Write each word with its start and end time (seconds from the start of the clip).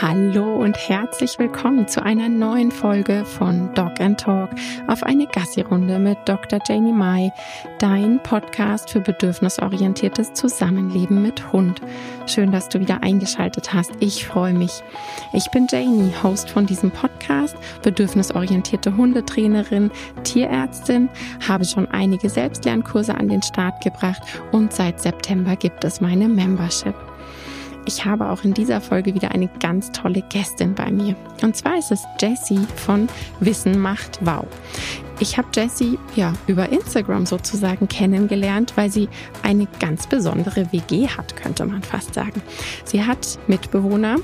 Hallo 0.00 0.54
und 0.54 0.76
herzlich 0.76 1.40
willkommen 1.40 1.88
zu 1.88 2.00
einer 2.00 2.28
neuen 2.28 2.70
Folge 2.70 3.24
von 3.24 3.74
Dog 3.74 4.00
and 4.00 4.20
Talk 4.20 4.50
auf 4.86 5.02
eine 5.02 5.26
Gassi-Runde 5.26 5.98
mit 5.98 6.18
Dr. 6.24 6.60
Janie 6.64 6.92
Mai, 6.92 7.32
dein 7.80 8.22
Podcast 8.22 8.90
für 8.90 9.00
bedürfnisorientiertes 9.00 10.34
Zusammenleben 10.34 11.20
mit 11.20 11.52
Hund. 11.52 11.80
Schön, 12.26 12.52
dass 12.52 12.68
du 12.68 12.78
wieder 12.78 13.02
eingeschaltet 13.02 13.74
hast. 13.74 13.90
Ich 13.98 14.24
freue 14.24 14.54
mich. 14.54 14.84
Ich 15.32 15.50
bin 15.50 15.66
Janie, 15.68 16.12
Host 16.22 16.48
von 16.48 16.64
diesem 16.64 16.92
Podcast, 16.92 17.56
bedürfnisorientierte 17.82 18.96
Hundetrainerin, 18.96 19.90
Tierärztin, 20.22 21.08
habe 21.48 21.64
schon 21.64 21.90
einige 21.90 22.30
Selbstlernkurse 22.30 23.16
an 23.16 23.28
den 23.28 23.42
Start 23.42 23.82
gebracht 23.82 24.22
und 24.52 24.72
seit 24.72 25.00
September 25.00 25.56
gibt 25.56 25.82
es 25.82 26.00
meine 26.00 26.28
Membership. 26.28 26.94
Ich 27.88 28.04
habe 28.04 28.28
auch 28.28 28.44
in 28.44 28.52
dieser 28.52 28.82
Folge 28.82 29.14
wieder 29.14 29.30
eine 29.30 29.48
ganz 29.60 29.90
tolle 29.92 30.20
Gästin 30.28 30.74
bei 30.74 30.90
mir. 30.90 31.16
Und 31.40 31.56
zwar 31.56 31.78
ist 31.78 31.90
es 31.90 32.04
Jessie 32.20 32.66
von 32.76 33.08
Wissen 33.40 33.78
macht 33.78 34.18
Wow. 34.20 34.44
Ich 35.20 35.38
habe 35.38 35.48
Jessie 35.54 35.98
ja 36.14 36.34
über 36.46 36.68
Instagram 36.68 37.24
sozusagen 37.24 37.88
kennengelernt, 37.88 38.74
weil 38.76 38.92
sie 38.92 39.08
eine 39.42 39.66
ganz 39.80 40.06
besondere 40.06 40.70
WG 40.70 41.08
hat, 41.08 41.34
könnte 41.34 41.64
man 41.64 41.82
fast 41.82 42.12
sagen. 42.12 42.42
Sie 42.84 43.02
hat 43.02 43.38
Mitbewohner, 43.46 44.16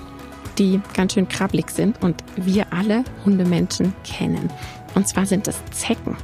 die 0.59 0.83
ganz 0.92 1.15
schön 1.15 1.27
krabbelig 1.27 1.70
sind 1.70 2.03
und 2.03 2.23
wir 2.37 2.70
alle 2.70 3.03
Hundemenschen 3.25 3.95
kennen. 4.05 4.51
Und 4.95 5.09
zwar 5.09 5.25
sind 5.25 5.48
es 5.48 5.65
Zecken. 5.70 6.19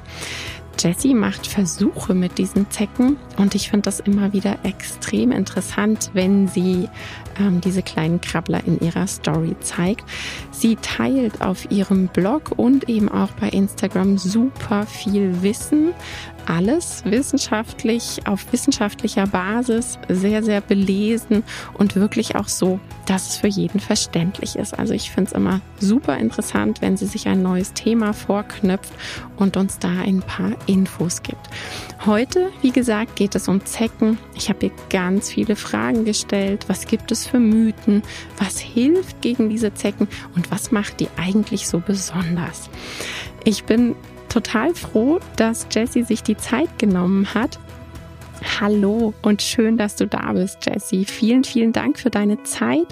Jessie 0.79 1.15
macht 1.15 1.47
Versuche 1.47 2.15
mit 2.15 2.39
diesen 2.39 2.71
Zecken 2.71 3.19
und 3.37 3.55
ich 3.55 3.69
finde 3.69 3.83
das 3.83 4.01
immer 4.01 4.33
wieder 4.33 4.59
extrem 4.63 5.31
interessant, 5.31 6.11
wenn 6.15 6.49
sie 6.49 6.89
ähm, 7.41 7.61
diese 7.61 7.83
kleinen 7.83 8.21
Krabbler 8.21 8.61
in 8.67 8.79
ihrer 8.81 9.07
Story 9.07 9.57
zeigt. 9.61 10.05
Sie 10.51 10.77
teilt 10.77 11.41
auf 11.41 11.71
ihrem 11.71 12.09
Blog 12.09 12.53
und 12.57 12.89
eben 12.89 13.09
auch 13.09 13.31
bei 13.33 13.49
Instagram 13.49 14.19
super 14.19 14.87
viel 14.87 15.43
Wissen. 15.43 15.93
Alles 16.47 17.05
wissenschaftlich, 17.05 18.21
auf 18.27 18.53
wissenschaftlicher 18.53 19.27
Basis, 19.27 19.99
sehr, 20.09 20.43
sehr 20.43 20.61
belesen 20.61 21.43
und 21.75 21.97
wirklich 21.97 22.37
auch 22.37 22.49
so, 22.49 22.81
dass 23.07 23.29
es 23.29 23.37
für 23.37 23.49
jeden 23.49 23.81
verständlich 23.81 24.57
ist. 24.57 24.79
Also 24.79 24.95
ich 24.95 25.11
finde 25.11 25.31
es 25.31 25.33
immer 25.33 25.61
super 25.79 26.17
interessant, 26.17 26.81
wenn 26.81 26.97
sie 26.97 27.07
sich 27.07 27.29
ein 27.29 27.43
neues 27.43 27.73
Thema 27.73 28.13
vorknüpft 28.13 28.93
und 29.37 29.57
uns 29.57 29.79
da 29.79 29.89
ein 29.89 30.21
paar 30.21 30.53
Infos 30.67 31.23
gibt. 31.23 31.49
Heute, 32.07 32.51
wie 32.63 32.73
gesagt, 32.73 33.17
geht 33.17 33.35
es 33.35 33.49
um 33.49 33.65
Zecken. 33.65 34.19
Ich 34.35 34.49
habe 34.49 34.67
ihr 34.67 34.73
ganz 34.89 35.31
viele 35.31 35.57
Fragen 35.57 36.05
gestellt. 36.05 36.65
Was 36.69 36.87
gibt 36.87 37.13
es 37.13 37.27
für 37.27 37.39
Mythen? 37.39 38.03
Was 38.39 38.59
hilft 38.59 39.21
gegen 39.23 39.51
diese 39.51 39.75
Zecken? 39.75 40.09
Und 40.35 40.51
was 40.51 40.71
macht 40.71 41.01
die 41.01 41.09
eigentlich 41.17 41.69
so 41.69 41.81
besonders? 41.81 42.71
Ich 43.45 43.65
bin 43.65 43.95
total 44.31 44.75
froh, 44.75 45.21
dass 45.37 45.67
Jessie 45.71 46.03
sich 46.03 46.23
die 46.23 46.37
Zeit 46.37 46.79
genommen 46.79 47.35
hat. 47.35 47.59
Hallo 48.61 49.13
und 49.23 49.43
schön, 49.43 49.77
dass 49.77 49.97
du 49.97 50.07
da 50.07 50.33
bist, 50.33 50.65
Jessie. 50.65 51.05
Vielen, 51.05 51.45
vielen 51.45 51.73
Dank 51.73 51.99
für 51.99 52.11
deine 52.11 52.43
Zeit. 52.45 52.87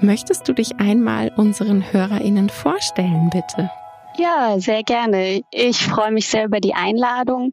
Möchtest 0.00 0.46
du 0.46 0.52
dich 0.52 0.76
einmal 0.78 1.32
unseren 1.36 1.92
HörerInnen 1.92 2.48
vorstellen, 2.48 3.30
bitte? 3.30 3.70
Ja, 4.18 4.58
sehr 4.60 4.82
gerne. 4.82 5.42
Ich 5.50 5.78
freue 5.78 6.12
mich 6.12 6.28
sehr 6.28 6.44
über 6.44 6.60
die 6.60 6.74
Einladung. 6.74 7.52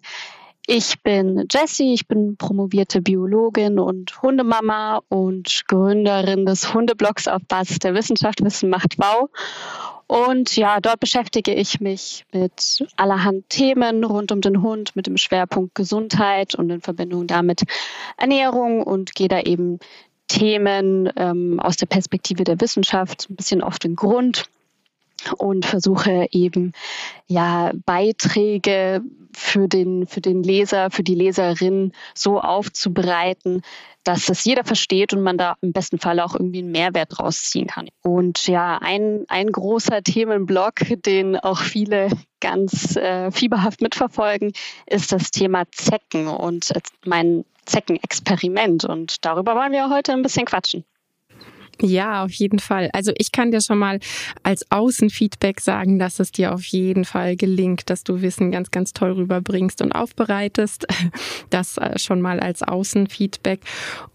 Ich 0.65 1.01
bin 1.01 1.45
Jessie, 1.51 1.93
ich 1.93 2.07
bin 2.07 2.37
promovierte 2.37 3.01
Biologin 3.01 3.79
und 3.79 4.21
Hundemama 4.21 5.01
und 5.09 5.63
Gründerin 5.67 6.45
des 6.45 6.73
Hundeblogs 6.73 7.27
auf 7.27 7.41
Basis 7.49 7.79
der 7.79 7.93
Wissenschaft 7.95 8.41
Wissen 8.41 8.69
macht 8.69 8.97
Wow. 8.97 9.29
Und 10.07 10.55
ja, 10.55 10.79
dort 10.79 10.99
beschäftige 10.99 11.53
ich 11.53 11.79
mich 11.79 12.25
mit 12.33 12.85
allerhand 12.97 13.49
Themen 13.49 14.03
rund 14.03 14.31
um 14.31 14.41
den 14.41 14.61
Hund, 14.61 14.95
mit 14.95 15.07
dem 15.07 15.17
Schwerpunkt 15.17 15.75
Gesundheit 15.75 16.55
und 16.55 16.69
in 16.69 16.81
Verbindung 16.81 17.27
damit 17.27 17.63
Ernährung 18.17 18.83
und 18.83 19.15
gehe 19.15 19.27
da 19.27 19.39
eben 19.39 19.79
Themen 20.27 21.11
ähm, 21.15 21.59
aus 21.59 21.77
der 21.77 21.85
Perspektive 21.85 22.43
der 22.43 22.59
Wissenschaft 22.59 23.27
ein 23.29 23.35
bisschen 23.35 23.61
auf 23.61 23.79
den 23.79 23.95
Grund 23.95 24.45
und 25.37 25.65
versuche 25.65 26.27
eben 26.31 26.73
ja 27.27 27.71
Beiträge 27.85 29.01
für 29.35 29.67
den 29.67 30.05
für 30.07 30.21
den 30.21 30.43
Leser, 30.43 30.91
für 30.91 31.03
die 31.03 31.15
Leserin 31.15 31.91
so 32.13 32.39
aufzubereiten, 32.39 33.61
dass 34.03 34.29
es 34.29 34.43
jeder 34.43 34.63
versteht 34.63 35.13
und 35.13 35.23
man 35.23 35.37
da 35.37 35.55
im 35.61 35.71
besten 35.71 35.97
Fall 35.97 36.19
auch 36.19 36.35
irgendwie 36.35 36.59
einen 36.59 36.71
Mehrwert 36.71 37.19
rausziehen 37.19 37.67
kann. 37.67 37.87
Und 38.01 38.47
ja, 38.47 38.77
ein, 38.79 39.25
ein 39.29 39.51
großer 39.51 40.03
Themenblock, 40.03 40.75
den 41.05 41.37
auch 41.37 41.59
viele 41.59 42.09
ganz 42.41 42.95
äh, 42.97 43.31
fieberhaft 43.31 43.81
mitverfolgen, 43.81 44.51
ist 44.85 45.11
das 45.11 45.31
Thema 45.31 45.63
Zecken 45.71 46.27
und 46.27 46.73
mein 47.05 47.45
Zeckenexperiment. 47.65 48.83
Und 48.83 49.23
darüber 49.25 49.55
wollen 49.55 49.71
wir 49.71 49.89
heute 49.89 50.11
ein 50.11 50.21
bisschen 50.21 50.45
quatschen. 50.45 50.83
Ja, 51.81 52.23
auf 52.23 52.31
jeden 52.31 52.59
Fall. 52.59 52.89
Also 52.93 53.11
ich 53.17 53.31
kann 53.31 53.51
dir 53.51 53.61
schon 53.61 53.77
mal 53.77 53.99
als 54.43 54.69
Außenfeedback 54.71 55.59
sagen, 55.59 55.99
dass 55.99 56.19
es 56.19 56.31
dir 56.31 56.53
auf 56.53 56.63
jeden 56.65 57.05
Fall 57.05 57.35
gelingt, 57.35 57.89
dass 57.89 58.03
du 58.03 58.21
Wissen 58.21 58.51
ganz, 58.51 58.71
ganz 58.71 58.93
toll 58.93 59.11
rüberbringst 59.11 59.81
und 59.81 59.91
aufbereitest. 59.91 60.87
Das 61.49 61.77
äh, 61.77 61.99
schon 61.99 62.21
mal 62.21 62.39
als 62.39 62.63
Außenfeedback. 62.63 63.59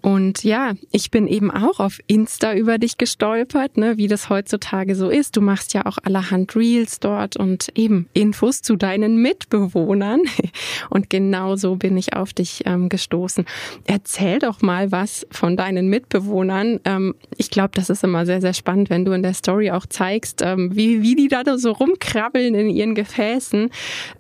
Und 0.01 0.43
ja, 0.45 0.75
ich 0.91 1.11
bin 1.11 1.29
eben 1.29 1.51
auch 1.51 1.79
auf 1.79 2.01
Insta 2.07 2.55
über 2.55 2.79
dich 2.79 2.99
gestolpert, 2.99 3.77
ne, 3.77 3.97
wie 3.97 4.09
das 4.09 4.29
heutzutage 4.29 4.95
so 4.95 5.09
ist. 5.09 5.37
Du 5.37 5.41
machst 5.41 5.75
ja 5.75 5.87
auch 5.87 5.99
allerhand 6.03 6.57
Reels 6.57 7.01
dort 7.01 7.37
und 7.37 7.69
eben 7.77 8.09
Infos 8.13 8.63
zu 8.63 8.77
deinen 8.77 9.23
Mitbewohnern. 9.23 10.23
Und 10.91 11.11
genau 11.11 11.57
so 11.57 11.77
bin 11.77 11.97
ich 11.97 12.15
auf 12.15 12.33
dich 12.33 12.63
ähm, 12.67 12.89
gestoßen. 12.89 13.45
Erzähl 13.87 14.39
doch 14.39 14.63
mal 14.63 14.91
was 14.91 15.27
von 15.31 15.57
deinen 15.57 15.89
Mitbewohnern. 15.89 16.81
Ähm, 16.85 17.15
ich 17.37 17.48
ich 17.49 17.51
glaube, 17.51 17.71
das 17.73 17.89
ist 17.89 18.05
immer 18.05 18.27
sehr, 18.27 18.43
sehr 18.43 18.53
spannend, 18.53 18.91
wenn 18.91 19.07
du 19.07 19.13
in 19.13 19.23
der 19.23 19.33
Story 19.33 19.71
auch 19.71 19.87
zeigst, 19.87 20.43
ähm, 20.43 20.77
wie, 20.77 21.01
wie 21.01 21.15
die 21.17 21.29
da 21.29 21.43
so 21.57 21.73
rumkrabbeln 21.73 22.55
in 22.55 22.69
ihren 22.69 22.95
Gefäßen. 22.95 23.71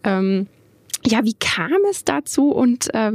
Ähm, 0.03 0.47
ja, 1.05 1.22
wie 1.25 1.34
kam 1.34 1.77
es 1.91 2.06
dazu 2.06 2.50
und 2.50 2.93
äh, 2.94 3.12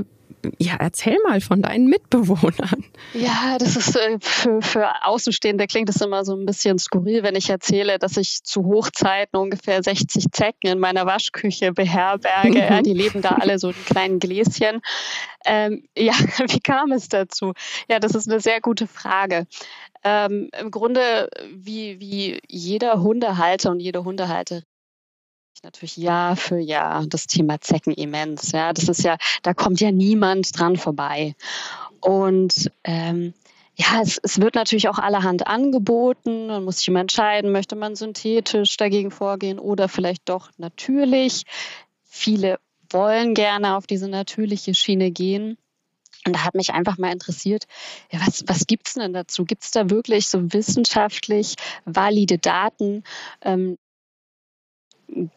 ja, 0.58 0.76
erzähl 0.80 1.18
mal 1.28 1.42
von 1.42 1.62
deinen 1.62 1.88
Mitbewohnern. 1.88 2.84
Ja, 3.14 3.58
das 3.58 3.76
ist 3.76 3.96
äh, 3.96 4.18
für, 4.20 4.62
für 4.62 5.06
Außenstehende 5.06 5.68
klingt 5.68 5.90
es 5.90 6.02
immer 6.02 6.26
so 6.26 6.36
ein 6.36 6.46
bisschen 6.46 6.80
skurril, 6.80 7.24
wenn 7.24 7.36
ich 7.36 7.50
erzähle, 7.50 8.00
dass 8.00 8.18
ich 8.18 8.44
zu 8.44 8.66
Hochzeiten 8.66 9.40
ungefähr 9.40 9.82
60 9.82 10.26
Zecken 10.32 10.72
in 10.72 10.80
meiner 10.80 11.06
Waschküche 11.06 11.72
beherberge. 11.74 12.60
Ja, 12.60 12.82
die 12.82 12.94
leben 12.94 13.22
da 13.22 13.30
alle 13.32 13.60
so 13.60 13.70
in 13.70 13.86
kleinen 13.86 14.20
Gläschen. 14.20 14.82
Ähm, 15.46 15.88
ja, 15.98 16.14
wie 16.48 16.60
kam 16.60 16.92
es 16.92 17.10
dazu? 17.10 17.54
Ja, 17.90 18.00
das 18.00 18.16
ist 18.16 18.30
eine 18.30 18.40
sehr 18.40 18.62
gute 18.62 18.88
Frage. 18.88 19.48
Ähm, 20.04 20.50
Im 20.60 20.72
Grunde, 20.72 21.30
wie, 21.54 22.00
wie 22.00 22.40
jeder 22.48 23.02
Hundehalter 23.02 23.72
und 23.72 23.80
jede 23.80 24.04
Hundehalterin 24.04 24.64
natürlich 25.62 25.98
Jahr 25.98 26.36
für 26.36 26.58
Jahr 26.58 27.06
das 27.06 27.28
Thema 27.28 27.62
Zecken 27.62 27.94
immens. 27.94 28.52
Ja, 28.52 28.74
das 28.74 28.90
ist 28.90 29.04
ja, 29.04 29.18
da 29.44 29.54
kommt 29.54 29.80
ja 29.80 29.92
niemand 29.92 30.58
dran 30.58 30.78
vorbei. 30.78 31.36
Und 32.00 32.72
ähm, 32.84 33.34
ja, 33.76 34.02
es, 34.02 34.20
es 34.22 34.40
wird 34.40 34.56
natürlich 34.56 34.90
auch 34.90 35.00
allerhand 35.00 35.48
angeboten. 35.48 36.48
Man 36.48 36.64
muss 36.64 36.78
sich 36.78 36.88
immer 36.88 37.00
entscheiden, 37.00 37.52
möchte 37.52 37.76
man 37.76 37.96
synthetisch 37.96 38.78
dagegen 38.78 39.12
vorgehen 39.12 39.60
oder 39.60 39.90
vielleicht 39.90 40.30
doch 40.30 40.50
natürlich. 40.58 41.44
Viele 42.04 42.60
wollen 42.90 43.34
gerne 43.34 43.76
auf 43.76 43.88
diese 43.88 44.08
natürliche 44.08 44.74
Schiene 44.76 45.12
gehen. 45.12 45.58
Und 46.26 46.36
da 46.36 46.46
hat 46.46 46.56
mich 46.56 46.72
einfach 46.72 46.98
mal 46.98 47.12
interessiert, 47.12 47.66
ja, 48.12 48.20
was, 48.26 48.44
was 48.48 48.66
gibt's 48.66 48.94
denn 48.94 49.12
dazu? 49.12 49.44
Gibt 49.44 49.64
es 49.64 49.72
da 49.72 49.90
wirklich 49.90 50.30
so 50.30 50.54
wissenschaftlich 50.54 51.56
valide 51.86 52.38
Daten, 52.38 53.04
ähm, 53.42 53.78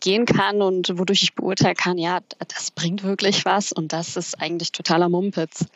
gehen 0.00 0.26
kann 0.26 0.62
und 0.62 0.98
wodurch 0.98 1.22
ich 1.22 1.34
beurteilen 1.34 1.76
kann, 1.76 1.98
ja, 1.98 2.20
das 2.38 2.70
bringt 2.70 3.02
wirklich 3.02 3.44
was 3.44 3.72
und 3.72 3.92
das 3.92 4.16
ist 4.16 4.40
eigentlich 4.40 4.72
totaler 4.72 5.08
Mumpitz. 5.08 5.66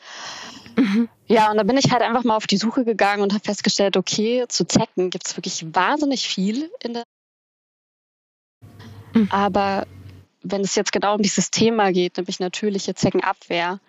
Mhm. 0.76 1.08
Ja, 1.26 1.50
und 1.50 1.56
da 1.56 1.62
bin 1.62 1.76
ich 1.76 1.90
halt 1.90 2.02
einfach 2.02 2.24
mal 2.24 2.36
auf 2.36 2.46
die 2.46 2.56
Suche 2.56 2.84
gegangen 2.84 3.22
und 3.22 3.32
habe 3.32 3.44
festgestellt, 3.44 3.96
okay, 3.96 4.44
zu 4.48 4.66
Zecken 4.66 5.10
gibt 5.10 5.26
es 5.26 5.36
wirklich 5.36 5.64
wahnsinnig 5.74 6.26
viel 6.26 6.70
in 6.82 6.94
der. 6.94 7.04
Mhm. 9.14 9.28
Aber 9.30 9.86
wenn 10.42 10.62
es 10.62 10.74
jetzt 10.74 10.92
genau 10.92 11.14
um 11.16 11.22
dieses 11.22 11.50
Thema 11.50 11.92
geht, 11.92 12.16
nämlich 12.16 12.40
natürliche 12.40 12.94
Zeckenabwehr, 12.94 13.80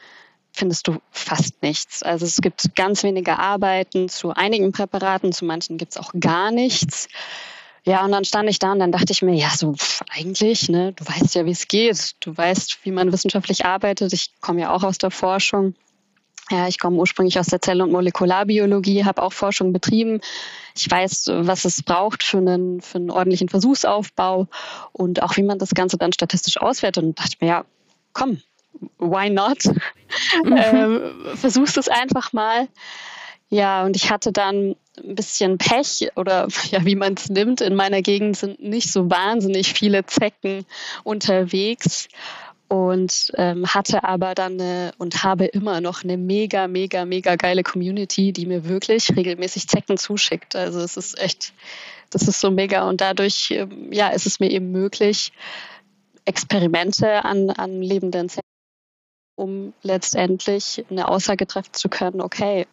findest 0.52 0.88
du 0.88 0.98
fast 1.12 1.62
nichts. 1.62 2.04
Also 2.04 2.26
es 2.26 2.42
gibt 2.42 2.76
ganz 2.76 3.04
wenige 3.04 3.40
Arbeiten 3.40 4.10
zu 4.10 4.32
einigen 4.32 4.72
Präparaten, 4.72 5.32
zu 5.32 5.46
manchen 5.46 5.78
gibt 5.78 5.94
es 5.94 5.98
auch 5.98 6.12
gar 6.20 6.52
nichts. 6.52 7.08
Ja, 7.84 8.06
und 8.06 8.12
dann 8.12 8.26
stand 8.26 8.48
ich 8.50 8.60
da 8.60 8.74
und 8.74 8.80
dann 8.80 8.92
dachte 8.92 9.12
ich 9.12 9.22
mir, 9.24 9.34
ja, 9.34 9.50
so 9.50 9.76
eigentlich, 10.10 10.70
ne, 10.70 10.94
du 10.94 11.06
weißt 11.06 11.34
ja, 11.34 11.46
wie 11.46 11.52
es 11.52 11.68
geht, 11.68 12.12
du 12.20 12.36
weißt, 12.36 12.80
wie 12.84 12.92
man 12.92 13.12
wissenschaftlich 13.12 13.66
arbeitet. 13.66 14.14
Ich 14.14 14.30
komme 14.40 14.62
ja 14.62 14.72
auch 14.72 14.84
aus 14.84 15.00
der 15.00 15.10
Forschung. 15.10 15.74
Ja, 16.52 16.68
ich 16.68 16.80
komme 16.80 16.98
ursprünglich 16.98 17.40
aus 17.40 17.48
der 17.48 17.62
Zell- 17.62 17.82
und 17.82 17.92
Molekularbiologie, 17.92 19.06
habe 19.06 19.24
auch 19.24 19.34
Forschung 19.34 19.72
betrieben. 19.74 20.20
Ich 20.76 20.90
weiß, 20.92 21.28
was 21.34 21.66
es 21.66 21.82
braucht 21.82 22.24
für 22.24 22.38
einen, 22.38 22.82
für 22.82 22.98
einen 22.98 23.10
ordentlichen 23.10 23.48
Versuchsaufbau 23.48 24.48
und 24.92 25.24
auch 25.24 25.38
wie 25.38 25.44
man 25.44 25.60
das 25.60 25.72
Ganze 25.72 25.98
dann 25.98 26.12
statistisch 26.12 26.58
auswertet. 26.58 27.04
Und 27.04 27.20
dachte 27.20 27.38
mir, 27.40 27.48
ja, 27.48 27.66
komm, 28.14 28.42
why 29.00 29.30
not? 29.30 29.64
Mhm. 30.44 30.58
ähm, 30.58 31.02
versuchst 31.36 31.78
es 31.78 31.88
einfach 31.88 32.34
mal. 32.34 32.68
Ja, 33.54 33.84
und 33.84 33.98
ich 33.98 34.10
hatte 34.10 34.32
dann 34.32 34.78
ein 34.98 35.16
bisschen 35.16 35.58
Pech 35.58 36.08
oder 36.16 36.48
ja, 36.72 36.86
wie 36.86 36.96
man 36.96 37.16
es 37.16 37.30
nimmt. 37.30 37.60
In 37.62 37.76
meiner 37.76 38.02
Gegend 38.02 38.38
sind 38.38 38.62
nicht 38.62 38.92
so 38.92 39.10
wahnsinnig 39.10 39.74
viele 39.74 40.06
Zecken 40.06 40.66
unterwegs 41.04 42.08
und 42.70 43.34
ähm, 43.36 43.68
hatte 43.68 44.06
aber 44.06 44.36
dann 44.36 44.54
eine, 44.54 44.94
und 44.98 45.26
habe 45.26 45.46
immer 45.46 45.82
noch 45.82 46.06
eine 46.06 46.16
mega, 46.16 46.70
mega, 46.70 47.04
mega 47.04 47.36
geile 47.36 47.64
Community, 47.64 48.32
die 48.32 48.46
mir 48.46 48.70
wirklich 48.70 49.14
regelmäßig 49.14 49.68
Zecken 49.68 49.98
zuschickt. 49.98 50.56
Also 50.56 50.80
es 50.80 50.96
ist 50.96 51.20
echt, 51.20 51.52
das 52.10 52.30
ist 52.30 52.40
so 52.40 52.52
mega 52.52 52.88
und 52.88 53.02
dadurch, 53.02 53.52
ähm, 53.52 53.92
ja, 53.92 54.08
ist 54.08 54.28
es 54.28 54.40
mir 54.40 54.50
eben 54.50 54.72
möglich, 54.72 55.34
Experimente 56.24 57.26
an, 57.26 57.50
an 57.50 57.82
lebenden 57.82 58.30
Zecken, 58.30 58.48
um 59.36 59.74
letztendlich 59.82 60.86
eine 60.90 61.10
Aussage 61.10 61.48
treffen 61.48 61.74
zu 61.74 61.90
können, 61.90 62.22
okay, 62.22 62.68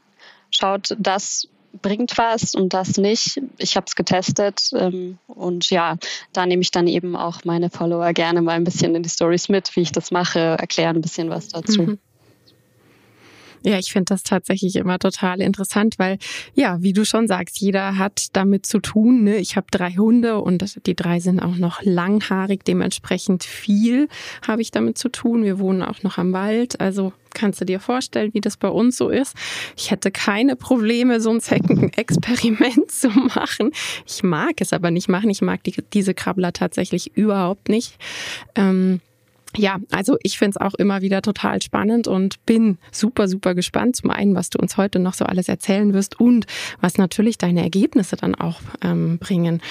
schaut, 0.51 0.97
das 0.99 1.49
bringt 1.83 2.17
was 2.17 2.55
und 2.55 2.73
das 2.73 2.97
nicht. 2.97 3.41
Ich 3.59 3.77
habe 3.77 3.85
es 3.87 3.95
getestet 3.95 4.71
ähm, 4.75 5.19
und 5.27 5.71
ja, 5.71 5.97
da 6.33 6.47
nehme 6.47 6.63
ich 6.63 6.71
dann 6.71 6.87
eben 6.87 7.15
auch 7.15 7.45
meine 7.45 7.71
Follower 7.71 8.13
gerne 8.13 8.43
mal 8.43 8.53
ein 8.53 8.65
bisschen 8.65 8.95
in 8.95 9.03
die 9.03 9.09
Stories 9.09 9.49
mit, 9.49 9.75
wie 9.77 9.83
ich 9.83 9.93
das 9.93 10.11
mache, 10.11 10.39
erkläre 10.39 10.95
ein 10.95 11.01
bisschen 11.01 11.31
was 11.31 11.49
dazu. 11.49 11.83
Mhm. 11.83 11.99
Ja, 13.65 13.79
ich 13.79 13.93
finde 13.93 14.15
das 14.15 14.23
tatsächlich 14.23 14.77
immer 14.77 14.99
total 14.99 15.41
interessant, 15.41 15.99
weil 15.99 16.19
ja, 16.55 16.83
wie 16.83 16.93
du 16.93 17.05
schon 17.05 17.27
sagst, 17.29 17.61
jeder 17.61 17.99
hat 17.99 18.29
damit 18.35 18.67
zu 18.67 18.79
tun. 18.79 19.25
Ne? 19.25 19.37
Ich 19.37 19.57
habe 19.57 19.67
drei 19.71 19.93
Hunde 19.93 20.39
und 20.39 20.87
die 20.87 20.95
drei 20.95 21.21
sind 21.21 21.41
auch 21.41 21.57
noch 21.57 21.83
langhaarig, 21.83 22.65
dementsprechend 22.65 23.45
viel 23.45 24.09
habe 24.47 24.63
ich 24.63 24.71
damit 24.71 24.99
zu 24.99 25.09
tun. 25.09 25.45
Wir 25.45 25.59
wohnen 25.59 25.83
auch 25.83 26.03
noch 26.03 26.19
am 26.19 26.33
Wald, 26.33 26.81
also 26.81 27.13
kannst 27.35 27.61
du 27.61 27.65
dir 27.65 27.81
vorstellen, 27.81 28.33
wie 28.35 28.41
das 28.41 28.57
bei 28.57 28.69
uns 28.69 28.97
so 28.97 29.09
ist. 29.09 29.35
Ich 29.77 29.91
hätte 29.91 30.11
keine 30.11 30.57
Probleme, 30.57 31.21
so 31.21 31.31
ein 31.31 31.41
Zeckenexperiment 31.41 32.91
zu 32.91 33.09
machen. 33.09 33.71
Ich 34.07 34.23
mag 34.23 34.61
es 34.61 34.73
aber 34.73 34.91
nicht 34.91 35.09
machen. 35.09 35.31
Ich 35.31 35.43
mag 35.43 35.63
die, 35.65 35.75
diese 35.93 36.15
Krabbler 36.15 36.53
tatsächlich 36.53 37.17
überhaupt 37.17 37.69
nicht. 37.69 37.97
Ähm, 38.55 39.01
ja, 39.57 39.79
also 39.91 40.19
ich 40.23 40.39
finde 40.39 40.51
es 40.51 40.57
auch 40.61 40.75
immer 40.75 41.01
wieder 41.01 41.23
total 41.23 41.63
spannend 41.63 42.07
und 42.07 42.45
bin 42.45 42.79
super, 42.93 43.29
super 43.29 43.55
gespannt. 43.55 43.97
Zum 43.97 44.11
einen, 44.11 44.35
was 44.35 44.51
du 44.51 44.59
uns 44.59 44.77
heute 44.77 44.99
noch 44.99 45.15
so 45.15 45.25
alles 45.25 45.49
erzählen 45.49 45.95
wirst 45.95 46.21
und 46.21 46.47
was 46.81 46.99
natürlich 46.99 47.39
deine 47.39 47.63
Ergebnisse 47.63 48.17
dann 48.17 48.35
auch 48.35 48.61
ähm, 48.83 49.19
bringen. 49.19 49.63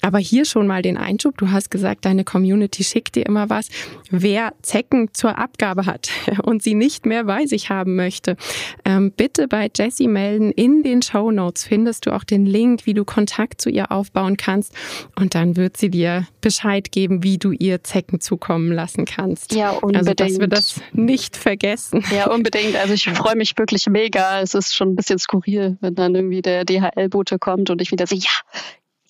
Aber 0.00 0.18
hier 0.18 0.44
schon 0.44 0.68
mal 0.68 0.82
den 0.82 0.96
Einschub. 0.96 1.36
Du 1.38 1.50
hast 1.50 1.70
gesagt, 1.70 2.04
deine 2.04 2.22
Community 2.22 2.84
schickt 2.84 3.16
dir 3.16 3.26
immer 3.26 3.50
was. 3.50 3.68
Wer 4.10 4.52
Zecken 4.62 5.08
zur 5.12 5.36
Abgabe 5.38 5.86
hat 5.86 6.08
und 6.44 6.62
sie 6.62 6.74
nicht 6.74 7.04
mehr 7.04 7.24
bei 7.24 7.46
sich 7.46 7.68
haben 7.68 7.96
möchte, 7.96 8.36
ähm, 8.84 9.10
bitte 9.10 9.48
bei 9.48 9.68
Jessie 9.74 10.08
melden. 10.08 10.52
In 10.52 10.84
den 10.84 11.02
Show 11.02 11.32
Notes 11.32 11.64
findest 11.64 12.06
du 12.06 12.14
auch 12.14 12.24
den 12.24 12.46
Link, 12.46 12.86
wie 12.86 12.94
du 12.94 13.04
Kontakt 13.04 13.60
zu 13.60 13.70
ihr 13.70 13.90
aufbauen 13.90 14.36
kannst. 14.36 14.72
Und 15.16 15.34
dann 15.34 15.56
wird 15.56 15.76
sie 15.76 15.90
dir 15.90 16.28
Bescheid 16.40 16.92
geben, 16.92 17.24
wie 17.24 17.38
du 17.38 17.50
ihr 17.50 17.82
Zecken 17.82 18.20
zukommen 18.20 18.70
lassen 18.70 19.04
kannst 19.04 19.15
kannst. 19.16 19.54
Ja, 19.54 19.70
unbedingt. 19.70 19.96
Also, 19.96 20.14
dass 20.14 20.40
wir 20.40 20.48
das 20.48 20.80
nicht 20.92 21.36
vergessen. 21.36 22.04
Ja, 22.14 22.30
unbedingt. 22.30 22.76
Also 22.76 22.94
ich 22.94 23.08
freue 23.08 23.36
mich 23.36 23.56
wirklich 23.56 23.86
mega. 23.86 24.40
Es 24.40 24.54
ist 24.54 24.74
schon 24.74 24.90
ein 24.90 24.96
bisschen 24.96 25.18
skurril, 25.18 25.78
wenn 25.80 25.94
dann 25.94 26.14
irgendwie 26.14 26.42
der 26.42 26.64
DHL-Bote 26.64 27.38
kommt 27.38 27.70
und 27.70 27.80
ich 27.80 27.90
wieder 27.90 28.06
so, 28.06 28.14
ja, 28.14 28.30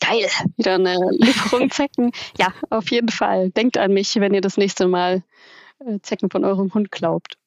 geil, 0.01 0.29
wieder 0.57 0.75
eine 0.75 0.97
Lieferung 1.13 1.71
Zecken. 1.71 2.13
Ja, 2.39 2.53
auf 2.71 2.91
jeden 2.91 3.09
Fall. 3.09 3.51
Denkt 3.51 3.79
an 3.79 3.93
mich, 3.93 4.15
wenn 4.17 4.35
ihr 4.35 4.41
das 4.41 4.57
nächste 4.57 4.87
Mal 4.87 5.23
äh, 5.81 5.99
Zecken 6.03 6.31
von 6.31 6.45
eurem 6.45 6.73
Hund 6.73 6.91
glaubt. 6.93 7.39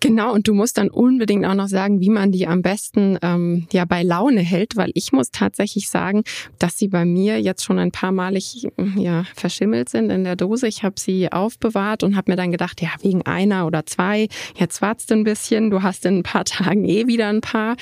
Genau, 0.00 0.32
und 0.32 0.48
du 0.48 0.54
musst 0.54 0.78
dann 0.78 0.88
unbedingt 0.88 1.44
auch 1.44 1.54
noch 1.54 1.68
sagen, 1.68 2.00
wie 2.00 2.08
man 2.08 2.32
die 2.32 2.46
am 2.46 2.62
besten 2.62 3.18
ähm, 3.20 3.66
ja 3.70 3.84
bei 3.84 4.02
Laune 4.02 4.40
hält, 4.40 4.76
weil 4.76 4.90
ich 4.94 5.12
muss 5.12 5.30
tatsächlich 5.30 5.90
sagen, 5.90 6.24
dass 6.58 6.78
sie 6.78 6.88
bei 6.88 7.04
mir 7.04 7.38
jetzt 7.38 7.62
schon 7.64 7.78
ein 7.78 7.92
paar 7.92 8.10
Mal 8.10 8.34
ich, 8.34 8.66
ja, 8.96 9.24
verschimmelt 9.34 9.90
sind 9.90 10.08
in 10.08 10.24
der 10.24 10.36
Dose. 10.36 10.66
Ich 10.68 10.84
habe 10.84 10.98
sie 10.98 11.30
aufbewahrt 11.30 12.02
und 12.02 12.16
habe 12.16 12.32
mir 12.32 12.36
dann 12.36 12.50
gedacht, 12.50 12.80
ja, 12.80 12.88
wegen 13.02 13.22
einer 13.26 13.66
oder 13.66 13.84
zwei, 13.84 14.28
jetzt 14.56 14.80
wartest 14.80 15.10
du 15.10 15.16
ein 15.16 15.24
bisschen, 15.24 15.68
du 15.68 15.82
hast 15.82 16.06
in 16.06 16.18
ein 16.18 16.22
paar 16.22 16.44
Tagen 16.46 16.86
eh 16.86 17.06
wieder 17.06 17.28
ein 17.28 17.42
paar. 17.42 17.76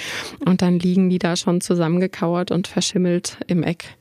Und 0.44 0.60
dann 0.60 0.80
liegen 0.80 1.10
die 1.10 1.20
da 1.20 1.36
schon 1.36 1.60
zusammengekauert 1.60 2.50
und 2.50 2.66
verschimmelt 2.66 3.38
im 3.46 3.62
Eck. 3.62 3.96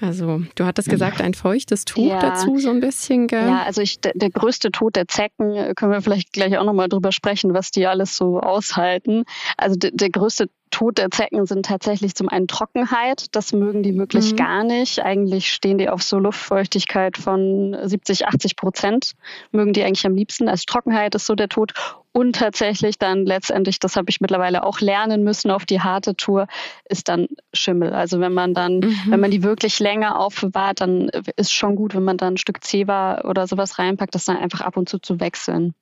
Also 0.00 0.42
du 0.54 0.64
hattest 0.64 0.88
gesagt, 0.88 1.20
ein 1.20 1.34
feuchtes 1.34 1.84
Tuch 1.84 2.08
ja. 2.08 2.20
dazu 2.20 2.58
so 2.58 2.70
ein 2.70 2.80
bisschen, 2.80 3.26
gell? 3.26 3.46
Ja, 3.46 3.62
also 3.62 3.80
ich, 3.80 4.00
der, 4.00 4.12
der 4.14 4.30
größte 4.30 4.70
Tod 4.70 4.94
der 4.94 5.08
Zecken, 5.08 5.54
äh, 5.54 5.72
können 5.74 5.92
wir 5.92 6.02
vielleicht 6.02 6.32
gleich 6.32 6.58
auch 6.58 6.64
nochmal 6.64 6.88
drüber 6.88 7.12
sprechen, 7.12 7.54
was 7.54 7.70
die 7.70 7.86
alles 7.86 8.16
so 8.16 8.40
aushalten. 8.40 9.24
Also 9.56 9.76
der, 9.76 9.92
der 9.92 10.10
größte 10.10 10.48
Tod 10.70 10.98
der 10.98 11.10
Zecken 11.10 11.46
sind 11.46 11.66
tatsächlich 11.66 12.14
zum 12.14 12.28
einen 12.28 12.48
Trockenheit. 12.48 13.26
Das 13.32 13.52
mögen 13.52 13.82
die 13.82 13.96
wirklich 13.96 14.32
mhm. 14.32 14.36
gar 14.36 14.64
nicht. 14.64 15.00
Eigentlich 15.00 15.50
stehen 15.52 15.78
die 15.78 15.88
auf 15.88 16.02
so 16.02 16.18
Luftfeuchtigkeit 16.18 17.16
von 17.16 17.76
70, 17.82 18.26
80 18.26 18.56
Prozent. 18.56 19.12
Mögen 19.52 19.72
die 19.72 19.84
eigentlich 19.84 20.06
am 20.06 20.14
liebsten. 20.14 20.48
Also 20.48 20.64
Trockenheit 20.66 21.14
ist 21.14 21.26
so 21.26 21.34
der 21.34 21.48
Tod. 21.48 21.72
Und 22.12 22.36
tatsächlich 22.36 22.98
dann 22.98 23.26
letztendlich, 23.26 23.78
das 23.78 23.96
habe 23.96 24.10
ich 24.10 24.20
mittlerweile 24.20 24.64
auch 24.64 24.80
lernen 24.80 25.22
müssen 25.22 25.50
auf 25.50 25.66
die 25.66 25.80
harte 25.80 26.16
Tour, 26.16 26.46
ist 26.88 27.08
dann 27.08 27.26
Schimmel. 27.52 27.92
Also 27.92 28.20
wenn 28.20 28.32
man 28.32 28.54
dann, 28.54 28.78
mhm. 28.78 28.98
wenn 29.08 29.20
man 29.20 29.30
die 29.30 29.42
wirklich 29.42 29.78
länger 29.80 30.18
aufbewahrt, 30.18 30.80
dann 30.80 31.10
ist 31.36 31.52
schon 31.52 31.76
gut, 31.76 31.94
wenn 31.94 32.04
man 32.04 32.16
dann 32.16 32.34
ein 32.34 32.38
Stück 32.38 32.64
Zewa 32.64 33.22
oder 33.24 33.46
sowas 33.46 33.78
reinpackt, 33.78 34.14
das 34.14 34.24
dann 34.24 34.38
einfach 34.38 34.62
ab 34.62 34.76
und 34.76 34.88
zu 34.88 34.98
zu 34.98 35.20
wechseln. 35.20 35.74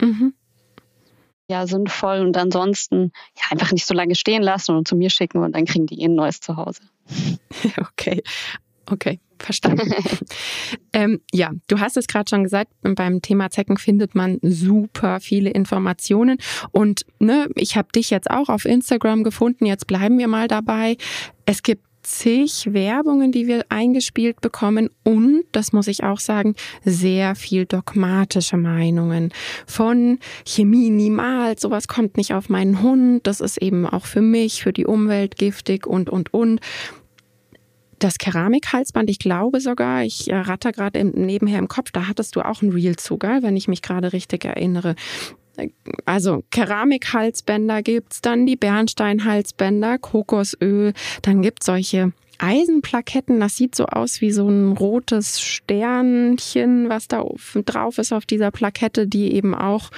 Mhm 0.00 0.34
ja 1.48 1.66
sinnvoll 1.66 2.20
und 2.20 2.36
ansonsten 2.36 3.12
ja, 3.36 3.44
einfach 3.50 3.72
nicht 3.72 3.86
so 3.86 3.94
lange 3.94 4.14
stehen 4.14 4.42
lassen 4.42 4.76
und 4.76 4.88
zu 4.88 4.96
mir 4.96 5.10
schicken 5.10 5.38
und 5.38 5.54
dann 5.54 5.64
kriegen 5.64 5.86
die 5.86 6.00
eh 6.00 6.06
ein 6.06 6.14
neues 6.14 6.40
Zuhause. 6.40 6.82
Okay, 7.78 8.22
okay, 8.90 9.20
verstanden. 9.38 9.92
ähm, 10.92 11.20
ja, 11.32 11.52
du 11.68 11.80
hast 11.80 11.96
es 11.96 12.06
gerade 12.06 12.28
schon 12.28 12.44
gesagt, 12.44 12.70
beim 12.82 13.22
Thema 13.22 13.50
Zecken 13.50 13.76
findet 13.76 14.14
man 14.14 14.38
super 14.42 15.20
viele 15.20 15.50
Informationen 15.50 16.38
und 16.72 17.06
ne, 17.18 17.48
ich 17.54 17.76
habe 17.76 17.88
dich 17.94 18.10
jetzt 18.10 18.30
auch 18.30 18.48
auf 18.48 18.64
Instagram 18.64 19.24
gefunden, 19.24 19.66
jetzt 19.66 19.86
bleiben 19.86 20.18
wir 20.18 20.28
mal 20.28 20.48
dabei. 20.48 20.96
Es 21.46 21.62
gibt 21.62 21.85
zig 22.06 22.72
Werbungen, 22.72 23.32
die 23.32 23.46
wir 23.46 23.64
eingespielt 23.68 24.40
bekommen 24.40 24.90
und, 25.02 25.44
das 25.52 25.72
muss 25.72 25.88
ich 25.88 26.04
auch 26.04 26.20
sagen, 26.20 26.54
sehr 26.84 27.34
viel 27.34 27.66
dogmatische 27.66 28.56
Meinungen 28.56 29.32
von 29.66 30.20
Chemie 30.46 30.90
niemals, 30.90 31.62
sowas 31.62 31.88
kommt 31.88 32.16
nicht 32.16 32.32
auf 32.32 32.48
meinen 32.48 32.80
Hund, 32.80 33.26
das 33.26 33.40
ist 33.40 33.58
eben 33.58 33.86
auch 33.86 34.06
für 34.06 34.22
mich, 34.22 34.62
für 34.62 34.72
die 34.72 34.86
Umwelt 34.86 35.36
giftig 35.36 35.86
und, 35.86 36.08
und, 36.08 36.32
und. 36.32 36.60
Das 37.98 38.18
Keramikhalsband, 38.18 39.08
ich 39.08 39.18
glaube 39.18 39.58
sogar, 39.60 40.04
ich 40.04 40.28
ratter 40.30 40.70
gerade 40.70 41.02
nebenher 41.02 41.58
im 41.58 41.66
Kopf, 41.66 41.90
da 41.92 42.06
hattest 42.06 42.36
du 42.36 42.42
auch 42.42 42.60
ein 42.60 42.70
Reel 42.70 42.96
zu, 42.96 43.18
wenn 43.18 43.56
ich 43.56 43.68
mich 43.68 43.80
gerade 43.80 44.12
richtig 44.12 44.44
erinnere 44.44 44.94
also 46.04 46.44
Keramikhalsbänder 46.50 47.82
gibt's, 47.82 48.20
dann 48.20 48.46
die 48.46 48.56
Bernsteinhalsbänder, 48.56 49.98
Kokosöl, 49.98 50.92
dann 51.22 51.42
gibt's 51.42 51.66
solche 51.66 52.12
Eisenplaketten, 52.38 53.40
das 53.40 53.56
sieht 53.56 53.74
so 53.74 53.86
aus 53.86 54.20
wie 54.20 54.30
so 54.30 54.48
ein 54.48 54.72
rotes 54.72 55.40
Sternchen, 55.40 56.88
was 56.88 57.08
da 57.08 57.24
drauf 57.64 57.98
ist 57.98 58.12
auf 58.12 58.26
dieser 58.26 58.50
Plakette, 58.50 59.06
die 59.06 59.32
eben 59.32 59.54
auch 59.54 59.90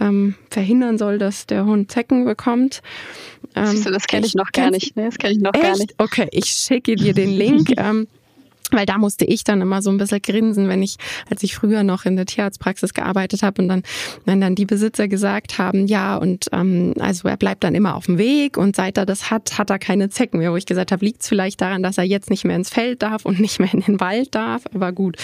ähm, 0.00 0.34
verhindern 0.50 0.98
soll, 0.98 1.18
dass 1.18 1.46
der 1.46 1.64
Hund 1.64 1.92
Zecken 1.92 2.24
bekommt. 2.24 2.82
Ähm, 3.54 3.66
Siehst 3.66 3.86
du, 3.86 3.90
das 3.90 4.06
kenne 4.06 4.26
ich 4.26 4.34
noch 4.34 4.50
gar 4.52 4.70
nicht. 4.70 4.96
Ne? 4.96 5.06
Das 5.06 5.18
kenne 5.18 5.34
ich 5.34 5.40
noch 5.40 5.54
echt? 5.54 5.62
gar 5.62 5.76
nicht. 5.76 5.94
Okay, 5.98 6.28
ich 6.32 6.46
schicke 6.46 6.96
dir 6.96 7.14
den 7.14 7.30
Link. 7.30 7.70
ähm, 7.76 8.08
weil 8.74 8.86
da 8.86 8.98
musste 8.98 9.24
ich 9.24 9.44
dann 9.44 9.60
immer 9.60 9.82
so 9.82 9.90
ein 9.90 9.98
bisschen 9.98 10.22
grinsen, 10.22 10.68
wenn 10.68 10.82
ich, 10.82 10.96
als 11.30 11.42
ich 11.42 11.54
früher 11.54 11.82
noch 11.82 12.04
in 12.04 12.16
der 12.16 12.26
Tierarztpraxis 12.26 12.94
gearbeitet 12.94 13.42
habe 13.42 13.62
und 13.62 13.68
dann, 13.68 13.82
wenn 14.24 14.40
dann 14.40 14.54
die 14.54 14.66
Besitzer 14.66 15.08
gesagt 15.08 15.58
haben, 15.58 15.86
ja, 15.86 16.16
und 16.16 16.46
ähm, 16.52 16.94
also 16.98 17.28
er 17.28 17.36
bleibt 17.36 17.64
dann 17.64 17.74
immer 17.74 17.94
auf 17.94 18.06
dem 18.06 18.18
Weg 18.18 18.56
und 18.56 18.76
seit 18.76 18.98
er 18.98 19.06
das 19.06 19.30
hat, 19.30 19.58
hat 19.58 19.70
er 19.70 19.78
keine 19.78 20.10
Zecken 20.10 20.38
mehr. 20.38 20.52
Wo 20.52 20.56
ich 20.56 20.66
gesagt 20.66 20.92
habe, 20.92 21.04
liegt 21.04 21.22
es 21.22 21.28
vielleicht 21.28 21.60
daran, 21.60 21.82
dass 21.82 21.98
er 21.98 22.04
jetzt 22.04 22.30
nicht 22.30 22.44
mehr 22.44 22.56
ins 22.56 22.70
Feld 22.70 23.02
darf 23.02 23.24
und 23.24 23.40
nicht 23.40 23.60
mehr 23.60 23.72
in 23.72 23.80
den 23.80 24.00
Wald 24.00 24.34
darf, 24.34 24.64
aber 24.74 24.92
gut. 24.92 25.16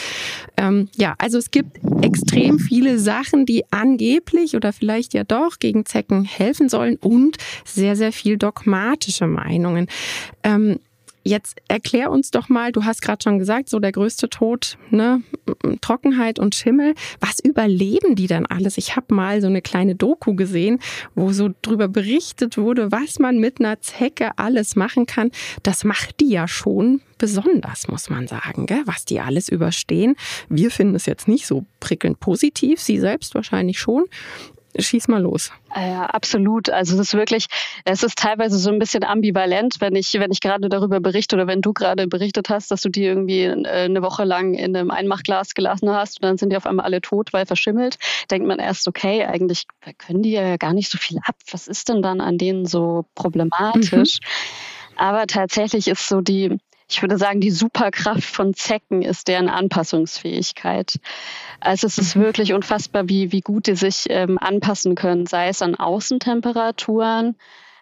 Ähm, 0.57 0.89
ja, 0.97 1.15
also 1.19 1.39
es 1.39 1.51
gibt 1.51 1.79
extrem 2.03 2.59
viele 2.59 2.99
Sachen, 2.99 3.47
die 3.47 3.65
angeblich 3.71 4.57
oder 4.57 4.73
vielleicht 4.73 5.15
ja 5.15 5.25
doch 5.25 5.59
gegen 5.59 5.87
Zecken 5.87 6.25
helfen 6.25 6.69
sollen 6.69 6.97
und 6.97 7.37
sehr, 7.65 7.97
sehr 7.97 8.13
viel 8.13 8.37
dogmatische 8.37 9.27
Meinungen. 9.27 9.87
Ähm, 10.43 10.79
Jetzt 11.23 11.61
erklär 11.69 12.11
uns 12.11 12.31
doch 12.31 12.49
mal, 12.49 12.73
du 12.73 12.85
hast 12.85 13.03
gerade 13.03 13.23
schon 13.23 13.39
gesagt, 13.39 13.69
so 13.69 13.79
der 13.79 13.93
größte 13.93 14.31
Tod, 14.31 14.79
ne, 14.91 15.23
Trockenheit 15.83 16.39
und 16.39 16.55
Schimmel. 16.55 16.95
Was 17.21 17.41
überleben 17.41 18.17
die 18.17 18.27
dann 18.27 18.47
alles? 18.47 18.79
Ich 18.79 18.97
habe 18.97 19.15
mal 19.15 19.43
so 19.43 19.47
eine 19.47 19.61
kleine 19.61 19.95
Doku 19.95 20.35
gesehen, 20.35 20.79
wo 21.15 21.33
so 21.33 21.51
drüber 21.61 21.89
berichtet 21.89 22.57
wurde, 22.57 22.91
was 22.91 23.19
man 23.19 23.39
mit 23.39 23.61
einer 23.61 23.81
Zecke 23.81 24.39
alles 24.39 24.77
machen 24.77 25.05
kann. 25.05 25.31
Das 25.63 25.85
macht 25.85 26.21
die 26.21 26.31
ja 26.31 26.49
schon 26.49 27.03
besonders, 27.19 27.89
muss 27.89 28.09
man 28.09 28.27
sagen, 28.27 28.65
gell? 28.65 28.83
was 28.87 29.05
die 29.05 29.21
alles 29.21 29.51
überstehen. 29.51 30.17
Wir 30.49 30.71
finden 30.71 30.95
es 30.95 31.05
jetzt 31.05 31.29
nicht 31.29 31.47
so 31.47 31.67
prickelnd 31.81 32.19
positiv, 32.19 32.81
sie 32.81 32.99
selbst 32.99 33.35
wahrscheinlich 33.35 33.79
schon. 33.79 34.05
Schieß 34.79 35.09
mal 35.09 35.23
los. 35.23 35.51
Ah 35.71 35.87
ja, 35.87 36.07
absolut. 36.07 36.71
Also 36.71 36.95
es 36.95 37.01
ist 37.01 37.15
wirklich, 37.15 37.47
es 37.85 38.03
ist 38.03 38.17
teilweise 38.17 38.57
so 38.59 38.71
ein 38.71 38.79
bisschen 38.79 39.05
ambivalent, 39.05 39.77
wenn 39.81 39.97
ich, 39.97 40.15
wenn 40.15 40.31
ich 40.31 40.41
gerade 40.41 40.69
darüber 40.69 41.01
berichte 41.01 41.37
oder 41.37 41.47
wenn 41.47 41.61
du 41.61 41.73
gerade 41.73 42.07
berichtet 42.07 42.49
hast, 42.51 42.71
dass 42.71 42.81
du 42.83 42.89
die 42.89 43.05
irgendwie 43.05 43.45
äh, 43.45 43.67
eine 43.67 44.03
Woche 44.03 44.25
lang 44.25 44.55
in 44.55 44.77
einem 44.77 44.91
Einmachglas 44.91 45.55
gelassen 45.55 45.91
hast 45.91 46.21
und 46.21 46.29
dann 46.29 46.37
sind 46.39 46.51
die 46.51 46.57
auf 46.57 46.67
einmal 46.67 46.85
alle 46.85 47.01
tot, 47.01 47.33
weil 47.33 47.47
verschimmelt, 47.47 47.99
denkt 48.31 48.47
man 48.47 48.59
erst, 48.59 48.87
okay, 48.87 49.25
eigentlich 49.25 49.65
können 49.99 50.23
die 50.23 50.33
ja 50.33 50.57
gar 50.57 50.73
nicht 50.73 50.91
so 50.91 50.99
viel 50.99 51.19
ab. 51.25 51.37
Was 51.51 51.67
ist 51.67 51.89
denn 51.89 52.03
dann 52.03 52.21
an 52.21 52.39
denen 52.39 52.67
so 52.67 53.07
problematisch? 53.15 54.21
Mhm. 54.21 54.97
Aber 54.97 55.27
tatsächlich 55.27 55.89
ist 55.89 56.07
so 56.07 56.21
die, 56.21 56.59
ich 56.91 57.03
würde 57.03 57.19
sagen, 57.19 57.41
die 57.41 57.51
Superkraft 57.51 58.25
von 58.25 58.55
Zecken 58.55 59.03
ist 59.03 59.29
deren 59.29 59.49
Anpassungsfähigkeit. 59.49 60.95
Also 61.61 61.87
es 61.87 61.99
ist 61.99 62.17
mhm. 62.17 62.23
wirklich 62.23 62.53
unfassbar, 62.53 63.09
wie, 63.09 63.33
wie 63.33 63.41
gut 63.41 63.67
die 63.67 63.77
sich 63.77 64.07
ähm, 64.09 64.39
anpassen 64.39 64.97
können, 64.97 65.27
sei 65.27 65.49
es 65.49 65.63
an 65.63 65.77
Außentemperaturen. 65.77 67.37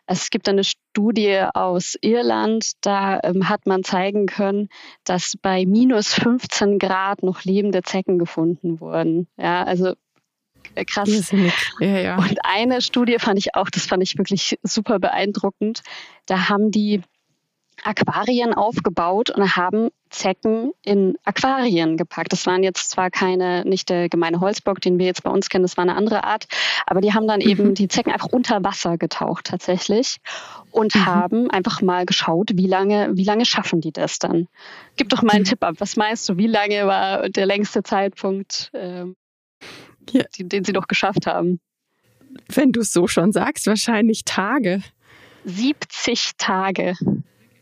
Es 0.07 0.31
gibt 0.31 0.49
eine 0.49 0.65
Studie 0.65 1.43
aus 1.53 1.95
Irland, 2.01 2.73
da 2.81 3.21
ähm, 3.23 3.49
hat 3.49 3.67
man 3.67 3.85
zeigen 3.85 4.27
können, 4.27 4.69
dass 5.05 5.35
bei 5.41 5.67
minus 5.67 6.15
15 6.15 6.79
Grad 6.79 7.23
noch 7.23 7.45
lebende 7.45 7.83
Zecken 7.83 8.19
gefunden 8.19 8.81
wurden. 8.81 9.29
Ja, 9.37 9.65
also 9.65 9.95
äh, 10.75 10.85
krass. 10.85 11.33
Ja, 11.81 11.87
ja. 11.87 12.17
Und 12.17 12.39
eine 12.45 12.81
Studie 12.81 13.19
fand 13.19 13.39
ich 13.39 13.55
auch, 13.55 13.71
das 13.71 13.87
fand 13.87 14.03
ich 14.03 14.17
wirklich 14.19 14.59
super 14.63 14.99
beeindruckend. 14.99 15.83
Da 16.27 16.49
haben 16.49 16.71
die 16.71 17.03
Aquarien 17.85 18.55
aufgebaut 18.55 19.31
und 19.31 19.57
haben 19.57 19.91
Zecken 20.11 20.73
in 20.85 21.17
Aquarien 21.25 21.97
gepackt. 21.97 22.33
Das 22.33 22.47
waren 22.47 22.63
jetzt 22.63 22.91
zwar 22.91 23.11
keine, 23.11 23.65
nicht 23.65 23.89
der 23.89 24.09
gemeine 24.09 24.41
Holzbock, 24.41 24.81
den 24.81 24.99
wir 24.99 25.07
jetzt 25.07 25.23
bei 25.23 25.31
uns 25.31 25.49
kennen, 25.49 25.63
das 25.63 25.77
war 25.77 25.83
eine 25.83 25.97
andere 25.97 26.25
Art, 26.25 26.47
aber 26.87 27.01
die 27.01 27.13
haben 27.13 27.29
dann 27.29 27.41
mhm. 27.41 27.49
eben 27.49 27.75
die 27.75 27.89
Zecken 27.89 28.13
einfach 28.13 28.29
unter 28.29 28.65
Wasser 28.65 28.97
getaucht 28.97 29.47
tatsächlich 29.47 30.19
und 30.71 30.95
mhm. 30.95 31.07
haben 31.07 31.51
einfach 31.51 31.83
mal 31.83 32.07
geschaut, 32.07 32.51
wie 32.55 32.67
lange, 32.67 33.11
wie 33.15 33.25
lange 33.25 33.45
schaffen 33.45 33.81
die 33.81 33.93
das 33.93 34.19
dann? 34.19 34.49
Gib 34.97 35.09
doch 35.11 35.23
mal 35.23 35.33
einen 35.33 35.43
mhm. 35.43 35.49
Tipp 35.49 35.65
ab. 35.65 35.77
Was 35.79 35.97
meinst 35.97 36.29
du, 36.29 36.37
wie 36.37 36.47
lange 36.47 36.87
war 36.87 37.29
der 37.29 37.47
längste 37.47 37.83
Zeitpunkt, 37.83 38.71
äh, 38.73 39.05
ja. 40.11 40.25
den, 40.39 40.49
den 40.49 40.65
sie 40.65 40.73
noch 40.73 40.87
geschafft 40.87 41.27
haben? 41.27 41.61
Wenn 42.49 42.73
du 42.73 42.81
es 42.81 42.93
so 42.93 43.07
schon 43.07 43.33
sagst, 43.33 43.67
wahrscheinlich 43.67 44.25
Tage. 44.25 44.83
70 45.45 46.33
Tage. 46.37 46.95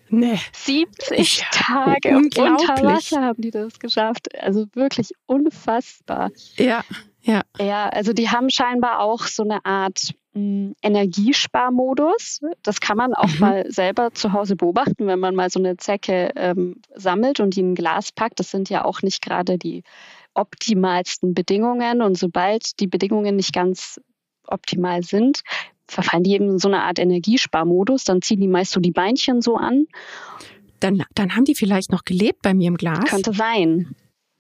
Nee. 0.09 0.39
70 0.53 1.39
ja, 1.39 1.47
Tage 1.51 2.17
unter 2.17 2.83
Wasser 2.85 3.23
haben 3.23 3.41
die 3.41 3.51
das 3.51 3.79
geschafft. 3.79 4.29
Also 4.41 4.67
wirklich 4.75 5.13
unfassbar. 5.27 6.31
Ja, 6.57 6.85
ja. 7.23 7.43
Ja, 7.59 7.89
also 7.89 8.13
die 8.13 8.31
haben 8.31 8.51
scheinbar 8.51 9.01
auch 9.01 9.25
so 9.25 9.43
eine 9.43 9.65
Art 9.65 10.15
mh, 10.35 10.41
hm, 10.41 10.75
Energiesparmodus. 10.81 12.41
Das 12.63 12.81
kann 12.81 12.97
man 12.97 13.15
auch 13.15 13.33
mhm. 13.33 13.41
mal 13.41 13.71
selber 13.71 14.13
zu 14.15 14.33
Hause 14.33 14.55
beobachten, 14.55 15.07
wenn 15.07 15.19
man 15.19 15.35
mal 15.35 15.51
so 15.51 15.59
eine 15.59 15.77
Zecke 15.77 16.31
ähm, 16.37 16.81
sammelt 16.95 17.41
und 17.41 17.57
die 17.57 17.61
in 17.61 17.73
ein 17.73 17.75
Glas 17.75 18.13
packt. 18.13 18.39
Das 18.39 18.51
sind 18.51 18.71
ja 18.71 18.85
auch 18.85 19.03
nicht 19.03 19.23
gerade 19.23 19.59
die 19.59 19.83
optimalsten 20.35 21.35
Bedingungen. 21.35 22.01
Und 22.01 22.17
sobald 22.17 22.79
die 22.79 22.87
Bedingungen 22.87 23.37
nicht 23.37 23.53
ganz 23.53 24.01
optimal 24.47 25.03
sind, 25.03 25.43
verfallen 25.89 26.23
die 26.23 26.33
eben 26.33 26.49
in 26.51 26.59
so 26.59 26.69
eine 26.69 26.83
Art 26.83 26.99
Energiesparmodus. 26.99 28.05
Dann 28.05 28.23
ziehen 28.23 28.41
die 28.41 28.49
meist 28.49 28.73
so 28.73 28.81
die 28.81 28.93
Beinchen 28.93 29.43
so 29.43 29.57
an. 29.57 29.87
Dann, 30.81 31.03
dann 31.15 31.35
haben 31.35 31.45
die 31.45 31.55
vielleicht 31.55 31.91
noch 31.91 32.05
gelebt 32.05 32.43
bei 32.43 32.55
mir 32.55 32.69
im 32.69 32.77
Glas. 32.77 33.05
Könnte 33.05 33.33
sein. 33.33 33.95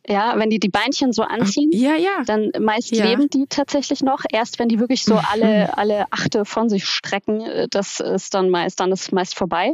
Ja, 0.08 0.38
wenn 0.38 0.50
die 0.50 0.60
die 0.60 0.68
Beinchen 0.68 1.12
so 1.12 1.22
anziehen, 1.22 1.70
ja, 1.72 1.96
ja. 1.96 2.22
dann 2.24 2.52
meist 2.60 2.94
ja. 2.94 3.04
leben 3.04 3.28
die 3.28 3.46
tatsächlich 3.48 4.02
noch. 4.02 4.22
Erst 4.30 4.58
wenn 4.58 4.68
die 4.68 4.78
wirklich 4.78 5.04
so 5.04 5.14
alle, 5.32 5.76
alle 5.76 6.06
Achte 6.12 6.44
von 6.44 6.68
sich 6.68 6.86
strecken, 6.86 7.40
äh, 7.40 7.66
das 7.68 7.98
ist 8.00 8.34
dann 8.34 8.50
meist, 8.50 8.78
dann 8.78 8.92
ist 8.92 9.12
meist 9.12 9.36
vorbei. 9.36 9.72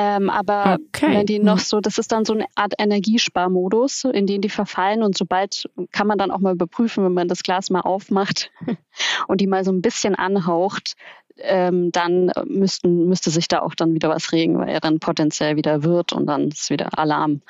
Ähm, 0.00 0.30
aber 0.30 0.78
okay. 0.88 1.12
wenn 1.12 1.26
die 1.26 1.40
noch 1.40 1.56
mhm. 1.56 1.62
so, 1.62 1.80
das 1.80 1.98
ist 1.98 2.12
dann 2.12 2.24
so 2.24 2.32
eine 2.32 2.46
Art 2.54 2.72
Energiesparmodus, 2.78 4.04
in 4.04 4.28
den 4.28 4.40
die 4.40 4.48
verfallen 4.48 5.02
und 5.02 5.18
sobald 5.18 5.68
kann 5.90 6.06
man 6.06 6.18
dann 6.18 6.30
auch 6.30 6.38
mal 6.38 6.52
überprüfen, 6.52 7.04
wenn 7.04 7.14
man 7.14 7.26
das 7.26 7.42
Glas 7.42 7.68
mal 7.68 7.80
aufmacht 7.80 8.52
und 9.26 9.40
die 9.40 9.48
mal 9.48 9.64
so 9.64 9.72
ein 9.72 9.82
bisschen 9.82 10.14
anhaucht, 10.14 10.94
ähm, 11.38 11.90
dann 11.90 12.30
müssten, 12.46 13.08
müsste 13.08 13.30
sich 13.30 13.48
da 13.48 13.60
auch 13.60 13.74
dann 13.74 13.92
wieder 13.92 14.08
was 14.08 14.30
regen, 14.30 14.56
weil 14.60 14.68
er 14.68 14.78
dann 14.78 15.00
potenziell 15.00 15.56
wieder 15.56 15.82
wird 15.82 16.12
und 16.12 16.26
dann 16.26 16.50
ist 16.50 16.70
wieder 16.70 16.96
Alarm. 16.96 17.42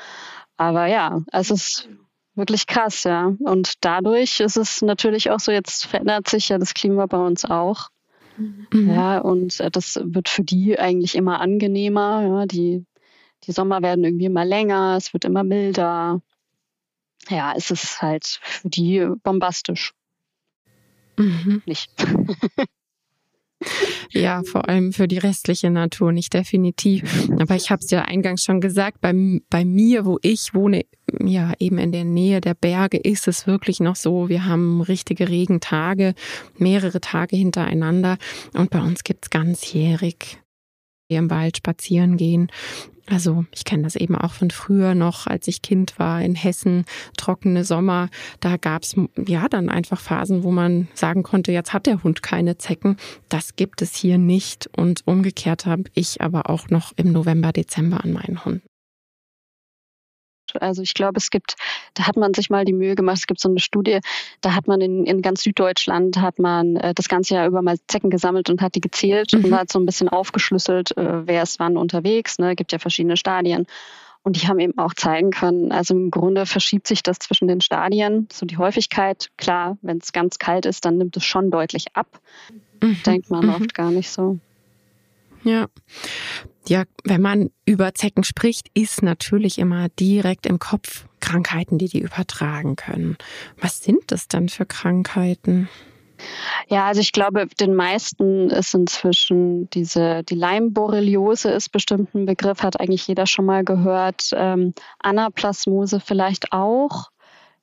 Aber 0.56 0.86
ja, 0.86 1.20
es 1.30 1.50
ist 1.50 1.86
wirklich 2.34 2.66
krass, 2.66 3.04
ja. 3.04 3.34
Und 3.40 3.74
dadurch 3.82 4.40
ist 4.40 4.56
es 4.56 4.80
natürlich 4.80 5.30
auch 5.30 5.40
so, 5.40 5.52
jetzt 5.52 5.84
verändert 5.84 6.28
sich 6.28 6.48
ja 6.48 6.56
das 6.56 6.72
Klima 6.72 7.04
bei 7.04 7.18
uns 7.18 7.44
auch. 7.44 7.90
Mhm. 8.38 8.90
Ja, 8.90 9.18
und 9.18 9.58
äh, 9.60 9.70
das 9.70 9.98
wird 10.02 10.28
für 10.28 10.44
die 10.44 10.78
eigentlich 10.78 11.14
immer 11.14 11.40
angenehmer. 11.40 12.22
Ja, 12.22 12.46
die, 12.46 12.84
die 13.44 13.52
Sommer 13.52 13.82
werden 13.82 14.04
irgendwie 14.04 14.26
immer 14.26 14.44
länger, 14.44 14.96
es 14.96 15.12
wird 15.12 15.24
immer 15.24 15.44
milder. 15.44 16.22
Ja, 17.28 17.52
es 17.56 17.70
ist 17.70 18.00
halt 18.00 18.38
für 18.42 18.68
die 18.68 19.06
bombastisch. 19.22 19.92
Mhm. 21.16 21.62
Nicht. 21.66 21.90
Ja, 24.10 24.42
vor 24.44 24.68
allem 24.68 24.92
für 24.92 25.08
die 25.08 25.18
restliche 25.18 25.70
Natur 25.70 26.12
nicht 26.12 26.32
definitiv. 26.32 27.28
Aber 27.38 27.56
ich 27.56 27.70
habe 27.70 27.82
es 27.82 27.90
ja 27.90 28.02
eingangs 28.02 28.42
schon 28.42 28.60
gesagt, 28.60 29.00
bei, 29.00 29.12
bei 29.50 29.64
mir, 29.64 30.04
wo 30.04 30.18
ich 30.22 30.54
wohne, 30.54 30.84
ja 31.20 31.52
eben 31.58 31.78
in 31.78 31.92
der 31.92 32.04
Nähe 32.04 32.40
der 32.40 32.54
Berge, 32.54 32.98
ist 32.98 33.28
es 33.28 33.46
wirklich 33.46 33.80
noch 33.80 33.96
so, 33.96 34.28
wir 34.28 34.44
haben 34.44 34.80
richtige 34.80 35.28
Regentage, 35.28 36.14
mehrere 36.56 37.00
Tage 37.00 37.36
hintereinander 37.36 38.18
und 38.54 38.70
bei 38.70 38.80
uns 38.80 39.04
gibt's 39.04 39.30
ganzjährig 39.30 40.38
im 41.16 41.30
Wald 41.30 41.56
spazieren 41.56 42.16
gehen. 42.16 42.50
Also 43.06 43.46
ich 43.54 43.64
kenne 43.64 43.84
das 43.84 43.96
eben 43.96 44.14
auch 44.14 44.32
von 44.32 44.50
früher 44.50 44.94
noch, 44.94 45.26
als 45.26 45.48
ich 45.48 45.62
Kind 45.62 45.98
war 45.98 46.20
in 46.20 46.34
Hessen, 46.34 46.84
trockene 47.16 47.64
Sommer. 47.64 48.10
Da 48.40 48.58
gab's 48.58 48.94
ja 49.26 49.48
dann 49.48 49.70
einfach 49.70 49.98
Phasen, 49.98 50.42
wo 50.42 50.50
man 50.50 50.88
sagen 50.92 51.22
konnte, 51.22 51.50
jetzt 51.50 51.72
hat 51.72 51.86
der 51.86 52.02
Hund 52.02 52.22
keine 52.22 52.58
Zecken. 52.58 52.98
Das 53.30 53.56
gibt 53.56 53.80
es 53.80 53.94
hier 53.94 54.18
nicht. 54.18 54.68
Und 54.76 55.06
umgekehrt 55.06 55.64
habe 55.64 55.84
ich 55.94 56.20
aber 56.20 56.50
auch 56.50 56.68
noch 56.68 56.92
im 56.96 57.12
November, 57.12 57.52
Dezember 57.52 58.04
an 58.04 58.12
meinen 58.12 58.44
Hunden. 58.44 58.67
Also 60.60 60.82
ich 60.82 60.94
glaube, 60.94 61.18
es 61.18 61.30
gibt, 61.30 61.56
da 61.94 62.06
hat 62.06 62.16
man 62.16 62.34
sich 62.34 62.50
mal 62.50 62.64
die 62.64 62.72
Mühe 62.72 62.94
gemacht, 62.94 63.18
es 63.18 63.26
gibt 63.26 63.40
so 63.40 63.48
eine 63.48 63.60
Studie, 63.60 64.00
da 64.40 64.54
hat 64.54 64.66
man 64.66 64.80
in, 64.80 65.04
in 65.04 65.22
ganz 65.22 65.42
Süddeutschland, 65.42 66.18
hat 66.18 66.38
man 66.38 66.76
äh, 66.76 66.94
das 66.94 67.08
ganze 67.08 67.34
Jahr 67.34 67.46
über 67.46 67.62
mal 67.62 67.76
Zecken 67.86 68.10
gesammelt 68.10 68.50
und 68.50 68.60
hat 68.60 68.74
die 68.74 68.80
gezählt 68.80 69.32
mhm. 69.32 69.44
und 69.44 69.54
hat 69.54 69.70
so 69.70 69.78
ein 69.78 69.86
bisschen 69.86 70.08
aufgeschlüsselt, 70.08 70.96
äh, 70.96 71.26
wer 71.26 71.42
ist 71.42 71.58
wann 71.58 71.76
unterwegs, 71.76 72.38
ne, 72.38 72.54
gibt 72.54 72.72
ja 72.72 72.78
verschiedene 72.78 73.16
Stadien. 73.16 73.66
Und 74.24 74.36
die 74.36 74.48
haben 74.48 74.58
eben 74.58 74.76
auch 74.76 74.94
zeigen 74.94 75.30
können, 75.30 75.72
also 75.72 75.94
im 75.94 76.10
Grunde 76.10 76.44
verschiebt 76.44 76.86
sich 76.86 77.02
das 77.02 77.18
zwischen 77.18 77.48
den 77.48 77.60
Stadien, 77.60 78.28
so 78.30 78.44
die 78.44 78.58
Häufigkeit. 78.58 79.30
Klar, 79.38 79.78
wenn 79.80 79.98
es 79.98 80.12
ganz 80.12 80.38
kalt 80.38 80.66
ist, 80.66 80.84
dann 80.84 80.98
nimmt 80.98 81.16
es 81.16 81.24
schon 81.24 81.50
deutlich 81.50 81.86
ab. 81.94 82.20
Mhm. 82.82 82.98
Denkt 83.06 83.30
man 83.30 83.46
mhm. 83.46 83.54
oft 83.54 83.74
gar 83.74 83.90
nicht 83.90 84.10
so. 84.10 84.38
Ja. 85.44 85.66
Ja, 86.66 86.84
wenn 87.04 87.22
man 87.22 87.50
über 87.64 87.94
Zecken 87.94 88.24
spricht, 88.24 88.68
ist 88.74 89.02
natürlich 89.02 89.58
immer 89.58 89.88
direkt 89.88 90.44
im 90.44 90.58
Kopf 90.58 91.06
Krankheiten, 91.20 91.78
die 91.78 91.88
die 91.88 92.00
übertragen 92.00 92.76
können. 92.76 93.16
Was 93.58 93.82
sind 93.82 94.00
das 94.08 94.28
dann 94.28 94.50
für 94.50 94.66
Krankheiten? 94.66 95.68
Ja, 96.68 96.86
also 96.86 97.00
ich 97.00 97.12
glaube, 97.12 97.46
den 97.46 97.74
meisten 97.74 98.50
ist 98.50 98.74
inzwischen 98.74 99.70
diese, 99.70 100.24
die 100.24 100.34
Leimborreliose 100.34 101.50
ist 101.50 101.70
bestimmt 101.70 102.14
ein 102.14 102.26
Begriff, 102.26 102.62
hat 102.62 102.80
eigentlich 102.80 103.06
jeder 103.06 103.26
schon 103.26 103.46
mal 103.46 103.64
gehört. 103.64 104.30
Ähm, 104.34 104.74
Anaplasmose 104.98 106.00
vielleicht 106.00 106.52
auch. 106.52 107.10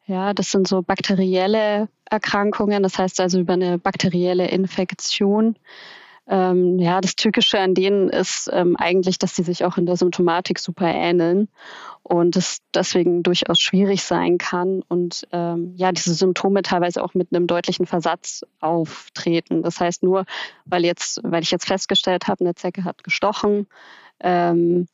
Ja, 0.07 0.33
das 0.33 0.51
sind 0.51 0.67
so 0.67 0.81
bakterielle 0.81 1.89
Erkrankungen, 2.09 2.83
das 2.83 2.97
heißt 2.97 3.19
also 3.19 3.39
über 3.39 3.53
eine 3.53 3.79
bakterielle 3.79 4.47
Infektion. 4.47 5.57
Ähm, 6.27 6.79
ja, 6.79 7.01
das 7.01 7.15
Tückische 7.15 7.59
an 7.59 7.75
denen 7.75 8.09
ist 8.09 8.49
ähm, 8.51 8.75
eigentlich, 8.77 9.19
dass 9.19 9.35
sie 9.35 9.43
sich 9.43 9.63
auch 9.63 9.77
in 9.77 9.85
der 9.85 9.95
Symptomatik 9.95 10.57
super 10.57 10.87
ähneln 10.87 11.49
und 12.01 12.35
es 12.35 12.59
deswegen 12.73 13.21
durchaus 13.21 13.59
schwierig 13.59 14.03
sein 14.03 14.39
kann 14.39 14.81
und 14.87 15.27
ähm, 15.31 15.73
ja, 15.75 15.91
diese 15.91 16.15
Symptome 16.15 16.63
teilweise 16.63 17.03
auch 17.03 17.13
mit 17.13 17.27
einem 17.31 17.45
deutlichen 17.45 17.85
Versatz 17.85 18.43
auftreten. 18.59 19.61
Das 19.61 19.79
heißt 19.79 20.01
nur, 20.01 20.25
weil 20.65 20.83
jetzt, 20.83 21.19
weil 21.23 21.43
ich 21.43 21.51
jetzt 21.51 21.67
festgestellt 21.67 22.27
habe, 22.27 22.43
eine 22.43 22.55
Zecke 22.55 22.83
hat 22.83 23.03
gestochen, 23.03 23.67
ähm, 24.19 24.87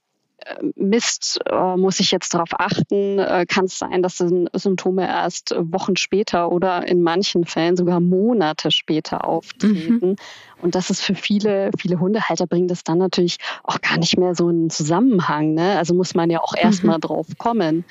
Mist, 0.75 1.39
äh, 1.49 1.77
muss 1.77 1.99
ich 1.99 2.11
jetzt 2.11 2.33
darauf 2.33 2.49
achten? 2.59 3.19
Äh, 3.19 3.45
Kann 3.47 3.65
es 3.65 3.77
sein, 3.77 4.01
dass 4.01 4.17
Symptome 4.17 5.07
erst 5.07 5.53
Wochen 5.57 5.95
später 5.95 6.51
oder 6.51 6.87
in 6.87 7.01
manchen 7.01 7.45
Fällen 7.45 7.77
sogar 7.77 7.99
Monate 7.99 8.71
später 8.71 9.25
auftreten? 9.25 9.99
Mhm. 10.01 10.15
Und 10.61 10.75
das 10.75 10.89
ist 10.89 11.01
für 11.01 11.15
viele, 11.15 11.71
viele 11.77 11.99
Hundehalter 11.99 12.47
bringt 12.47 12.71
das 12.71 12.83
dann 12.83 12.97
natürlich 12.97 13.37
auch 13.63 13.81
gar 13.81 13.97
nicht 13.97 14.17
mehr 14.17 14.35
so 14.35 14.47
einen 14.47 14.69
Zusammenhang. 14.69 15.53
Ne? 15.53 15.77
Also 15.77 15.93
muss 15.93 16.15
man 16.15 16.29
ja 16.29 16.41
auch 16.41 16.55
erstmal 16.55 16.97
mhm. 16.97 17.01
drauf 17.01 17.27
kommen. 17.37 17.85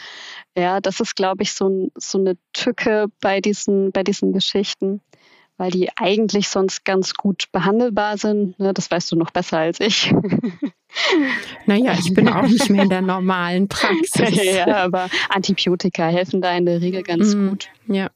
Ja, 0.56 0.80
das 0.80 1.00
ist, 1.00 1.16
glaube 1.16 1.42
ich, 1.42 1.52
so, 1.52 1.90
so 1.96 2.18
eine 2.18 2.36
Tücke 2.52 3.06
bei 3.20 3.40
diesen, 3.40 3.92
bei 3.92 4.02
diesen 4.02 4.32
Geschichten 4.32 5.00
weil 5.60 5.70
die 5.70 5.90
eigentlich 5.94 6.48
sonst 6.48 6.86
ganz 6.86 7.12
gut 7.12 7.52
behandelbar 7.52 8.16
sind. 8.16 8.58
Ne, 8.58 8.72
das 8.72 8.90
weißt 8.90 9.12
du 9.12 9.16
noch 9.16 9.30
besser 9.30 9.58
als 9.58 9.78
ich. 9.78 10.12
Naja, 11.66 11.92
ich 11.96 12.12
bin 12.14 12.28
auch 12.28 12.48
nicht 12.48 12.68
mehr 12.68 12.82
in 12.82 12.88
der 12.88 13.00
normalen 13.00 13.68
Praxis. 13.68 14.42
ja, 14.42 14.78
aber 14.78 15.08
Antibiotika 15.28 16.08
helfen 16.08 16.42
da 16.42 16.52
in 16.56 16.66
der 16.66 16.80
Regel 16.80 17.04
ganz 17.04 17.32
mm, 17.32 17.48
gut. 17.48 17.68
Ja. 17.86 18.10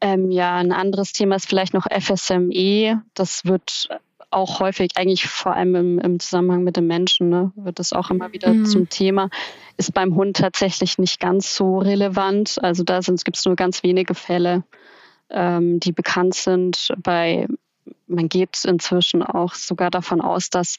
Ähm, 0.00 0.32
ja, 0.32 0.56
ein 0.56 0.72
anderes 0.72 1.12
Thema 1.12 1.36
ist 1.36 1.48
vielleicht 1.48 1.72
noch 1.72 1.86
FSME. 1.88 3.04
Das 3.14 3.44
wird 3.44 3.88
auch 4.30 4.58
häufig, 4.58 4.96
eigentlich 4.96 5.28
vor 5.28 5.54
allem 5.54 5.76
im, 5.76 5.98
im 6.00 6.18
Zusammenhang 6.18 6.64
mit 6.64 6.76
den 6.76 6.88
Menschen, 6.88 7.28
ne, 7.28 7.52
wird 7.54 7.78
das 7.78 7.92
auch 7.92 8.10
immer 8.10 8.32
wieder 8.32 8.52
mhm. 8.52 8.66
zum 8.66 8.88
Thema. 8.88 9.30
Ist 9.76 9.94
beim 9.94 10.16
Hund 10.16 10.38
tatsächlich 10.38 10.98
nicht 10.98 11.20
ganz 11.20 11.54
so 11.54 11.78
relevant. 11.78 12.56
Also 12.60 12.82
da 12.82 12.98
gibt 12.98 13.36
es 13.36 13.44
nur 13.44 13.54
ganz 13.54 13.84
wenige 13.84 14.16
Fälle 14.16 14.64
ähm, 15.30 15.80
die 15.80 15.92
bekannt 15.92 16.34
sind. 16.34 16.92
Bei, 16.98 17.46
man 18.06 18.28
geht 18.28 18.64
inzwischen 18.64 19.22
auch 19.22 19.54
sogar 19.54 19.90
davon 19.90 20.20
aus, 20.20 20.50
dass 20.50 20.76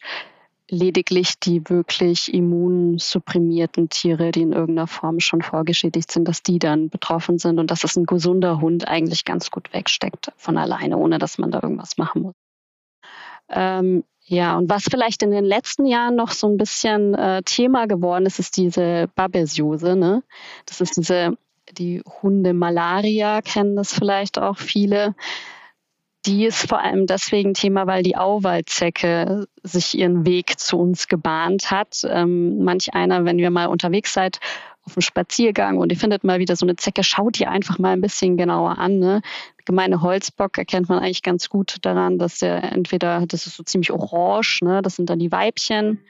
lediglich 0.70 1.38
die 1.38 1.70
wirklich 1.70 2.34
immunsupprimierten 2.34 3.90
Tiere, 3.90 4.32
die 4.32 4.42
in 4.42 4.54
irgendeiner 4.54 4.88
Form 4.88 5.20
schon 5.20 5.42
vorgeschädigt 5.42 6.10
sind, 6.10 6.28
dass 6.28 6.44
die 6.44 6.60
dann 6.60 6.90
betroffen 6.90 7.38
sind 7.38 7.60
und 7.60 7.70
dass 7.70 7.84
es 7.84 7.98
ein 7.98 8.06
gesunder 8.06 8.62
Hund 8.62 8.88
eigentlich 8.88 9.26
ganz 9.26 9.52
gut 9.52 9.74
wegsteckt 9.74 10.32
von 10.38 10.58
alleine, 10.58 10.98
ohne 10.98 11.20
dass 11.20 11.38
man 11.38 11.52
da 11.52 11.60
irgendwas 11.62 11.98
machen 11.98 12.22
muss. 12.22 12.36
Ähm, 13.50 14.06
ja, 14.24 14.58
und 14.58 14.70
was 14.70 14.86
vielleicht 14.90 15.24
in 15.24 15.32
den 15.32 15.44
letzten 15.44 15.86
Jahren 15.86 16.16
noch 16.16 16.32
so 16.32 16.48
ein 16.48 16.56
bisschen 16.56 17.16
äh, 17.16 17.44
Thema 17.44 17.86
geworden 17.86 18.26
ist, 18.26 18.40
ist 18.40 18.56
diese 18.56 19.10
Babesiose. 19.14 19.98
Ne? 19.98 20.24
Das 20.66 20.80
ist 20.80 20.96
diese 20.96 21.38
die 21.78 22.02
Hundemalaria 22.22 23.42
kennen 23.42 23.76
das 23.76 23.94
vielleicht 23.94 24.40
auch 24.40 24.58
viele. 24.58 25.16
Die 26.26 26.46
ist 26.46 26.70
vor 26.70 26.80
allem 26.80 27.08
deswegen 27.08 27.56
Thema, 27.56 27.88
weil 27.88 28.04
die 28.04 28.16
Auwaldzecke 28.16 29.48
sich 29.64 29.98
ihren 29.98 30.26
Weg 30.26 30.60
zu 30.60 30.78
uns 30.78 31.08
gebahnt 31.08 31.72
hat. 31.72 32.02
Ähm, 32.08 32.64
manch 32.64 32.94
einer, 32.94 33.26
wenn 33.26 33.40
ihr 33.40 33.50
mal 33.50 33.66
unterwegs 33.66 34.14
seid, 34.14 34.40
auf 34.84 34.94
dem 34.94 35.02
Spaziergang 35.02 35.78
und 35.78 35.92
ihr 35.92 35.98
findet 35.98 36.24
mal 36.24 36.40
wieder 36.40 36.56
so 36.56 36.66
eine 36.66 36.76
Zecke, 36.76 37.04
schaut 37.04 37.40
ihr 37.40 37.50
einfach 37.50 37.80
mal 37.80 37.94
ein 37.94 38.02
bisschen 38.02 38.38
genauer 38.38 38.78
an. 38.78 39.00
Ne? 39.00 39.22
Gemeine 39.66 40.02
Holzbock 40.02 40.58
erkennt 40.58 40.90
man 40.90 41.00
eigentlich 41.00 41.24
ganz 41.24 41.50
gut 41.50 41.78
daran, 41.82 42.18
dass 42.18 42.40
der 42.40 42.72
entweder, 42.72 43.26
das 43.28 43.48
ist 43.48 43.56
so 43.56 43.64
ziemlich 43.64 43.92
orange, 43.92 44.60
ne? 44.64 44.82
das 44.82 44.96
sind 44.96 45.10
dann 45.10 45.20
die 45.20 45.32
Weibchen, 45.32 46.02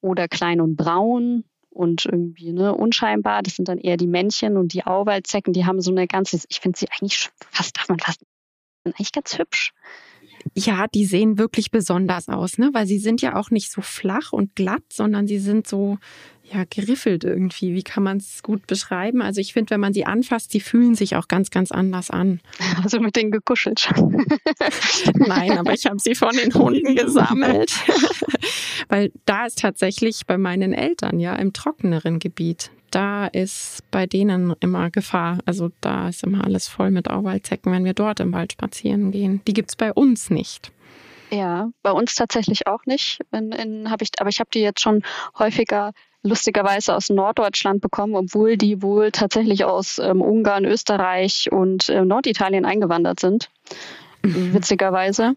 oder 0.00 0.28
klein 0.28 0.60
und 0.60 0.76
braun 0.76 1.44
und 1.70 2.04
irgendwie 2.04 2.52
ne, 2.52 2.74
unscheinbar. 2.74 3.42
Das 3.42 3.56
sind 3.56 3.68
dann 3.68 3.78
eher 3.78 3.96
die 3.96 4.06
Männchen 4.06 4.56
und 4.56 4.72
die 4.72 4.84
Auwaldzecken, 4.84 5.52
die 5.52 5.64
haben 5.64 5.80
so 5.80 5.90
eine 5.90 6.06
ganze, 6.06 6.38
ich 6.48 6.60
finde 6.60 6.78
sie 6.78 6.88
eigentlich 6.90 7.30
fast, 7.50 7.78
darf 7.78 7.88
man 7.88 7.98
fast, 7.98 8.20
eigentlich 8.84 9.12
ganz 9.12 9.38
hübsch. 9.38 9.72
Ja, 10.54 10.86
die 10.86 11.04
sehen 11.04 11.38
wirklich 11.38 11.70
besonders 11.70 12.28
aus, 12.28 12.58
ne? 12.58 12.70
Weil 12.72 12.86
sie 12.86 12.98
sind 12.98 13.22
ja 13.22 13.36
auch 13.36 13.50
nicht 13.50 13.70
so 13.70 13.80
flach 13.82 14.32
und 14.32 14.54
glatt, 14.54 14.82
sondern 14.92 15.26
sie 15.26 15.38
sind 15.38 15.66
so 15.66 15.98
ja 16.52 16.64
geriffelt 16.68 17.24
irgendwie. 17.24 17.74
Wie 17.74 17.82
kann 17.82 18.02
man 18.02 18.18
es 18.18 18.42
gut 18.42 18.66
beschreiben? 18.66 19.22
Also 19.22 19.40
ich 19.40 19.52
finde, 19.52 19.70
wenn 19.70 19.80
man 19.80 19.92
sie 19.92 20.04
anfasst, 20.04 20.52
die 20.52 20.60
fühlen 20.60 20.94
sich 20.94 21.16
auch 21.16 21.28
ganz, 21.28 21.50
ganz 21.50 21.70
anders 21.70 22.10
an. 22.10 22.40
Also 22.82 22.98
mit 22.98 23.14
denen 23.14 23.30
gekuschelt. 23.30 23.88
Nein, 25.14 25.58
aber 25.58 25.74
ich 25.74 25.86
habe 25.86 25.98
sie 25.98 26.14
von 26.14 26.34
den 26.34 26.54
Hunden 26.54 26.96
gesammelt, 26.96 27.72
weil 28.88 29.12
da 29.26 29.46
ist 29.46 29.58
tatsächlich 29.58 30.22
bei 30.26 30.38
meinen 30.38 30.72
Eltern 30.72 31.20
ja 31.20 31.34
im 31.36 31.52
trockeneren 31.52 32.18
Gebiet 32.20 32.70
da 32.90 33.26
ist 33.26 33.82
bei 33.90 34.06
denen 34.06 34.54
immer 34.60 34.90
Gefahr. 34.90 35.38
Also 35.46 35.70
da 35.80 36.08
ist 36.08 36.24
immer 36.24 36.44
alles 36.44 36.68
voll 36.68 36.90
mit 36.90 37.08
Auwaldzecken, 37.08 37.72
wenn 37.72 37.84
wir 37.84 37.94
dort 37.94 38.20
im 38.20 38.32
Wald 38.32 38.52
spazieren 38.52 39.10
gehen. 39.10 39.40
Die 39.46 39.52
gibt 39.52 39.70
es 39.70 39.76
bei 39.76 39.92
uns 39.92 40.30
nicht. 40.30 40.72
Ja, 41.30 41.70
bei 41.82 41.92
uns 41.92 42.14
tatsächlich 42.14 42.66
auch 42.66 42.86
nicht. 42.86 43.20
In, 43.32 43.52
in, 43.52 43.90
hab 43.90 44.02
ich, 44.02 44.10
aber 44.18 44.30
ich 44.30 44.40
habe 44.40 44.50
die 44.52 44.60
jetzt 44.60 44.80
schon 44.80 45.02
häufiger 45.38 45.92
lustigerweise 46.22 46.94
aus 46.94 47.08
Norddeutschland 47.08 47.80
bekommen, 47.80 48.14
obwohl 48.14 48.56
die 48.56 48.82
wohl 48.82 49.10
tatsächlich 49.10 49.64
aus 49.64 49.98
ähm, 49.98 50.20
Ungarn, 50.20 50.64
Österreich 50.64 51.50
und 51.50 51.88
äh, 51.88 52.04
Norditalien 52.04 52.64
eingewandert 52.64 53.20
sind. 53.20 53.48
Mhm. 54.22 54.54
Witzigerweise. 54.54 55.34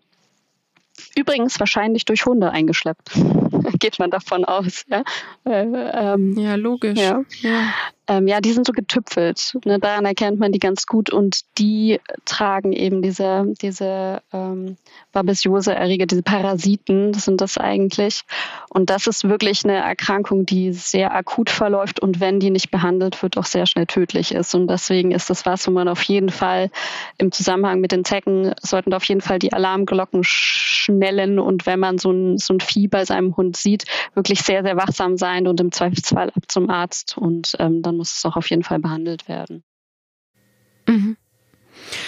Übrigens 1.15 1.59
wahrscheinlich 1.59 2.05
durch 2.05 2.25
Hunde 2.25 2.51
eingeschleppt. 2.51 3.11
Geht 3.83 3.99
man 3.99 4.11
davon 4.11 4.45
aus. 4.45 4.85
Ja, 4.87 5.03
äh, 5.45 5.65
ähm, 5.65 6.37
ja 6.37 6.55
logisch. 6.55 6.97
Ja. 6.97 7.21
ja. 7.41 7.73
Ähm, 8.05 8.27
ja, 8.27 8.41
die 8.41 8.51
sind 8.51 8.67
so 8.67 8.73
getüpfelt. 8.73 9.57
Ne? 9.63 9.79
Daran 9.79 10.05
erkennt 10.05 10.37
man 10.37 10.51
die 10.51 10.59
ganz 10.59 10.87
gut 10.87 11.09
und 11.09 11.41
die 11.57 12.01
tragen 12.25 12.73
eben 12.73 13.01
diese, 13.01 13.45
diese 13.61 14.21
ähm, 14.33 14.75
Babesiose-Erreger, 15.13 16.05
diese 16.05 16.21
Parasiten, 16.21 17.13
das 17.13 17.25
sind 17.25 17.39
das 17.39 17.57
eigentlich. 17.57 18.23
Und 18.69 18.89
das 18.89 19.07
ist 19.07 19.29
wirklich 19.29 19.63
eine 19.63 19.77
Erkrankung, 19.77 20.45
die 20.45 20.73
sehr 20.73 21.15
akut 21.15 21.49
verläuft 21.49 22.01
und 22.01 22.19
wenn 22.19 22.41
die 22.41 22.49
nicht 22.49 22.71
behandelt 22.71 23.21
wird, 23.23 23.37
auch 23.37 23.45
sehr 23.45 23.65
schnell 23.67 23.85
tödlich 23.85 24.33
ist. 24.33 24.53
Und 24.53 24.67
deswegen 24.67 25.11
ist 25.11 25.29
das 25.29 25.45
was, 25.45 25.65
wo 25.67 25.71
man 25.71 25.87
auf 25.87 26.03
jeden 26.03 26.29
Fall 26.29 26.71
im 27.17 27.31
Zusammenhang 27.31 27.79
mit 27.79 27.93
den 27.93 28.03
Zecken 28.03 28.53
sollten 28.61 28.93
auf 28.93 29.05
jeden 29.05 29.21
Fall 29.21 29.39
die 29.39 29.53
Alarmglocken 29.53 30.23
schnellen 30.25 31.39
und 31.39 31.65
wenn 31.65 31.79
man 31.79 31.97
so 31.97 32.11
ein, 32.11 32.37
so 32.37 32.53
ein 32.53 32.59
Vieh 32.59 32.89
bei 32.89 33.05
seinem 33.05 33.37
Hund 33.37 33.55
sieht, 33.55 33.72
wirklich 34.13 34.41
sehr, 34.41 34.63
sehr 34.63 34.77
wachsam 34.77 35.17
sein 35.17 35.47
und 35.47 35.59
im 35.59 35.71
Zweifelsfall 35.71 36.29
ab 36.29 36.43
zum 36.47 36.69
Arzt 36.69 37.17
und 37.17 37.53
ähm, 37.59 37.81
dann 37.81 37.97
muss 37.97 38.17
es 38.17 38.25
auch 38.25 38.35
auf 38.35 38.49
jeden 38.49 38.63
Fall 38.63 38.79
behandelt 38.79 39.27
werden. 39.27 39.63
Mhm. 40.87 41.17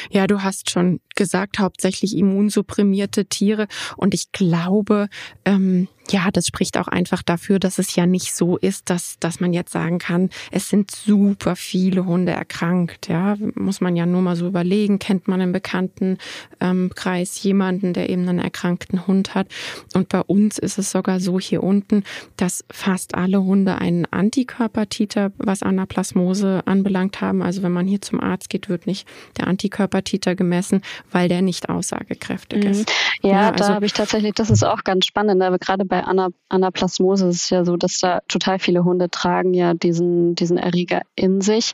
Ja, 0.10 0.28
du 0.28 0.44
hast 0.44 0.70
schon 0.70 1.00
gesagt, 1.16 1.60
hauptsächlich 1.60 2.16
immunsupprimierte 2.16 3.26
Tiere. 3.26 3.68
Und 3.98 4.14
ich 4.14 4.32
glaube, 4.32 5.10
ähm, 5.44 5.88
ja, 6.10 6.30
das 6.32 6.48
spricht 6.48 6.78
auch 6.78 6.88
einfach 6.88 7.24
dafür, 7.24 7.60
dass 7.60 7.80
es 7.80 7.96
ja 7.96 8.06
nicht 8.06 8.36
so 8.36 8.58
ist, 8.58 8.90
dass, 8.90 9.18
dass 9.20 9.40
man 9.40 9.54
jetzt 9.54 9.72
sagen 9.72 10.00
kann, 10.00 10.30
es 10.52 10.70
sind 10.70 10.92
super 10.92 11.56
viele 11.56 12.06
Hunde 12.06 12.32
erkrankt. 12.32 13.08
Ja, 13.08 13.36
muss 13.56 13.82
man 13.82 13.96
ja 13.96 14.06
nur 14.06 14.22
mal 14.22 14.36
so 14.36 14.48
überlegen, 14.48 15.00
kennt 15.00 15.28
man 15.28 15.42
im 15.42 15.52
Bekanntenkreis 15.52 16.20
ähm, 16.62 17.42
jemanden, 17.42 17.94
der 17.94 18.10
eben 18.10 18.28
einen 18.28 18.40
erkrankten 18.40 19.08
Hund 19.08 19.36
hat. 19.36 19.48
Und 19.94 20.10
bei 20.10 20.22
uns 20.22 20.58
ist 20.58 20.78
es 20.78 20.92
sogar 20.92 21.20
so 21.20 21.40
hier 21.40 21.64
unten, 21.64 22.04
dass 22.38 22.66
fast 22.72 23.16
alle 23.16 23.44
Hunde 23.44 23.76
einen 23.76 24.06
Antikörpertiter, 24.06 25.32
was 25.38 25.64
Anaplasmose 25.64 26.64
anbelangt 26.66 27.22
haben. 27.22 27.42
Also 27.42 27.64
wenn 27.64 27.72
man 27.72 27.88
hier 27.88 28.02
zum 28.02 28.20
Arzt 28.20 28.50
geht, 28.50 28.70
wird 28.70 28.88
nicht 28.88 29.08
der 29.38 29.48
Antikörpertiter 29.48 30.36
gemessen, 30.36 30.82
weil 31.12 31.30
der 31.30 31.42
nicht 31.42 31.70
aussagekräftig 31.70 32.64
mhm. 32.64 32.72
ist. 32.72 32.92
Ja, 33.22 33.30
ja 33.32 33.52
also, 33.52 33.64
da 33.64 33.74
habe 33.76 33.86
ich 33.86 33.94
tatsächlich, 33.94 34.34
das 34.34 34.50
ist 34.50 34.64
auch 34.64 34.84
ganz 34.84 35.06
spannend, 35.06 35.42
aber 35.42 35.58
gerade 35.58 35.86
bei 35.86 35.95
Ana, 36.02 36.30
Anaplasmose 36.50 37.28
ist 37.28 37.44
es 37.46 37.50
ja 37.50 37.66
so, 37.66 37.78
dass 37.78 38.00
da 38.00 38.22
total 38.28 38.60
viele 38.60 38.84
Hunde 38.84 39.10
tragen 39.10 39.54
ja 39.54 39.74
diesen, 39.74 40.36
diesen 40.36 40.58
Erreger 40.58 41.02
in 41.16 41.42
sich. 41.42 41.74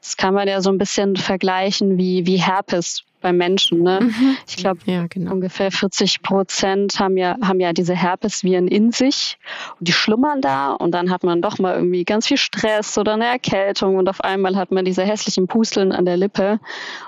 Das 0.00 0.16
kann 0.16 0.34
man 0.34 0.48
ja 0.48 0.60
so 0.60 0.70
ein 0.70 0.78
bisschen 0.78 1.14
vergleichen 1.14 1.96
wie, 1.96 2.26
wie 2.26 2.36
Herpes 2.36 3.04
bei 3.20 3.32
Menschen. 3.32 3.82
Ne? 3.82 4.00
Mhm. 4.02 4.36
Ich 4.48 4.56
glaube, 4.56 4.80
ja, 4.84 5.06
genau. 5.08 5.32
ungefähr 5.32 5.70
40 5.70 6.22
Prozent 6.22 6.98
haben 6.98 7.16
ja, 7.16 7.36
haben 7.40 7.60
ja 7.60 7.72
diese 7.72 7.94
Herpesviren 7.94 8.66
in 8.66 8.90
sich 8.90 9.38
und 9.78 9.88
die 9.88 9.92
schlummern 9.92 10.40
da 10.40 10.72
und 10.72 10.90
dann 10.90 11.10
hat 11.10 11.22
man 11.22 11.40
doch 11.40 11.58
mal 11.58 11.76
irgendwie 11.76 12.04
ganz 12.04 12.26
viel 12.26 12.36
Stress 12.36 12.98
oder 12.98 13.14
eine 13.14 13.26
Erkältung 13.26 13.96
und 13.96 14.08
auf 14.08 14.20
einmal 14.20 14.56
hat 14.56 14.72
man 14.72 14.84
diese 14.84 15.04
hässlichen 15.04 15.46
Pusteln 15.46 15.92
an 15.92 16.04
der 16.04 16.16
Lippe 16.16 16.58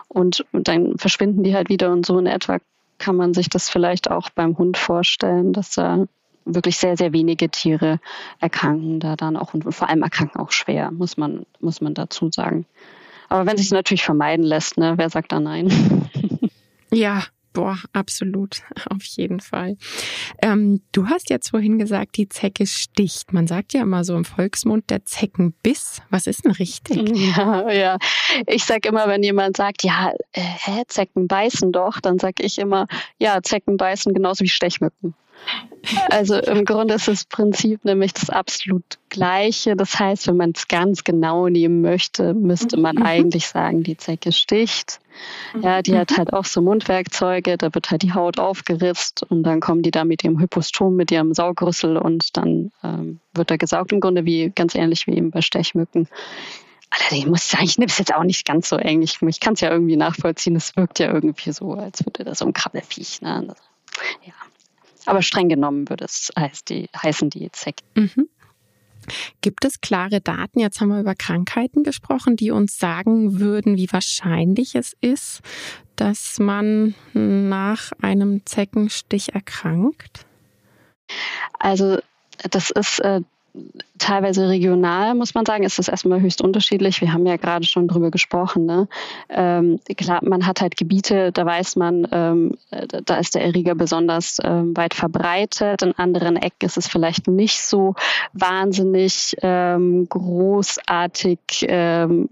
und, 0.09 0.47
und 0.53 0.69
dann 0.69 0.97
verschwinden 0.97 1.43
die 1.43 1.55
halt 1.55 1.69
wieder 1.69 1.91
und 1.93 2.07
so 2.07 2.19
in 2.19 2.27
etwa 2.27 2.59
kann 2.99 3.17
man 3.17 3.35
sich 3.35 3.49
das 3.49 3.69
vielleicht 3.69 4.11
auch 4.11 4.31
beim 4.31 4.57
Hund 4.57 4.79
vorstellen, 4.79 5.53
dass 5.53 5.73
da 5.73 6.07
wirklich 6.45 6.77
sehr, 6.79 6.97
sehr 6.97 7.13
wenige 7.13 7.49
Tiere 7.49 8.01
erkranken 8.41 9.01
da 9.01 9.17
dann 9.17 9.37
auch 9.37 9.55
und 9.55 9.73
vor 9.75 9.89
allem 9.89 10.03
erkranken 10.03 10.41
auch 10.41 10.53
schwer, 10.53 10.91
muss 10.91 11.17
man, 11.17 11.47
muss 11.61 11.81
man 11.81 11.95
dazu 11.95 12.31
sagen. 12.31 12.67
Aber 13.29 13.47
wenn 13.47 13.57
sich 13.57 13.71
natürlich 13.71 14.05
vermeiden 14.05 14.45
lässt, 14.45 14.77
ne, 14.77 14.95
wer 14.97 15.11
sagt 15.11 15.33
da 15.33 15.41
nein? 15.41 15.71
Ja, 16.93 17.25
Boah, 17.55 17.79
absolut, 17.93 18.63
auf 18.91 19.05
jeden 19.05 19.41
Fall. 19.41 19.77
Ähm, 20.43 20.83
du 20.93 21.09
hast 21.09 21.31
jetzt 21.31 21.51
vorhin 21.51 21.79
gesagt, 21.79 22.17
die 22.17 22.29
Zecke 22.29 22.67
sticht. 22.67 23.33
Man 23.33 23.47
sagt 23.47 23.73
ja 23.73 23.83
immer 23.83 24.05
so 24.05 24.17
im 24.17 24.25
Volksmund, 24.25 24.91
der 24.91 25.05
Zeckenbiss. 25.07 26.03
Was 26.11 26.27
ist 26.27 26.45
denn 26.45 26.53
richtig? 26.53 27.13
Ja, 27.35 27.71
ja. 27.71 27.99
Ich 28.47 28.65
sag 28.65 28.85
immer, 28.87 29.09
wenn 29.09 29.23
jemand 29.23 29.57
sagt, 29.57 29.83
ja, 29.83 30.13
äh, 30.33 30.41
hä, 30.41 30.83
Zecken 30.89 31.27
beißen 31.27 31.73
doch, 31.73 32.01
dann 32.01 32.19
sag 32.19 32.41
ich 32.41 32.59
immer, 32.59 32.87
ja, 33.19 33.41
Zecken 33.43 33.77
beißen 33.77 34.13
genauso 34.13 34.45
wie 34.45 34.49
Stechmücken. 34.49 35.15
Also 36.11 36.37
im 36.37 36.65
Grunde 36.65 36.95
ist 36.95 37.09
das 37.09 37.25
Prinzip 37.25 37.85
nämlich 37.85 38.13
das 38.13 38.31
absolut 38.31 38.85
gleiche. 39.09 39.77
Das 39.77 39.99
heißt, 39.99 40.27
wenn 40.27 40.37
man 40.37 40.53
es 40.55 40.69
ganz 40.69 41.05
genau 41.05 41.49
nehmen 41.49 41.81
möchte, 41.83 42.35
müsste 42.35 42.77
man 42.79 42.97
mhm. 42.97 43.03
eigentlich 43.03 43.47
sagen, 43.47 43.83
die 43.83 43.97
Zecke 43.97 44.33
sticht. 44.33 45.01
Ja, 45.61 45.83
die 45.83 45.93
mhm. 45.93 45.99
hat 45.99 46.17
halt 46.17 46.33
auch 46.33 46.45
so 46.45 46.61
Mundwerkzeuge, 46.61 47.57
da 47.57 47.75
wird 47.75 47.91
halt 47.91 48.03
die 48.03 48.13
Haut 48.13 48.39
aufgeritzt 48.39 49.23
und 49.23 49.43
dann 49.43 49.61
kommen 49.61 49.83
die 49.83 49.91
da 49.91 50.05
mit 50.05 50.25
ihrem 50.25 50.41
Hypostom, 50.41 50.97
mit 50.97 51.11
ihrem 51.11 51.35
Saugrüssel 51.35 51.97
und 51.97 52.37
dann 52.37 52.73
ähm, 52.83 53.21
wird 53.33 53.51
da 53.51 53.57
gesaugt 53.57 53.93
im 53.93 54.01
Grunde 54.01 54.25
wie 54.25 54.51
ganz 54.51 54.75
ähnlich 54.75 55.07
wie 55.07 55.17
eben 55.17 55.31
bei 55.31 55.41
Stechmücken. 55.41 56.09
Allerdings 56.91 57.27
muss 57.27 57.45
ich 57.45 57.51
sagen, 57.51 57.65
ich 57.65 57.79
nehme 57.79 57.91
es 57.91 57.99
jetzt 57.99 58.15
auch 58.15 58.25
nicht 58.25 58.47
ganz 58.47 58.69
so 58.69 58.77
eng. 58.77 59.03
Ich, 59.03 59.21
ich 59.21 59.41
kann 59.41 59.55
es 59.55 59.61
ja 59.61 59.71
irgendwie 59.71 59.97
nachvollziehen. 59.97 60.55
Es 60.55 60.77
wirkt 60.77 61.01
ja 61.01 61.13
irgendwie 61.13 61.53
so, 61.53 61.73
als 61.73 62.05
würde 62.07 62.25
das 62.25 62.39
so 62.39 62.47
ein 62.47 62.53
Krabbelfiech. 62.53 63.21
Ne? 63.21 63.55
Ja. 64.25 64.33
Aber 65.07 65.23
streng 65.23 65.49
genommen 65.49 65.89
würde 65.89 66.05
es 66.05 66.31
heißt 66.39 66.71
die, 66.71 66.89
heißen 66.97 67.31
die 67.31 67.51
Zecken. 67.53 67.85
Mhm. 67.95 68.29
Gibt 69.41 69.65
es 69.65 69.81
klare 69.81 70.21
Daten? 70.21 70.61
Jetzt 70.61 70.81
haben 70.81 70.89
wir 70.89 71.01
über 71.01 71.15
Krankheiten 71.15 71.83
gesprochen, 71.83 72.37
die 72.37 72.51
uns 72.51 72.79
sagen 72.79 73.39
würden, 73.41 73.77
wie 73.77 73.91
wahrscheinlich 73.91 74.75
es 74.75 74.97
ist, 75.01 75.41
dass 75.97 76.39
man 76.39 76.95
nach 77.13 77.93
einem 78.01 78.45
Zeckenstich 78.47 79.35
erkrankt? 79.35 80.27
Also 81.59 81.99
das 82.51 82.71
ist 82.71 82.99
äh, 83.01 83.21
teilweise 83.99 84.49
regional, 84.49 85.15
muss 85.15 85.35
man 85.35 85.47
sagen, 85.47 85.65
ist 85.65 85.79
das 85.79 85.89
erstmal 85.89 86.21
höchst 86.21 86.43
unterschiedlich. 86.43 87.01
Wir 87.01 87.13
haben 87.13 87.25
ja 87.27 87.37
gerade 87.37 87.65
schon 87.65 87.87
drüber 87.87 88.11
gesprochen. 88.11 88.67
Ne? 88.67 88.89
Ähm, 89.29 89.79
klar, 89.97 90.21
man 90.23 90.47
hat 90.47 90.61
halt 90.61 90.77
Gebiete, 90.77 91.31
da 91.33 91.47
weiß 91.47 91.77
man, 91.77 92.07
ähm, 92.11 92.57
da 93.05 93.17
ist 93.17 93.35
der 93.35 93.43
Erreger 93.43 93.75
besonders 93.75 94.39
ähm, 94.43 94.77
weit 94.77 94.95
verbreitet. 94.95 95.83
In 95.83 95.97
anderen 95.97 96.37
Ecken 96.37 96.67
ist 96.67 96.77
es 96.77 96.89
vielleicht 96.89 97.29
nicht 97.29 97.61
so 97.61 97.95
wahnsinnig 98.33 99.37
ähm, 99.43 100.09
großartig 100.09 101.39
ähm, 101.69 102.29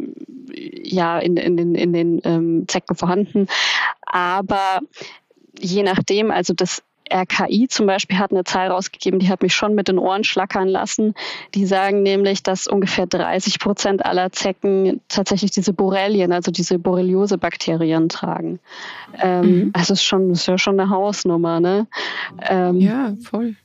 ja, 0.53 1.19
in, 1.19 1.37
in 1.37 1.57
den, 1.57 1.75
in 1.75 1.93
den 1.93 2.21
ähm, 2.25 2.65
Zecken 2.67 2.97
vorhanden. 2.97 3.47
Aber 4.05 4.81
je 5.59 5.85
nachdem, 5.85 6.31
also 6.31 6.53
das 6.53 6.83
RKI 7.13 7.69
zum 7.69 7.87
Beispiel 7.87 8.19
hat 8.19 8.31
eine 8.31 8.45
Zahl 8.45 8.69
rausgegeben, 8.69 9.19
die 9.19 9.29
hat 9.29 9.43
mich 9.43 9.55
schon 9.55 9.75
mit 9.75 9.89
den 9.89 9.99
Ohren 9.99 10.25
schlackern 10.25 10.69
lassen. 10.69 11.15
Die 11.55 11.67
sagen 11.67 12.03
nämlich, 12.03 12.43
dass 12.43 12.67
ungefähr 12.67 13.07
30 13.07 13.59
Prozent 13.59 14.05
aller 14.05 14.33
Zecken 14.33 15.01
tatsächlich 15.09 15.51
diese 15.51 15.73
Borrelien, 15.73 16.33
also 16.33 16.51
diese 16.51 16.79
Borreliose-Bakterien 16.79 18.09
tragen. 18.09 18.61
Ähm, 19.21 19.43
mhm. 19.43 19.71
Also 19.75 19.95
ist 19.95 20.05
schon, 20.05 20.31
ist 20.31 20.47
ja 20.47 20.59
schon 20.59 20.79
eine 20.79 20.91
Hausnummer, 20.91 21.61
ne? 21.61 21.87
Ähm, 22.49 22.81
ja, 22.81 23.15
voll. 23.23 23.57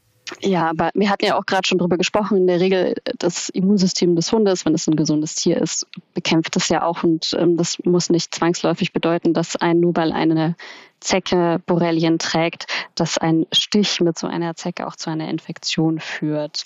Ja, 0.42 0.70
aber 0.70 0.92
wir 0.94 1.10
hatten 1.10 1.26
ja 1.26 1.38
auch 1.38 1.46
gerade 1.46 1.68
schon 1.68 1.80
darüber 1.80 1.98
gesprochen, 1.98 2.38
in 2.38 2.48
der 2.48 2.60
Regel 2.60 2.96
das 3.18 3.50
Immunsystem 3.50 4.16
des 4.16 4.32
Hundes, 4.32 4.66
wenn 4.66 4.76
es 4.76 4.88
ein 4.88 4.96
gesundes 4.96 5.36
Tier 5.36 5.60
ist, 5.60 5.88
bekämpft 6.14 6.56
es 6.56 6.70
ja 6.70 6.84
auch 6.84 7.04
und 7.04 7.36
ähm, 7.40 7.58
das 7.58 7.80
muss 7.84 8.10
nicht 8.10 8.36
zwangsläufig 8.36 8.94
bedeuten, 8.94 9.34
dass 9.34 9.56
ein 9.56 9.80
nur 9.80 9.96
weil 9.96 10.12
eine 10.12 10.56
Zecke 11.00 11.60
Borrelien 11.66 12.20
trägt, 12.20 12.68
dass 12.96 13.18
ein 13.18 13.48
Stich 13.52 14.00
mit 14.02 14.18
so 14.18 14.28
einer 14.28 14.56
Zecke 14.56 14.88
auch 14.88 14.96
zu 14.96 15.10
einer 15.10 15.30
Infektion 15.30 16.00
führt. 16.00 16.66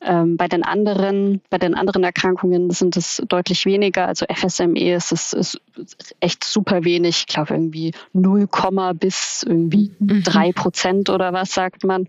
Ähm, 0.00 0.36
bei 0.36 0.46
den 0.46 0.62
anderen, 0.62 1.40
bei 1.50 1.58
den 1.58 1.74
anderen 1.74 2.04
Erkrankungen 2.04 2.70
sind 2.70 2.96
es 2.96 3.20
deutlich 3.26 3.66
weniger. 3.66 4.06
Also 4.06 4.26
FSME 4.32 4.94
ist 4.94 5.10
es 5.10 5.32
ist 5.32 5.60
echt 6.20 6.44
super 6.44 6.84
wenig. 6.84 7.20
Ich 7.20 7.26
glaube 7.26 7.54
irgendwie 7.54 7.92
0, 8.12 8.48
bis 8.94 9.44
irgendwie 9.46 9.90
mhm. 9.98 10.22
3 10.22 10.52
Prozent 10.52 11.10
oder 11.10 11.32
was 11.32 11.52
sagt 11.52 11.84
man. 11.84 12.06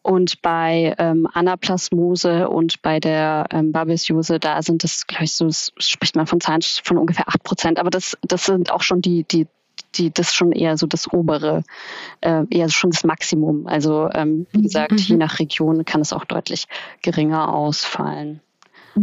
Und 0.00 0.40
bei 0.40 0.94
ähm, 0.98 1.28
Anaplasmose 1.30 2.48
und 2.48 2.80
bei 2.80 2.98
der 2.98 3.46
ähm, 3.50 3.72
Babesiose, 3.72 4.38
da 4.38 4.62
sind 4.62 4.84
es, 4.84 5.06
glaube 5.06 5.24
ich, 5.24 5.34
so 5.34 5.50
spricht 5.50 6.16
man 6.16 6.26
von 6.26 6.40
Zahlen 6.40 6.62
von 6.62 6.96
ungefähr 6.96 7.28
8 7.28 7.42
Prozent. 7.42 7.78
Aber 7.78 7.90
das, 7.90 8.16
das 8.22 8.46
sind 8.46 8.72
auch 8.72 8.82
schon 8.82 9.02
die, 9.02 9.24
die 9.24 9.46
die, 9.94 10.10
das 10.12 10.34
schon 10.34 10.52
eher 10.52 10.76
so 10.76 10.86
das 10.86 11.12
obere, 11.12 11.62
äh, 12.20 12.44
eher 12.50 12.68
schon 12.68 12.90
das 12.90 13.04
Maximum. 13.04 13.66
Also 13.66 14.08
ähm, 14.12 14.46
wie 14.52 14.62
gesagt, 14.62 14.92
mhm. 14.92 14.98
je 14.98 15.16
nach 15.16 15.38
Region 15.38 15.84
kann 15.84 16.00
es 16.00 16.12
auch 16.12 16.24
deutlich 16.24 16.66
geringer 17.02 17.52
ausfallen. 17.52 18.40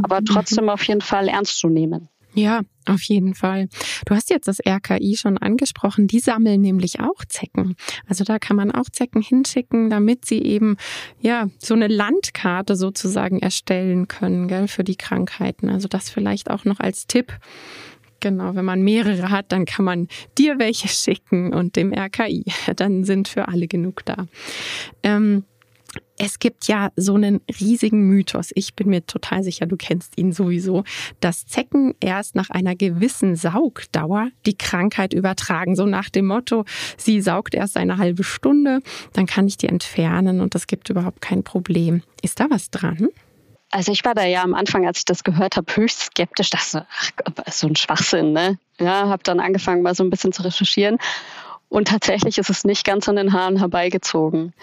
Aber 0.04 0.22
mhm. 0.22 0.26
trotzdem 0.26 0.70
auf 0.70 0.84
jeden 0.84 1.02
Fall 1.02 1.28
ernst 1.28 1.60
zu 1.60 1.70
nehmen. 1.70 2.10
Ja, 2.36 2.62
auf 2.86 3.02
jeden 3.04 3.34
Fall. 3.34 3.70
Du 4.06 4.14
hast 4.14 4.30
jetzt 4.30 4.50
das 4.50 4.60
RKI 4.60 5.16
schon 5.16 5.38
angesprochen. 5.38 6.08
Die 6.08 6.20
sammeln 6.20 6.60
nämlich 6.60 7.00
auch 7.00 7.24
Zecken. 7.30 7.76
Also 8.08 8.26
da 8.26 8.40
kann 8.40 8.58
man 8.58 8.72
auch 8.72 8.90
Zecken 8.92 9.22
hinschicken, 9.22 9.90
damit 9.90 10.26
sie 10.26 10.42
eben, 10.44 10.76
ja, 11.22 11.48
so 11.60 11.74
eine 11.74 11.88
Landkarte 11.88 12.76
sozusagen 12.76 13.40
erstellen 13.40 14.10
können, 14.10 14.50
gell, 14.50 14.68
für 14.68 14.84
die 14.84 14.98
Krankheiten. 14.98 15.70
Also 15.70 15.88
das 15.88 16.10
vielleicht 16.10 16.52
auch 16.52 16.66
noch 16.66 16.82
als 16.82 17.08
Tipp. 17.08 17.32
Genau, 18.26 18.56
wenn 18.56 18.66
man 18.66 18.82
mehrere 18.82 19.30
hat, 19.30 19.52
dann 19.52 19.66
kann 19.66 19.86
man 19.86 20.08
dir 20.36 20.58
welche 20.58 20.88
schicken 20.88 21.54
und 21.54 21.76
dem 21.76 21.94
RKI. 21.94 22.44
Dann 22.76 23.04
sind 23.04 23.28
für 23.28 23.50
alle 23.50 23.68
genug 23.68 24.04
da. 24.04 24.26
Ähm, 25.04 25.44
es 26.18 26.40
gibt 26.40 26.68
ja 26.68 26.90
so 26.96 27.14
einen 27.14 27.40
riesigen 27.60 28.08
Mythos. 28.08 28.50
Ich 28.56 28.74
bin 28.74 28.90
mir 28.90 29.06
total 29.06 29.44
sicher, 29.44 29.68
du 29.68 29.78
kennst 29.78 30.18
ihn 30.18 30.32
sowieso, 30.32 30.86
dass 31.20 31.46
Zecken 31.46 31.94
erst 32.00 32.34
nach 32.34 32.50
einer 32.50 32.76
gewissen 32.76 33.36
Saugdauer 33.36 34.30
die 34.48 34.58
Krankheit 34.58 35.14
übertragen. 35.14 35.76
So 35.76 35.86
nach 35.86 36.10
dem 36.10 36.26
Motto, 36.26 36.66
sie 36.98 37.22
saugt 37.22 37.54
erst 37.54 37.78
eine 37.78 38.00
halbe 38.00 38.24
Stunde, 38.24 38.80
dann 39.14 39.28
kann 39.28 39.48
ich 39.48 39.58
die 39.58 39.68
entfernen 39.68 40.42
und 40.42 40.56
das 40.56 40.66
gibt 40.66 40.90
überhaupt 40.90 41.22
kein 41.22 41.44
Problem. 41.44 42.02
Ist 42.24 42.40
da 42.40 42.48
was 42.50 42.72
dran? 42.72 43.10
Also 43.76 43.92
ich 43.92 44.06
war 44.06 44.16
da 44.16 44.24
ja 44.24 44.42
am 44.42 44.54
Anfang, 44.54 44.88
als 44.88 45.00
ich 45.00 45.06
das 45.06 45.26
gehört 45.26 45.58
habe, 45.58 45.76
höchst 45.76 46.00
skeptisch. 46.00 46.50
Dachte, 46.50 46.88
ach, 46.90 47.52
so 47.52 47.68
ein 47.68 47.76
Schwachsinn, 47.76 48.32
ne? 48.32 48.58
Ja, 48.80 49.10
habe 49.10 49.24
dann 49.24 49.42
angefangen, 49.42 49.82
mal 49.82 49.94
so 49.94 50.02
ein 50.02 50.10
bisschen 50.10 50.32
zu 50.32 50.44
recherchieren. 50.44 50.98
Und 51.68 51.90
tatsächlich 51.90 52.38
ist 52.38 52.50
es 52.50 52.64
nicht 52.64 52.86
ganz 52.86 53.10
an 53.10 53.18
den 53.18 53.34
Haaren 53.34 53.58
herbeigezogen. 53.58 54.54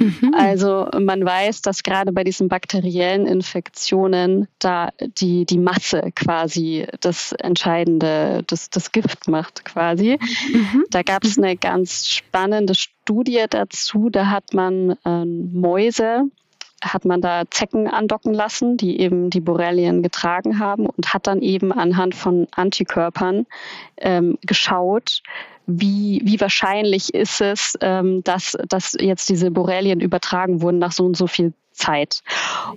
Mhm. 0.00 0.34
Also 0.36 0.88
man 0.98 1.24
weiß, 1.24 1.62
dass 1.62 1.84
gerade 1.84 2.10
bei 2.10 2.24
diesen 2.24 2.48
bakteriellen 2.48 3.24
Infektionen 3.24 4.48
da 4.58 4.88
die, 5.00 5.46
die 5.46 5.58
Masse 5.60 6.10
quasi 6.16 6.88
das 7.00 7.30
Entscheidende, 7.30 8.42
das, 8.48 8.68
das 8.68 8.90
Gift 8.90 9.28
macht 9.28 9.64
quasi. 9.64 10.18
Mhm. 10.52 10.86
Da 10.90 11.02
gab 11.02 11.22
es 11.22 11.38
eine 11.38 11.56
ganz 11.56 12.08
spannende 12.08 12.74
Studie 12.74 13.44
dazu. 13.48 14.10
Da 14.10 14.26
hat 14.26 14.54
man 14.54 14.96
äh, 15.04 15.24
Mäuse 15.24 16.24
hat 16.92 17.04
man 17.04 17.20
da 17.20 17.44
Zecken 17.50 17.88
andocken 17.88 18.34
lassen, 18.34 18.76
die 18.76 19.00
eben 19.00 19.30
die 19.30 19.40
Borrelien 19.40 20.02
getragen 20.02 20.58
haben 20.58 20.86
und 20.86 21.12
hat 21.12 21.26
dann 21.26 21.42
eben 21.42 21.72
anhand 21.72 22.14
von 22.14 22.46
Antikörpern 22.52 23.46
ähm, 23.98 24.38
geschaut, 24.42 25.22
wie, 25.66 26.20
wie 26.24 26.40
wahrscheinlich 26.40 27.12
ist 27.12 27.40
es, 27.40 27.76
ähm, 27.80 28.22
dass, 28.22 28.56
dass 28.68 28.96
jetzt 28.98 29.28
diese 29.28 29.50
Borrelien 29.50 30.00
übertragen 30.00 30.62
wurden 30.62 30.78
nach 30.78 30.92
so 30.92 31.04
und 31.04 31.16
so 31.16 31.26
viel 31.26 31.52
Zeit. 31.76 32.22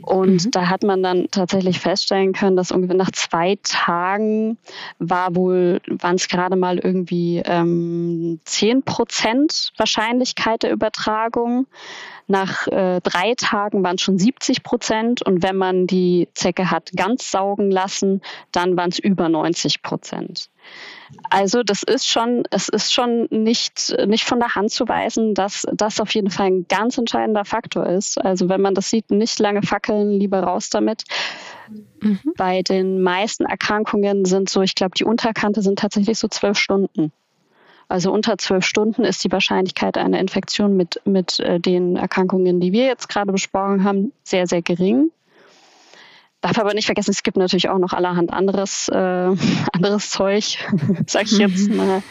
Und 0.02 0.46
mhm. 0.46 0.52
da 0.52 0.68
hat 0.68 0.84
man 0.84 1.02
dann 1.02 1.28
tatsächlich 1.32 1.80
feststellen 1.80 2.34
können, 2.34 2.58
dass 2.58 2.72
ungefähr 2.72 2.98
nach 2.98 3.12
zwei 3.12 3.58
Tagen 3.64 4.58
war 5.00 5.36
wohl, 5.36 5.82
waren 5.88 6.16
es 6.16 6.28
gerade 6.28 6.56
mal 6.56 6.78
irgendwie 6.78 7.42
ähm, 7.46 8.40
10 8.44 8.84
Prozent 8.84 9.72
Wahrscheinlichkeit 9.78 10.64
der 10.64 10.72
Übertragung. 10.72 11.66
Nach 12.30 12.68
äh, 12.68 13.02
drei 13.02 13.34
Tagen 13.36 13.84
waren 13.84 13.96
es 13.96 14.04
schon 14.04 14.20
70 14.20 14.62
Prozent 14.62 15.24
und 15.24 15.42
wenn 15.42 15.56
man 15.56 15.88
die 15.88 16.30
Zecke 16.36 16.70
hat 16.70 16.92
ganz 16.96 17.32
saugen 17.32 17.72
lassen, 17.72 18.22
dann 18.52 18.78
waren 18.78 18.92
es 18.92 19.00
über 19.00 19.30
90 19.30 19.82
Prozent. 19.82 20.52
Also 21.32 21.64
das 21.64 21.82
ist 21.82 22.08
schon, 22.08 22.44
es 22.52 22.70
ist 22.70 22.94
schon 22.94 23.28
nicht, 23.32 23.96
nicht 24.06 24.26
von 24.26 24.40
der 24.40 24.54
Hand 24.54 24.70
zu 24.70 24.88
weisen, 24.88 25.34
dass 25.34 25.66
das 25.74 26.00
auf 26.00 26.14
jeden 26.14 26.30
Fall 26.30 26.52
ein 26.52 26.68
ganz 26.68 27.00
entscheidender 27.00 27.46
Faktor 27.46 27.88
ist. 27.88 28.24
Also 28.24 28.48
wenn 28.48 28.62
man 28.62 28.76
das 28.76 28.92
sieht, 28.92 29.10
nicht 29.10 29.40
lange 29.40 29.64
fackeln, 29.64 30.12
lieber 30.12 30.42
raus 30.42 30.70
damit. 30.70 31.06
Mhm. 32.00 32.20
Bei 32.38 32.62
den 32.62 33.02
meisten 33.02 33.46
Erkrankungen 33.46 34.26
sind 34.26 34.52
so, 34.52 34.62
ich 34.62 34.76
glaube, 34.76 34.94
die 34.96 35.04
Unterkante 35.04 35.64
sind 35.64 35.80
tatsächlich 35.80 36.20
so 36.20 36.28
zwölf 36.28 36.60
Stunden. 36.60 37.12
Also 37.90 38.12
unter 38.12 38.38
zwölf 38.38 38.64
Stunden 38.64 39.04
ist 39.04 39.24
die 39.24 39.32
Wahrscheinlichkeit 39.32 39.98
einer 39.98 40.20
Infektion 40.20 40.78
mit, 40.78 41.02
mit 41.06 41.40
äh, 41.40 41.60
den 41.60 41.96
Erkrankungen, 41.96 42.60
die 42.60 42.72
wir 42.72 42.86
jetzt 42.86 43.10
gerade 43.10 43.32
besprochen 43.32 43.84
haben, 43.84 44.14
sehr, 44.24 44.46
sehr 44.46 44.62
gering. 44.62 45.10
Darf 46.42 46.60
aber 46.60 46.76
nicht 46.76 46.86
vergessen, 46.86 47.10
es 47.10 47.24
gibt 47.24 47.36
natürlich 47.36 47.68
auch 47.68 47.80
noch 47.80 47.92
allerhand 47.94 48.32
anderes, 48.32 48.90
äh, 48.90 48.96
anderes 49.74 50.12
Zeug, 50.12 50.60
sag 51.08 51.24
ich 51.24 51.40
jetzt 51.40 51.68
mal. 51.76 52.04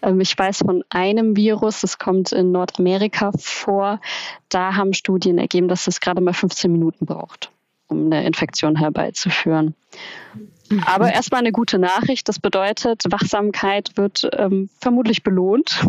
Ähm, 0.00 0.20
ich 0.22 0.36
weiß 0.36 0.64
von 0.64 0.82
einem 0.88 1.36
Virus, 1.36 1.82
das 1.82 1.98
kommt 1.98 2.32
in 2.32 2.50
Nordamerika 2.50 3.30
vor. 3.38 4.00
Da 4.48 4.74
haben 4.74 4.94
Studien 4.94 5.36
ergeben, 5.36 5.68
dass 5.68 5.86
es 5.86 6.00
gerade 6.00 6.22
mal 6.22 6.32
15 6.32 6.72
Minuten 6.72 7.04
braucht, 7.04 7.50
um 7.88 8.06
eine 8.06 8.24
Infektion 8.24 8.76
herbeizuführen. 8.76 9.74
Mhm. 10.70 10.82
Aber 10.86 11.12
erstmal 11.12 11.40
eine 11.40 11.52
gute 11.52 11.78
Nachricht. 11.78 12.28
Das 12.28 12.38
bedeutet, 12.38 13.02
Wachsamkeit 13.10 13.90
wird 13.96 14.28
ähm, 14.32 14.70
vermutlich 14.80 15.22
belohnt. 15.22 15.84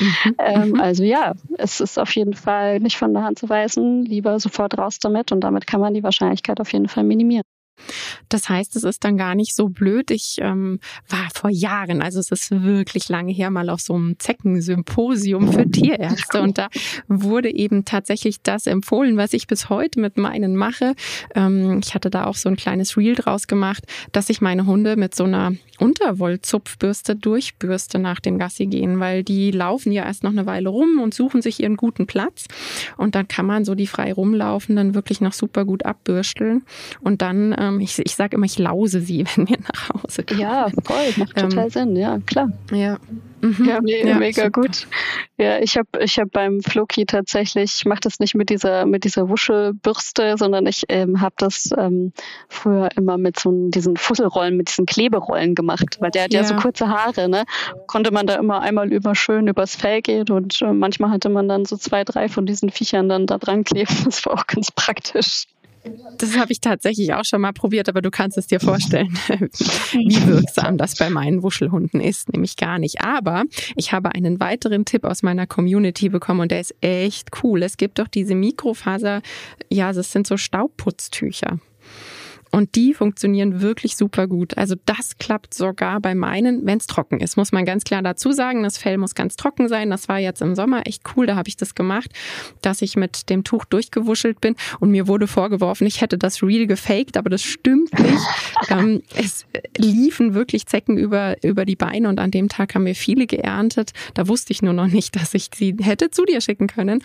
Mhm. 0.00 0.34
Ähm, 0.38 0.68
mhm. 0.70 0.80
also 0.80 1.04
ja, 1.04 1.34
es 1.56 1.80
ist 1.80 1.98
auf 1.98 2.14
jeden 2.16 2.34
Fall 2.34 2.80
nicht 2.80 2.96
von 2.96 3.14
der 3.14 3.22
Hand 3.22 3.38
zu 3.38 3.48
weisen. 3.48 4.04
Lieber 4.04 4.40
sofort 4.40 4.76
raus 4.76 4.98
damit 4.98 5.30
und 5.30 5.40
damit 5.42 5.66
kann 5.66 5.80
man 5.80 5.94
die 5.94 6.02
Wahrscheinlichkeit 6.02 6.60
auf 6.60 6.72
jeden 6.72 6.88
Fall 6.88 7.04
minimieren. 7.04 7.44
Das 8.28 8.48
heißt, 8.48 8.76
es 8.76 8.84
ist 8.84 9.04
dann 9.04 9.16
gar 9.16 9.34
nicht 9.34 9.54
so 9.54 9.68
blöd. 9.68 10.10
Ich 10.10 10.36
ähm, 10.40 10.80
war 11.08 11.28
vor 11.34 11.50
Jahren, 11.50 12.02
also 12.02 12.20
es 12.20 12.30
ist 12.30 12.50
wirklich 12.50 13.08
lange 13.08 13.32
her, 13.32 13.50
mal 13.50 13.68
auf 13.70 13.80
so 13.80 13.94
einem 13.94 14.18
Zeckensymposium 14.18 15.52
für 15.52 15.70
Tierärzte 15.70 16.40
und 16.40 16.58
da 16.58 16.68
wurde 17.08 17.54
eben 17.54 17.84
tatsächlich 17.84 18.42
das 18.42 18.66
empfohlen, 18.66 19.16
was 19.16 19.32
ich 19.32 19.46
bis 19.46 19.68
heute 19.68 20.00
mit 20.00 20.16
meinen 20.16 20.56
mache. 20.56 20.94
Ähm, 21.34 21.80
ich 21.82 21.94
hatte 21.94 22.10
da 22.10 22.24
auch 22.26 22.36
so 22.36 22.48
ein 22.48 22.56
kleines 22.56 22.96
Reel 22.96 23.14
draus 23.14 23.46
gemacht, 23.46 23.84
dass 24.12 24.30
ich 24.30 24.40
meine 24.40 24.66
Hunde 24.66 24.96
mit 24.96 25.14
so 25.14 25.24
einer 25.24 25.52
Unterwollzupfbürste 25.78 27.16
durchbürste 27.16 27.98
nach 27.98 28.20
dem 28.20 28.38
Gassi 28.38 28.66
gehen, 28.66 29.00
weil 29.00 29.24
die 29.24 29.50
laufen 29.50 29.92
ja 29.92 30.04
erst 30.04 30.22
noch 30.22 30.30
eine 30.30 30.46
Weile 30.46 30.68
rum 30.68 31.00
und 31.02 31.14
suchen 31.14 31.42
sich 31.42 31.60
ihren 31.60 31.76
guten 31.76 32.06
Platz 32.06 32.46
und 32.96 33.14
dann 33.14 33.28
kann 33.28 33.46
man 33.46 33.64
so 33.64 33.74
die 33.74 33.86
frei 33.86 34.12
rumlaufenden 34.12 34.94
wirklich 34.94 35.20
noch 35.20 35.32
super 35.32 35.64
gut 35.64 35.84
abbürsteln 35.84 36.62
und 37.00 37.22
dann 37.22 37.54
ähm, 37.68 37.80
ich, 37.80 37.98
ich 37.98 38.14
sage 38.14 38.36
immer, 38.36 38.46
ich 38.46 38.58
lause 38.58 39.00
sie, 39.00 39.24
wenn 39.34 39.48
wir 39.48 39.58
nach 39.58 39.88
Hause 39.90 40.24
kommen. 40.24 40.40
Ja, 40.40 40.68
voll, 40.84 41.12
macht 41.16 41.36
total 41.36 41.64
ähm, 41.64 41.70
Sinn, 41.70 41.96
ja, 41.96 42.18
klar. 42.26 42.52
Ja. 42.72 42.98
Mhm. 43.44 43.64
Ja, 43.66 43.80
me 43.82 44.06
ja, 44.06 44.16
mega 44.16 44.44
super. 44.44 44.62
gut. 44.62 44.86
Ja, 45.36 45.58
ich 45.58 45.76
habe 45.76 45.88
ich 46.00 46.18
hab 46.18 46.30
beim 46.30 46.62
Floki 46.62 47.04
tatsächlich, 47.04 47.74
ich 47.76 47.84
mache 47.84 48.00
das 48.00 48.18
nicht 48.18 48.34
mit 48.34 48.48
dieser 48.48 48.86
mit 48.86 49.04
dieser 49.04 49.28
Wuschelbürste, 49.28 50.36
sondern 50.38 50.66
ich 50.66 50.84
ähm, 50.88 51.20
habe 51.20 51.34
das 51.36 51.68
ähm, 51.76 52.12
früher 52.48 52.88
immer 52.96 53.18
mit 53.18 53.38
so 53.38 53.68
diesen 53.68 53.98
Fusselrollen, 53.98 54.56
mit 54.56 54.68
diesen 54.68 54.86
Kleberollen 54.86 55.54
gemacht, 55.54 55.98
weil 56.00 56.10
der 56.10 56.24
hat 56.24 56.32
ja, 56.32 56.40
ja 56.40 56.46
so 56.46 56.54
kurze 56.54 56.88
Haare, 56.88 57.28
ne? 57.28 57.44
Konnte 57.86 58.12
man 58.12 58.26
da 58.26 58.36
immer 58.36 58.62
einmal 58.62 58.90
über 58.90 59.14
schön 59.14 59.46
übers 59.46 59.76
Fell 59.76 60.00
gehen 60.00 60.30
und 60.30 60.62
äh, 60.62 60.72
manchmal 60.72 61.10
hatte 61.10 61.28
man 61.28 61.46
dann 61.46 61.66
so 61.66 61.76
zwei, 61.76 62.04
drei 62.04 62.30
von 62.30 62.46
diesen 62.46 62.70
Viechern 62.70 63.10
dann 63.10 63.26
da 63.26 63.36
dran 63.36 63.64
kleben. 63.64 63.94
Das 64.04 64.24
war 64.26 64.34
auch 64.34 64.46
ganz 64.46 64.70
praktisch. 64.70 65.46
Das 66.18 66.36
habe 66.38 66.52
ich 66.52 66.60
tatsächlich 66.60 67.12
auch 67.14 67.24
schon 67.24 67.40
mal 67.40 67.52
probiert, 67.52 67.88
aber 67.88 68.00
du 68.00 68.10
kannst 68.10 68.38
es 68.38 68.46
dir 68.46 68.60
vorstellen, 68.60 69.12
wie 69.28 70.26
wirksam 70.26 70.78
das 70.78 70.96
bei 70.96 71.10
meinen 71.10 71.42
Wuschelhunden 71.42 72.00
ist, 72.00 72.32
nämlich 72.32 72.56
gar 72.56 72.78
nicht. 72.78 73.02
Aber 73.02 73.44
ich 73.76 73.92
habe 73.92 74.14
einen 74.14 74.40
weiteren 74.40 74.84
Tipp 74.84 75.04
aus 75.04 75.22
meiner 75.22 75.46
Community 75.46 76.08
bekommen 76.08 76.40
und 76.40 76.50
der 76.50 76.60
ist 76.60 76.74
echt 76.80 77.30
cool. 77.42 77.62
Es 77.62 77.76
gibt 77.76 77.98
doch 77.98 78.08
diese 78.08 78.34
Mikrofaser, 78.34 79.22
ja, 79.70 79.92
das 79.92 80.12
sind 80.12 80.26
so 80.26 80.36
Staubputztücher. 80.36 81.58
Und 82.54 82.76
die 82.76 82.94
funktionieren 82.94 83.62
wirklich 83.62 83.96
super 83.96 84.28
gut. 84.28 84.56
Also 84.56 84.76
das 84.86 85.18
klappt 85.18 85.54
sogar 85.54 85.98
bei 86.00 86.14
meinen, 86.14 86.64
wenn 86.64 86.78
es 86.78 86.86
trocken 86.86 87.18
ist, 87.18 87.36
muss 87.36 87.50
man 87.50 87.64
ganz 87.64 87.82
klar 87.82 88.00
dazu 88.00 88.30
sagen. 88.30 88.62
Das 88.62 88.78
Fell 88.78 88.96
muss 88.96 89.16
ganz 89.16 89.34
trocken 89.34 89.66
sein. 89.66 89.90
Das 89.90 90.08
war 90.08 90.20
jetzt 90.20 90.40
im 90.40 90.54
Sommer 90.54 90.86
echt 90.86 91.02
cool. 91.16 91.26
Da 91.26 91.34
habe 91.34 91.48
ich 91.48 91.56
das 91.56 91.74
gemacht, 91.74 92.12
dass 92.62 92.80
ich 92.80 92.94
mit 92.94 93.28
dem 93.28 93.42
Tuch 93.42 93.64
durchgewuschelt 93.64 94.40
bin 94.40 94.54
und 94.78 94.92
mir 94.92 95.08
wurde 95.08 95.26
vorgeworfen, 95.26 95.84
ich 95.84 96.00
hätte 96.00 96.16
das 96.16 96.44
Real 96.44 96.68
gefaked, 96.68 97.16
aber 97.16 97.28
das 97.28 97.42
stimmt 97.42 97.92
nicht. 97.98 98.22
ähm, 98.70 99.02
es 99.16 99.46
liefen 99.76 100.34
wirklich 100.34 100.66
Zecken 100.66 100.96
über, 100.96 101.42
über 101.42 101.64
die 101.64 101.74
Beine 101.74 102.08
und 102.08 102.20
an 102.20 102.30
dem 102.30 102.48
Tag 102.48 102.76
haben 102.76 102.86
wir 102.86 102.94
viele 102.94 103.26
geerntet. 103.26 103.90
Da 104.14 104.28
wusste 104.28 104.52
ich 104.52 104.62
nur 104.62 104.74
noch 104.74 104.86
nicht, 104.86 105.16
dass 105.16 105.34
ich 105.34 105.48
sie 105.52 105.74
hätte 105.80 106.12
zu 106.12 106.24
dir 106.24 106.40
schicken 106.40 106.68
können. 106.68 107.02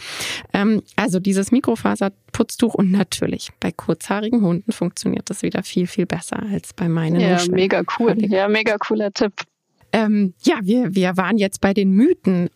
Ähm, 0.54 0.84
also 0.96 1.20
dieses 1.20 1.52
Mikrofaserputztuch 1.52 2.76
und 2.76 2.92
natürlich 2.92 3.50
bei 3.60 3.72
kurzhaarigen 3.72 4.44
Hunden 4.44 4.72
funktioniert 4.72 5.28
das 5.28 5.39
wieder 5.44 5.64
viel, 5.64 5.88
viel 5.88 6.06
besser 6.06 6.42
als 6.52 6.74
bei 6.74 6.88
meinen. 6.90 7.20
Ja, 7.20 7.34
Muscheln. 7.34 7.56
mega 7.56 7.84
cool. 7.98 8.16
Ja, 8.18 8.48
mega 8.48 8.78
cooler 8.78 9.12
Tipp. 9.12 9.34
Ähm, 9.92 10.34
ja, 10.44 10.60
wir, 10.62 10.94
wir 10.94 11.18
waren 11.18 11.38
jetzt 11.38 11.62
bei 11.62 11.74
den 11.74 11.92
Mythen. 11.92 12.50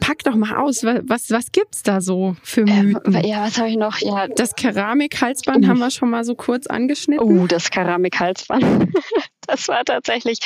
Pack 0.00 0.20
doch 0.24 0.34
mal 0.34 0.56
aus, 0.56 0.84
was, 0.84 1.30
was 1.30 1.52
gibt's 1.52 1.82
da 1.82 2.00
so 2.00 2.36
für 2.42 2.62
ähm, 2.62 2.92
Mythen? 2.92 3.14
Ähm, 3.14 3.24
ja, 3.24 3.44
was 3.44 3.58
habe 3.58 3.68
ich 3.68 3.76
noch? 3.76 3.98
Ja. 3.98 4.26
Das 4.28 4.54
Keramikhalsband 4.54 5.64
oh. 5.64 5.68
haben 5.68 5.78
wir 5.78 5.90
schon 5.90 6.10
mal 6.10 6.24
so 6.24 6.34
kurz 6.34 6.66
angeschnitten. 6.66 7.26
Oh, 7.26 7.46
das 7.46 7.70
Keramikhalsband. 7.70 8.88
das 9.46 9.68
war 9.68 9.84
tatsächlich, 9.84 10.38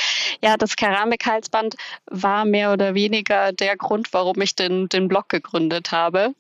ja, 0.43 0.57
das 0.57 0.75
Keramikhalsband 0.77 1.77
war 2.11 2.45
mehr 2.45 2.73
oder 2.73 2.95
weniger 2.95 3.53
der 3.53 3.77
Grund, 3.77 4.13
warum 4.13 4.41
ich 4.41 4.57
den, 4.57 4.89
den 4.89 5.09
Blog 5.09 5.29
gegründet 5.29 5.93
habe. 5.93 6.35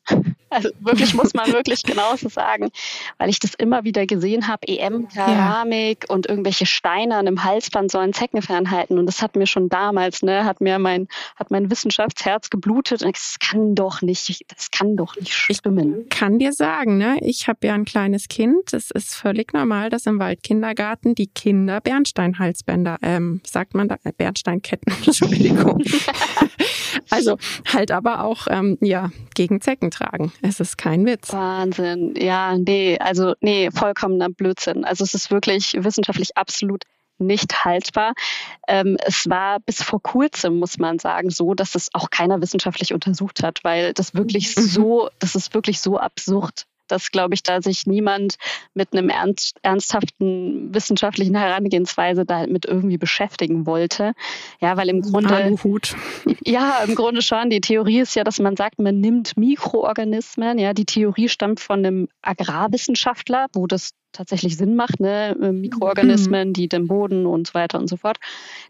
Also 0.52 0.68
wirklich 0.80 1.14
muss 1.14 1.32
man 1.34 1.50
wirklich 1.52 1.82
genauso 1.82 2.28
sagen, 2.28 2.70
weil 3.18 3.30
ich 3.30 3.38
das 3.38 3.54
immer 3.54 3.84
wieder 3.84 4.06
gesehen 4.06 4.48
habe, 4.48 4.68
EM, 4.68 5.08
Keramik 5.08 6.04
ja. 6.08 6.14
und 6.14 6.26
irgendwelche 6.28 6.66
Steine 6.66 7.16
an 7.16 7.26
einem 7.26 7.42
Halsband 7.44 7.90
sollen 7.90 8.12
Zecken 8.12 8.42
fernhalten. 8.42 8.98
Und 8.98 9.06
das 9.06 9.22
hat 9.22 9.34
mir 9.34 9.46
schon 9.46 9.68
damals, 9.68 10.22
ne, 10.22 10.44
hat 10.44 10.60
mir 10.60 10.78
mein, 10.78 11.08
hat 11.36 11.50
mein 11.50 11.70
Wissenschaftsherz 11.70 12.50
geblutet. 12.50 13.02
Und 13.02 13.16
das 13.16 13.36
kann 13.40 13.74
doch 13.74 14.02
nicht, 14.02 14.44
das 14.54 14.70
kann 14.70 14.96
doch 14.96 15.16
nicht 15.16 15.32
stimmen. 15.32 16.02
Ich 16.02 16.08
kann 16.10 16.38
dir 16.38 16.52
sagen, 16.52 16.98
ne, 16.98 17.18
ich 17.22 17.48
habe 17.48 17.66
ja 17.66 17.74
ein 17.74 17.84
kleines 17.84 18.28
Kind. 18.28 18.72
Es 18.72 18.90
ist 18.90 19.14
völlig 19.14 19.52
normal, 19.52 19.88
dass 19.88 20.06
im 20.06 20.18
Waldkindergarten 20.18 21.14
die 21.14 21.28
Kinder 21.28 21.80
Bernsteinhalsbänder, 21.80 22.98
ähm, 23.02 23.40
sagt 23.44 23.74
man 23.74 23.88
da, 23.88 23.96
äh, 24.04 24.12
Bernsteinketten, 24.12 24.92
Entschuldigung. 25.06 25.82
also 27.10 27.36
halt 27.72 27.90
aber 27.90 28.24
auch, 28.24 28.46
ähm, 28.48 28.78
ja, 28.80 29.10
gegen 29.34 29.60
Zecken 29.60 29.90
tragen. 29.90 30.32
Es 30.42 30.60
ist 30.60 30.78
kein 30.78 31.06
Witz. 31.06 31.32
Wahnsinn. 31.32 32.14
Ja, 32.16 32.56
nee, 32.56 32.98
also 32.98 33.34
nee, 33.40 33.70
vollkommener 33.70 34.28
Blödsinn. 34.28 34.84
Also 34.84 35.04
es 35.04 35.14
ist 35.14 35.30
wirklich 35.30 35.76
wissenschaftlich 35.78 36.36
absolut 36.36 36.84
nicht 37.18 37.64
haltbar. 37.64 38.14
Ähm, 38.66 38.96
es 39.04 39.28
war 39.28 39.60
bis 39.60 39.82
vor 39.82 40.02
kurzem, 40.02 40.58
muss 40.58 40.78
man 40.78 40.98
sagen, 40.98 41.30
so, 41.30 41.54
dass 41.54 41.74
es 41.74 41.88
auch 41.92 42.10
keiner 42.10 42.40
wissenschaftlich 42.40 42.92
untersucht 42.92 43.42
hat, 43.42 43.60
weil 43.62 43.92
das 43.92 44.14
wirklich 44.14 44.56
mhm. 44.56 44.62
so, 44.62 45.10
das 45.18 45.34
ist 45.34 45.54
wirklich 45.54 45.80
so 45.80 45.98
absurd 45.98 46.66
dass, 46.88 47.10
glaube 47.10 47.34
ich, 47.34 47.42
da 47.42 47.62
sich 47.62 47.86
niemand 47.86 48.36
mit 48.74 48.92
einem 48.92 49.08
ernst, 49.08 49.58
ernsthaften 49.62 50.74
wissenschaftlichen 50.74 51.34
Herangehensweise 51.34 52.24
da 52.24 52.46
mit 52.46 52.64
irgendwie 52.64 52.98
beschäftigen 52.98 53.66
wollte. 53.66 54.12
Ja, 54.60 54.76
weil 54.76 54.88
im 54.88 55.02
Grunde. 55.02 55.34
Aluhut. 55.34 55.96
Ja, 56.44 56.82
im 56.86 56.94
Grunde 56.94 57.22
schon. 57.22 57.50
Die 57.50 57.60
Theorie 57.60 58.00
ist 58.00 58.14
ja, 58.14 58.24
dass 58.24 58.38
man 58.38 58.56
sagt, 58.56 58.78
man 58.78 59.00
nimmt 59.00 59.36
Mikroorganismen. 59.36 60.58
Ja, 60.58 60.74
die 60.74 60.86
Theorie 60.86 61.28
stammt 61.28 61.60
von 61.60 61.80
einem 61.80 62.08
Agrarwissenschaftler, 62.22 63.46
wo 63.52 63.66
das 63.66 63.90
tatsächlich 64.12 64.56
Sinn 64.56 64.76
macht, 64.76 65.00
ne? 65.00 65.36
Äh, 65.40 65.52
Mikroorganismen, 65.52 66.48
mhm. 66.48 66.52
die 66.52 66.68
den 66.68 66.86
Boden 66.86 67.26
und 67.26 67.48
so 67.48 67.54
weiter 67.54 67.78
und 67.78 67.88
so 67.88 67.96
fort, 67.96 68.18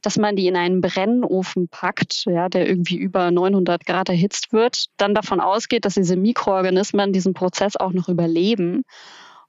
dass 0.01 0.17
man 0.19 0.37
die 0.37 0.47
in 0.47 0.57
einen 0.57 0.81
Brennofen 0.81 1.69
packt, 1.69 2.25
ja, 2.27 2.49
der 2.49 2.69
irgendwie 2.69 2.97
über 2.97 3.31
900 3.31 3.85
Grad 3.85 4.09
erhitzt 4.09 4.53
wird, 4.53 4.87
dann 4.97 5.15
davon 5.15 5.41
ausgeht, 5.41 5.85
dass 5.85 5.95
diese 5.95 6.17
Mikroorganismen 6.17 7.13
diesen 7.13 7.35
Prozess 7.35 7.77
auch 7.77 7.93
noch 7.93 8.09
überleben. 8.09 8.83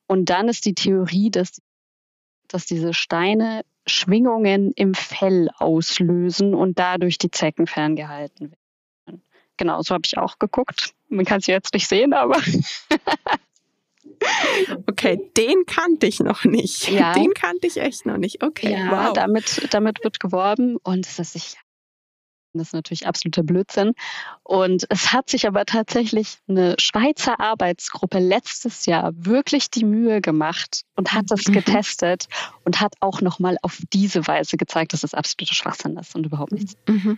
Und 0.07 0.29
dann 0.29 0.49
ist 0.49 0.65
die 0.65 0.75
Theorie, 0.75 1.31
dass, 1.31 1.61
dass 2.47 2.65
diese 2.65 2.93
Steine 2.93 3.63
Schwingungen 3.85 4.71
im 4.75 4.93
Fell 4.93 5.49
auslösen 5.57 6.53
und 6.53 6.79
dadurch 6.79 7.17
die 7.17 7.31
Zecken 7.31 7.67
ferngehalten 7.67 8.51
werden. 8.51 9.21
Genau, 9.57 9.81
so 9.81 9.93
habe 9.93 10.03
ich 10.05 10.17
auch 10.17 10.39
geguckt. 10.39 10.93
Man 11.09 11.25
kann 11.25 11.39
es 11.39 11.47
jetzt 11.47 11.73
nicht 11.73 11.87
sehen, 11.87 12.13
aber 12.13 12.39
Okay, 14.89 15.19
den 15.35 15.65
kannte 15.65 16.07
ich 16.07 16.19
noch 16.19 16.43
nicht. 16.45 16.89
Ja. 16.89 17.13
Den 17.13 17.33
kannte 17.33 17.67
ich 17.67 17.77
echt 17.77 18.05
noch 18.05 18.17
nicht. 18.17 18.43
Okay, 18.43 18.71
ja, 18.71 19.07
wow. 19.07 19.13
damit, 19.13 19.67
damit 19.71 20.03
wird 20.03 20.19
geworben 20.19 20.77
und 20.77 21.05
es 21.05 21.19
ist 21.19 21.33
sicher. 21.33 21.57
Das 22.53 22.67
ist 22.67 22.73
natürlich 22.73 23.07
absoluter 23.07 23.41
Blödsinn. 23.43 23.93
Und 24.43 24.85
es 24.89 25.11
hat 25.11 25.29
sich 25.29 25.47
aber 25.47 25.65
tatsächlich 25.65 26.37
eine 26.47 26.75
Schweizer 26.77 27.39
Arbeitsgruppe 27.39 28.19
letztes 28.19 28.85
Jahr 28.85 29.11
wirklich 29.15 29.71
die 29.71 29.85
Mühe 29.85 30.21
gemacht 30.21 30.83
und 30.95 31.13
hat 31.13 31.25
das 31.29 31.47
mhm. 31.47 31.53
getestet 31.53 32.27
und 32.63 32.79
hat 32.79 32.93
auch 32.99 33.21
nochmal 33.21 33.57
auf 33.63 33.79
diese 33.91 34.27
Weise 34.27 34.57
gezeigt, 34.57 34.93
dass 34.93 35.03
es 35.03 35.15
absoluter 35.15 35.55
Schwachsinn 35.55 35.97
ist 35.97 36.15
und 36.15 36.25
überhaupt 36.25 36.51
nichts. 36.51 36.75
Mhm. 36.87 37.17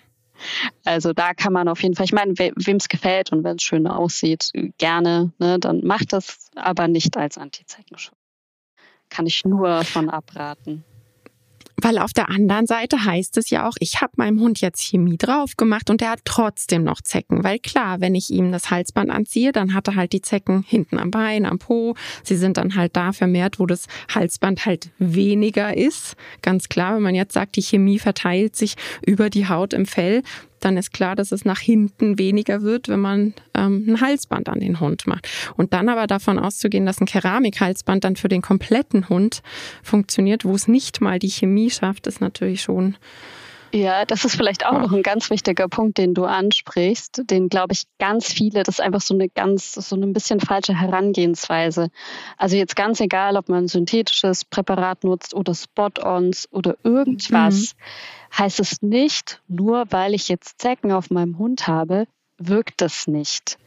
Also 0.84 1.14
da 1.14 1.34
kann 1.34 1.54
man 1.54 1.68
auf 1.68 1.82
jeden 1.82 1.96
Fall, 1.96 2.06
ich 2.06 2.14
meine, 2.14 2.38
wem 2.38 2.78
es 2.78 2.88
gefällt 2.88 3.32
und 3.32 3.44
wenn 3.44 3.58
es 3.58 3.64
schön 3.64 3.88
aussieht, 3.88 4.52
gerne, 4.78 5.32
ne, 5.40 5.60
dann 5.60 5.82
macht 5.84 6.14
das, 6.14 6.50
aber 6.56 6.88
nicht 6.88 7.18
als 7.18 7.38
Antizeigenschutz. 7.38 8.16
Kann 9.10 9.28
ich 9.28 9.46
nur 9.46 9.84
von 9.84 10.10
abraten. 10.10 10.84
Weil 11.82 11.98
auf 11.98 12.14
der 12.14 12.30
anderen 12.30 12.68
Seite 12.68 13.04
heißt 13.04 13.38
es 13.38 13.50
ja 13.50 13.68
auch, 13.68 13.76
ich 13.80 14.02
habe 14.02 14.14
meinem 14.16 14.40
Hund 14.40 14.62
jetzt 14.62 14.82
Chemie 14.82 15.18
drauf 15.18 15.58
gemacht 15.58 15.90
und 15.90 16.02
er 16.02 16.12
hat 16.12 16.22
trotzdem 16.24 16.84
noch 16.84 17.02
Zecken. 17.02 17.44
Weil 17.44 17.60
klar, 17.60 18.00
wenn 18.00 18.16
ich 18.16 18.30
ihm 18.30 18.52
das 18.52 18.72
Halsband 18.72 19.10
anziehe, 19.10 19.52
dann 19.52 19.74
hat 19.74 19.88
er 19.88 19.96
halt 19.96 20.14
die 20.14 20.22
Zecken 20.22 20.64
hinten 20.68 20.98
am 20.98 21.12
Bein, 21.12 21.46
am 21.46 21.60
Po. 21.60 21.96
Sie 22.24 22.38
sind 22.38 22.58
dann 22.58 22.76
halt 22.76 22.96
da 22.96 23.12
vermehrt, 23.12 23.60
wo 23.60 23.66
das 23.66 23.88
Halsband 24.14 24.66
halt 24.66 24.90
weniger 25.00 25.76
ist. 25.76 26.16
Ganz 26.42 26.70
klar, 26.70 26.96
wenn 26.96 27.04
man 27.04 27.16
jetzt 27.16 27.34
sagt, 27.34 27.56
die 27.58 27.62
Chemie 27.62 28.00
verteilt 28.00 28.56
sich 28.56 28.76
über 29.06 29.30
die 29.30 29.48
Haut 29.50 29.74
im 29.74 29.86
Fell, 29.86 30.24
dann 30.66 30.78
ist 30.78 30.92
klar, 30.92 31.16
dass 31.16 31.32
es 31.32 31.46
nach 31.46 31.60
hinten 31.60 32.18
weniger 32.18 32.64
wird, 32.64 32.90
wenn 32.90 33.00
man 33.00 33.34
ähm, 33.54 33.86
ein 33.88 34.02
Halsband 34.02 34.50
an 34.50 34.60
den 34.60 34.80
Hund 34.80 35.06
macht. 35.06 35.30
Und 35.56 35.74
dann 35.74 35.90
aber 35.90 36.08
davon 36.08 36.40
auszugehen, 36.40 36.88
dass 36.88 37.00
ein 37.00 37.06
Keramikhalsband 37.06 38.04
dann 38.04 38.16
für 38.16 38.30
den 38.30 38.42
kompletten 38.42 39.08
Hund 39.08 39.44
funktioniert, 39.84 40.44
wo 40.44 40.56
es 40.56 40.68
nicht 40.68 41.02
mal 41.02 41.20
die 41.20 41.30
Chemie 41.30 41.70
schafft, 41.70 42.08
ist 42.08 42.20
natürlich 42.20 42.64
schon 42.64 42.98
Ja, 43.76 44.06
das 44.06 44.24
ist 44.24 44.38
vielleicht 44.38 44.66
auch 44.66 44.80
noch 44.80 44.94
ein 44.94 45.04
ganz 45.04 45.30
wichtiger 45.30 45.68
Punkt, 45.68 45.98
den 45.98 46.14
du 46.14 46.24
ansprichst, 46.24 47.24
den 47.30 47.50
glaube 47.50 47.74
ich 47.74 47.84
ganz 48.00 48.32
viele, 48.32 48.64
das 48.64 48.76
ist 48.76 48.82
einfach 48.82 49.02
so 49.02 49.14
eine 49.14 49.28
ganz, 49.28 49.74
so 49.74 49.98
eine 49.98 50.08
bisschen 50.08 50.40
falsche 50.40 50.80
Herangehensweise. 50.80 51.90
Also 52.38 52.56
jetzt 52.56 52.78
ganz 52.78 53.02
egal, 53.02 53.36
ob 53.36 53.50
man 53.50 53.66
ein 53.66 53.68
synthetisches 53.68 54.46
Präparat 54.46 55.04
nutzt 55.04 55.34
oder 55.34 55.54
Spot-ons 55.54 56.48
oder 56.52 56.78
irgendwas, 56.84 57.76
mhm. 57.76 58.38
heißt 58.38 58.62
es 58.62 58.82
nicht, 58.82 59.42
nur 59.50 59.84
weil 59.90 60.14
ich 60.14 60.30
jetzt 60.30 60.62
Zecken 60.62 60.94
auf 60.94 61.10
meinem 61.10 61.38
Hund 61.38 61.68
habe, 61.68 62.08
wirkt 62.38 62.82
das 62.82 63.08
nicht. 63.08 63.58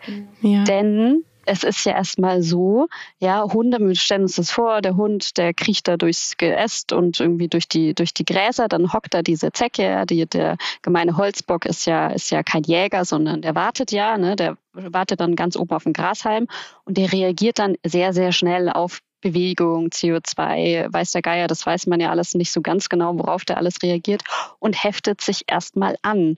Ja. 0.41 0.65
Denn 0.65 1.23
es 1.49 1.65
ist 1.65 1.85
ja 1.85 1.93
erstmal 1.93 2.43
so, 2.43 2.89
ja, 3.19 3.43
Hunde, 3.43 3.79
wir 3.81 3.95
stellen 3.95 4.23
uns 4.23 4.37
das 4.37 4.51
vor, 4.51 4.83
der 4.83 4.97
Hund, 4.97 5.37
der 5.39 5.55
kriecht 5.55 5.89
da 5.89 5.97
durchs 5.97 6.37
Geäst 6.37 6.93
und 6.93 7.19
irgendwie 7.19 7.49
durch 7.49 7.69
die, 7.69 7.95
durch 7.95 8.13
die 8.13 8.25
Gräser, 8.25 8.69
dann 8.69 8.93
hockt 8.93 9.15
da 9.15 9.23
diese 9.23 9.51
Zecke, 9.53 10.05
die, 10.07 10.27
der 10.27 10.57
gemeine 10.83 11.17
Holzbock 11.17 11.65
ist 11.65 11.87
ja, 11.87 12.09
ist 12.09 12.31
ja 12.31 12.43
kein 12.43 12.63
Jäger, 12.63 13.05
sondern 13.05 13.43
der 13.43 13.55
wartet 13.55 13.91
ja, 13.93 14.19
ne, 14.19 14.37
der 14.37 14.57
wartet 14.73 15.21
dann 15.21 15.37
ganz 15.37 15.57
oben 15.57 15.71
auf 15.71 15.85
dem 15.85 15.95
Grashalm 15.95 16.47
und 16.85 16.99
der 16.99 17.13
reagiert 17.13 17.59
dann 17.59 17.77
sehr, 17.85 18.13
sehr 18.13 18.33
schnell 18.33 18.69
auf 18.69 19.01
Bewegung, 19.21 19.89
CO2, 19.89 20.93
weiß 20.93 21.11
der 21.13 21.23
Geier, 21.23 21.49
das 21.49 21.67
weiß 21.67 21.87
man 21.87 21.99
ja 21.99 22.11
alles 22.11 22.35
nicht 22.35 22.53
so 22.53 22.61
ganz 22.61 22.89
genau, 22.89 23.19
worauf 23.19 23.45
der 23.45 23.57
alles 23.57 23.83
reagiert 23.83 24.23
und 24.61 24.83
heftet 24.85 25.21
sich 25.21 25.45
erstmal 25.49 25.97
an. 26.03 26.37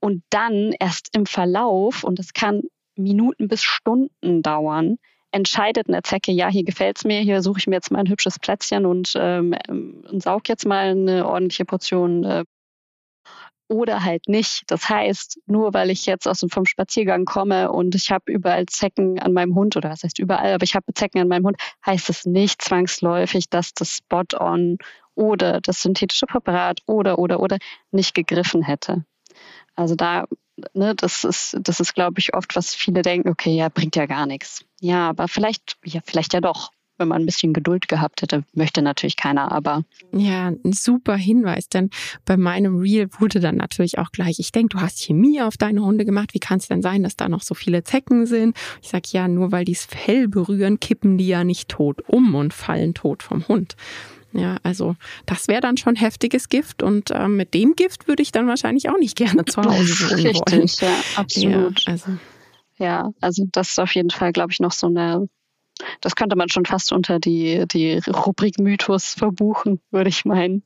Und 0.00 0.22
dann 0.30 0.72
erst 0.78 1.16
im 1.16 1.26
Verlauf, 1.26 2.04
und 2.04 2.18
das 2.18 2.32
kann 2.34 2.62
Minuten 2.98 3.48
bis 3.48 3.62
Stunden 3.62 4.42
dauern, 4.42 4.98
entscheidet 5.30 5.88
eine 5.88 6.02
Zecke, 6.02 6.32
ja, 6.32 6.48
hier 6.48 6.64
gefällt 6.64 6.98
es 6.98 7.04
mir, 7.04 7.20
hier 7.20 7.42
suche 7.42 7.58
ich 7.58 7.66
mir 7.66 7.76
jetzt 7.76 7.90
mal 7.90 8.00
ein 8.00 8.08
hübsches 8.08 8.38
Plätzchen 8.38 8.86
und, 8.86 9.12
ähm, 9.16 9.54
und 9.68 10.22
saug 10.22 10.48
jetzt 10.48 10.66
mal 10.66 10.90
eine 10.90 11.26
ordentliche 11.26 11.64
Portion 11.64 12.24
äh, 12.24 12.44
oder 13.68 14.02
halt 14.02 14.28
nicht. 14.28 14.62
Das 14.68 14.88
heißt, 14.88 15.40
nur 15.46 15.74
weil 15.74 15.90
ich 15.90 16.06
jetzt 16.06 16.26
aus 16.26 16.40
dem 16.40 16.48
vom 16.48 16.64
Spaziergang 16.64 17.26
komme 17.26 17.70
und 17.70 17.94
ich 17.94 18.10
habe 18.10 18.32
überall 18.32 18.64
Zecken 18.66 19.18
an 19.18 19.34
meinem 19.34 19.54
Hund 19.54 19.76
oder 19.76 19.90
was 19.90 20.02
heißt 20.02 20.18
überall, 20.18 20.54
aber 20.54 20.64
ich 20.64 20.74
habe 20.74 20.92
Zecken 20.94 21.20
an 21.20 21.28
meinem 21.28 21.44
Hund, 21.44 21.58
heißt 21.84 22.08
es 22.08 22.24
nicht 22.24 22.62
zwangsläufig, 22.62 23.50
dass 23.50 23.74
das 23.74 23.96
Spot-on 23.96 24.78
oder 25.14 25.60
das 25.60 25.82
synthetische 25.82 26.26
Präparat 26.26 26.80
oder 26.86 27.18
oder 27.18 27.40
oder 27.40 27.58
nicht 27.90 28.14
gegriffen 28.14 28.62
hätte. 28.62 29.04
Also 29.74 29.94
da 29.94 30.24
ne, 30.74 30.94
das 30.94 31.24
ist, 31.24 31.56
das 31.60 31.80
ist, 31.80 31.94
glaube 31.94 32.18
ich, 32.18 32.34
oft, 32.34 32.56
was 32.56 32.74
viele 32.74 33.02
denken, 33.02 33.28
okay, 33.28 33.54
ja, 33.54 33.68
bringt 33.68 33.96
ja 33.96 34.06
gar 34.06 34.26
nichts. 34.26 34.64
Ja, 34.80 35.08
aber 35.08 35.28
vielleicht, 35.28 35.76
ja, 35.84 36.00
vielleicht 36.04 36.34
ja 36.34 36.40
doch. 36.40 36.70
Wenn 37.00 37.08
man 37.08 37.22
ein 37.22 37.26
bisschen 37.26 37.52
Geduld 37.52 37.86
gehabt 37.86 38.22
hätte, 38.22 38.42
möchte 38.54 38.82
natürlich 38.82 39.16
keiner, 39.16 39.52
aber. 39.52 39.84
Ja, 40.12 40.48
ein 40.48 40.72
super 40.72 41.14
Hinweis, 41.14 41.68
denn 41.68 41.90
bei 42.24 42.36
meinem 42.36 42.78
Reel 42.78 43.08
wurde 43.20 43.38
dann 43.38 43.54
natürlich 43.54 43.98
auch 43.98 44.10
gleich, 44.10 44.40
ich 44.40 44.50
denke, 44.50 44.76
du 44.76 44.80
hast 44.80 44.98
Chemie 44.98 45.40
auf 45.40 45.56
deine 45.56 45.84
Hunde 45.84 46.04
gemacht. 46.04 46.34
Wie 46.34 46.40
kann 46.40 46.58
es 46.58 46.66
denn 46.66 46.82
sein, 46.82 47.04
dass 47.04 47.14
da 47.14 47.28
noch 47.28 47.42
so 47.42 47.54
viele 47.54 47.84
Zecken 47.84 48.26
sind? 48.26 48.56
Ich 48.82 48.88
sage, 48.88 49.06
ja, 49.12 49.28
nur 49.28 49.52
weil 49.52 49.64
die 49.64 49.74
das 49.74 49.84
Fell 49.84 50.26
berühren, 50.26 50.80
kippen 50.80 51.18
die 51.18 51.28
ja 51.28 51.44
nicht 51.44 51.68
tot 51.68 52.02
um 52.08 52.34
und 52.34 52.52
fallen 52.52 52.94
tot 52.94 53.22
vom 53.22 53.46
Hund. 53.46 53.76
Ja, 54.38 54.56
also 54.62 54.94
das 55.26 55.48
wäre 55.48 55.60
dann 55.60 55.76
schon 55.76 55.96
heftiges 55.96 56.48
Gift 56.48 56.82
und 56.82 57.10
äh, 57.10 57.28
mit 57.28 57.54
dem 57.54 57.74
Gift 57.74 58.08
würde 58.08 58.22
ich 58.22 58.32
dann 58.32 58.46
wahrscheinlich 58.46 58.88
auch 58.88 58.98
nicht 58.98 59.16
gerne 59.16 59.44
zu 59.44 59.62
Hause 59.62 60.10
wohnen 60.10 60.26
Richtig, 60.26 60.52
wollen. 60.52 60.66
Ja, 60.80 61.20
absolut. 61.20 61.80
Ja, 61.80 61.92
also. 61.92 62.12
ja, 62.78 63.10
also 63.20 63.44
das 63.52 63.70
ist 63.70 63.80
auf 63.80 63.94
jeden 63.94 64.10
Fall, 64.10 64.32
glaube 64.32 64.52
ich, 64.52 64.60
noch 64.60 64.72
so 64.72 64.86
eine, 64.86 65.28
das 66.00 66.14
könnte 66.14 66.36
man 66.36 66.48
schon 66.48 66.66
fast 66.66 66.92
unter 66.92 67.18
die, 67.18 67.66
die 67.66 68.00
Rubrik 68.06 68.58
Mythos 68.58 69.14
verbuchen, 69.14 69.80
würde 69.90 70.10
ich 70.10 70.24
meinen. 70.24 70.62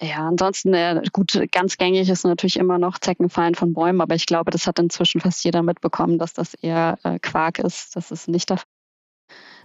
Ja, 0.00 0.28
ansonsten, 0.28 0.72
äh, 0.72 1.02
gut, 1.12 1.38
ganz 1.52 1.76
gängig 1.76 2.08
ist 2.08 2.24
natürlich 2.24 2.56
immer 2.56 2.78
noch 2.78 2.98
Zeckenfallen 2.98 3.54
von 3.54 3.74
Bäumen, 3.74 4.00
aber 4.00 4.14
ich 4.14 4.24
glaube, 4.24 4.50
das 4.50 4.66
hat 4.66 4.78
inzwischen 4.78 5.20
fast 5.20 5.44
jeder 5.44 5.62
mitbekommen, 5.62 6.18
dass 6.18 6.32
das 6.32 6.54
eher 6.54 6.98
äh, 7.02 7.18
Quark 7.18 7.58
ist. 7.58 7.96
Das 7.96 8.10
ist 8.10 8.26
nicht 8.26 8.48
der 8.48 8.56
Fall. 8.56 8.79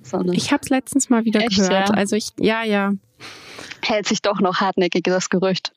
Sondern 0.02 0.36
ich 0.36 0.52
habe 0.52 0.62
es 0.64 0.70
letztens 0.70 1.10
mal 1.10 1.26
wieder 1.26 1.42
echt, 1.42 1.56
gehört. 1.56 1.90
Ja? 1.90 1.96
Also 1.96 2.16
ich, 2.16 2.30
ja, 2.40 2.64
ja. 2.64 2.94
Hält 3.82 4.08
sich 4.08 4.22
doch 4.22 4.40
noch 4.40 4.62
hartnäckig 4.62 5.04
das 5.04 5.30
Gerücht. 5.30 5.74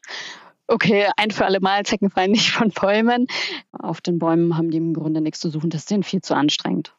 Okay, 0.67 1.07
ein 1.17 1.31
für 1.31 1.47
alle 1.47 1.61
Mal 1.61 1.85
Zecken 1.85 2.11
fallen 2.11 2.33
nicht 2.33 2.51
von 2.51 2.71
Bäumen. 2.71 3.27
Auf 3.73 4.01
den 4.03 4.19
Bäumen 4.19 4.57
haben 4.57 4.71
die 4.71 4.77
im 4.77 4.93
Grunde 4.93 5.23
nichts 5.23 5.41
zu 5.41 5.51
suchen. 5.51 5.71
Das 5.71 5.83
ist 5.83 5.91
denen 5.91 6.03
viel 6.03 6.21
zu 6.21 6.35
anstrengend. 6.35 6.95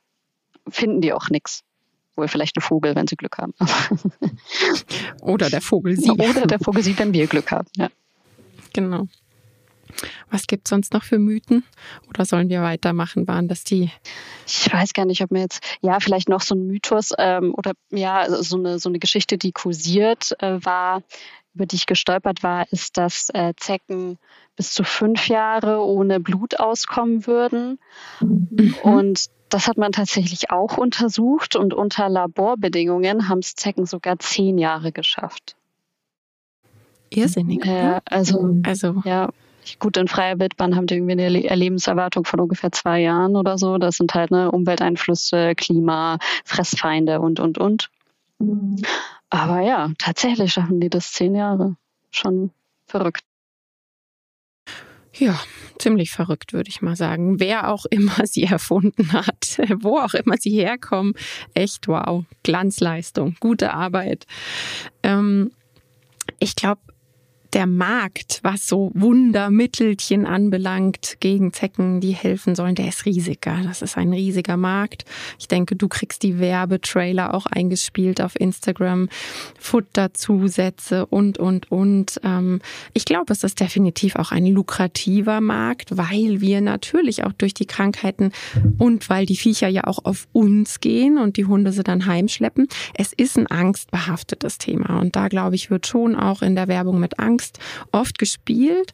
Finden 0.68 1.02
die 1.02 1.14
auch 1.14 1.30
nichts. 1.30 1.64
Wohl 2.16 2.28
vielleicht 2.28 2.58
ein 2.58 2.62
Vogel, 2.62 2.96
wenn 2.96 3.08
sie 3.08 3.16
Glück 3.16 3.38
haben. 3.38 3.54
Oder 5.22 5.50
der 5.50 5.62
Vogel 5.62 5.98
sie. 5.98 6.10
Oder 6.10 6.48
der 6.48 6.60
Vogel 6.60 6.84
sie, 6.84 6.98
wenn 6.98 7.14
wir 7.14 7.28
Glück 7.28 7.52
haben. 7.52 7.68
Ja. 7.78 7.90
Genau. 8.74 9.08
Was 10.30 10.48
gibt 10.48 10.68
es 10.68 10.70
sonst 10.70 10.94
noch 10.94 11.04
für 11.04 11.20
Mythen? 11.20 11.64
Oder 12.08 12.26
sollen 12.26 12.50
wir 12.50 12.62
weitermachen? 12.62 13.28
Waren 13.28 13.48
das 13.48 13.64
die? 13.64 13.92
Ich 14.46 14.72
weiß 14.72 14.94
gar 14.94 15.06
nicht, 15.06 15.22
ob 15.22 15.32
mir 15.32 15.42
jetzt, 15.42 15.64
ja, 15.82 16.00
vielleicht 16.00 16.30
noch 16.30 16.42
so 16.42 16.56
ein 16.56 16.68
Mythos 16.68 17.12
ähm, 17.18 17.54
oder 17.56 17.74
ja, 17.92 18.26
so 18.30 18.58
eine, 18.58 18.80
so 18.80 18.90
eine 18.90 19.00
Geschichte, 19.00 19.38
die 19.38 19.52
kursiert 19.52 20.36
äh, 20.42 20.64
war, 20.64 21.02
über 21.54 21.66
die 21.66 21.76
ich 21.76 21.86
gestolpert 21.86 22.44
war, 22.44 22.72
ist, 22.72 22.98
dass 22.98 23.30
äh, 23.34 23.54
Zecken 23.58 24.18
bis 24.56 24.74
zu 24.74 24.84
fünf 24.84 25.28
Jahre 25.28 25.84
ohne 25.84 26.20
Blut 26.20 26.60
auskommen 26.60 27.26
würden. 27.26 27.80
Mhm. 28.20 28.76
Und 28.84 29.26
das 29.50 29.68
hat 29.68 29.78
man 29.78 29.92
tatsächlich 29.92 30.52
auch 30.52 30.78
untersucht 30.78 31.56
und 31.56 31.74
unter 31.74 32.08
Laborbedingungen 32.08 33.30
haben 33.30 33.40
es 33.40 33.56
Zecken 33.56 33.86
sogar 33.86 34.20
zehn 34.20 34.58
Jahre 34.58 34.92
geschafft. 34.92 35.56
Irrsinnig. 37.10 37.66
Äh, 37.66 38.02
also, 38.06 38.58
also, 38.64 39.02
ja, 39.06 39.30
gut, 39.78 39.98
in 39.98 40.08
freier 40.08 40.40
Wildbahn 40.40 40.76
haben 40.76 40.88
die 40.88 40.96
irgendwie 40.96 41.12
eine 41.12 41.30
Lebenserwartung 41.30 42.26
von 42.26 42.40
ungefähr 42.40 42.72
zwei 42.72 43.02
Jahren 43.02 43.36
oder 43.36 43.58
so. 43.58 43.78
Das 43.78 43.98
sind 43.98 44.14
halt 44.16 44.32
ne, 44.32 44.50
Umwelteinflüsse, 44.52 45.54
Klima, 45.56 46.18
Fressfeinde 46.46 47.20
und, 47.20 47.40
und, 47.40 47.58
und. 47.58 47.90
Mhm. 48.40 48.78
Aber 49.30 49.62
ja, 49.62 49.92
tatsächlich 50.00 50.54
schaffen 50.54 50.80
die 50.80 50.90
das 50.90 51.12
zehn 51.12 51.36
Jahre. 51.36 51.76
Schon 52.10 52.52
verrückt. 52.88 53.22
Ja, 55.14 55.40
ziemlich 55.80 56.12
verrückt, 56.12 56.54
würde 56.54 56.70
ich 56.70 56.82
mal 56.82 56.96
sagen. 56.96 57.40
Wer 57.40 57.72
auch 57.72 57.86
immer 57.86 58.26
sie 58.26 58.44
erfunden 58.52 59.12
hat, 59.12 59.60
wo 59.82 60.00
auch 60.00 60.14
immer 60.14 60.38
sie 60.40 60.52
herkommen, 60.52 61.14
echt 61.54 61.88
wow, 61.88 62.24
Glanzleistung, 62.44 63.36
gute 63.40 63.74
Arbeit. 63.74 64.26
Ähm, 65.04 65.52
ich 66.40 66.56
glaube, 66.56 66.82
der 67.54 67.66
Markt, 67.66 68.40
was 68.44 68.68
so 68.68 68.92
Wundermittelchen 68.94 70.26
anbelangt 70.26 71.18
gegen 71.20 71.52
Zecken, 71.52 72.00
die 72.00 72.12
helfen 72.12 72.56
sollen, 72.56 72.76
der 72.76 72.90
ist 72.90 73.06
riesiger. 73.06 73.60
Das 73.64 73.82
ist 73.82 73.98
ein 73.98 74.14
riesiger 74.14 74.58
Markt. 74.58 75.06
Ich 75.40 75.48
denke, 75.48 75.76
du 75.76 75.88
kriegst 75.88 76.24
die 76.24 76.40
Werbetrailer 76.40 77.34
auch 77.34 77.48
eingespielt 77.48 78.22
auf 78.22 78.40
Instagram, 78.40 79.10
Futterzusätze 79.60 81.06
und, 81.08 81.38
und, 81.40 81.72
und. 81.72 82.20
Ähm, 82.24 82.62
ich 82.94 83.06
glaube, 83.06 83.34
es 83.34 83.44
ist 83.44 83.60
definitiv 83.60 84.16
auch 84.16 84.32
ein 84.32 84.46
lukrativer 84.46 85.42
Markt, 85.42 85.98
weil 85.98 86.42
wir 86.42 86.62
natürlich 86.62 87.24
auch 87.24 87.34
durch 87.34 87.54
die 87.54 87.66
Krankheiten 87.66 88.32
und 88.78 89.10
weil 89.10 89.26
die 89.26 89.36
Viecher 89.38 89.68
ja 89.68 89.86
auch 89.86 90.06
auf 90.06 90.28
uns 90.34 90.80
gehen 90.80 91.18
und 91.18 91.38
die 91.38 91.46
Hunde 91.46 91.72
sie 91.72 91.84
dann 91.84 92.06
heimschleppen. 92.06 92.68
Es 92.94 93.12
ist 93.14 93.38
ein 93.38 93.48
angstbehaftetes 93.48 94.60
Thema. 94.60 95.00
Und 95.00 95.16
da, 95.16 95.28
glaube 95.28 95.56
ich, 95.56 95.72
wird 95.72 95.88
schon 95.88 96.16
auch 96.16 96.42
in 96.42 96.56
der 96.56 96.68
Werbung 96.68 97.00
mit 97.00 97.20
Angst 97.20 97.39
Angst 97.40 97.60
oft 97.92 98.20
gespielt. 98.20 98.92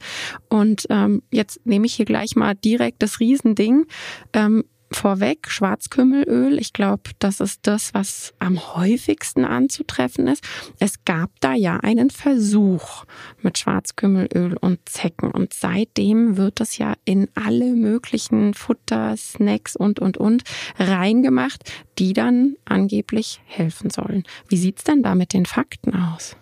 Und 0.50 0.86
ähm, 0.90 1.22
jetzt 1.32 1.66
nehme 1.66 1.86
ich 1.86 1.96
hier 1.96 2.06
gleich 2.06 2.36
mal 2.36 2.56
direkt 2.56 3.02
das 3.02 3.20
Riesending. 3.20 3.86
Ähm, 4.34 4.64
vorweg, 4.92 5.50
Schwarzkümmelöl. 5.50 6.60
Ich 6.60 6.72
glaube, 6.72 7.10
das 7.18 7.40
ist 7.40 7.62
das, 7.64 7.94
was 7.96 8.34
am 8.38 8.76
häufigsten 8.76 9.44
anzutreffen 9.44 10.28
ist. 10.28 10.44
Es 10.80 11.04
gab 11.06 11.32
da 11.42 11.54
ja 11.54 11.78
einen 11.78 12.12
Versuch 12.12 13.04
mit 13.42 13.58
Schwarzkümmelöl 13.58 14.56
und 14.62 14.88
Zecken 14.88 15.32
und 15.32 15.54
seitdem 15.54 16.38
wird 16.38 16.60
das 16.60 16.78
ja 16.78 16.94
in 17.04 17.28
alle 17.34 17.74
möglichen 17.74 18.54
Futter, 18.54 19.18
Snacks 19.18 19.76
und, 19.76 20.00
und, 20.00 20.18
und 20.18 20.44
reingemacht, 20.78 21.70
die 21.98 22.14
dann 22.14 22.56
angeblich 22.64 23.42
helfen 23.46 23.90
sollen. 23.90 24.24
Wie 24.48 24.58
sieht's 24.58 24.84
denn 24.84 25.02
da 25.02 25.16
mit 25.16 25.34
den 25.34 25.48
Fakten 25.48 25.96
aus? 25.96 26.38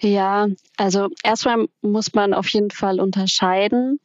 Ja, 0.00 0.46
also 0.76 1.08
erstmal 1.22 1.66
muss 1.82 2.14
man 2.14 2.34
auf 2.34 2.48
jeden 2.48 2.70
Fall 2.70 3.00
unterscheiden. 3.00 4.00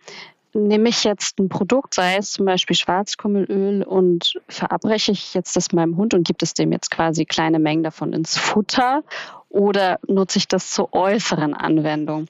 Nehme 0.56 0.89
ich 0.89 1.03
jetzt 1.03 1.39
ein 1.39 1.49
Produkt, 1.49 1.95
sei 1.95 2.17
es 2.17 2.32
zum 2.32 2.45
Beispiel 2.45 2.75
Schwarzkümmelöl 2.75 3.83
und 3.83 4.39
verabreiche 4.48 5.12
ich 5.12 5.33
jetzt 5.33 5.56
das 5.56 5.71
meinem 5.71 5.98
Hund 5.98 6.13
und 6.13 6.27
gibt 6.27 6.44
es 6.44 6.54
dem 6.54 6.71
jetzt 6.71 6.91
quasi 6.91 7.25
kleine 7.25 7.58
Mengen 7.58 7.83
davon 7.83 8.13
ins 8.13 8.37
Futter 8.37 9.04
oder 9.50 10.00
nutze 10.08 10.37
ich 10.37 10.48
das 10.48 10.69
zur 10.69 10.94
äußeren 10.94 11.56
Anwendung? 11.56 12.27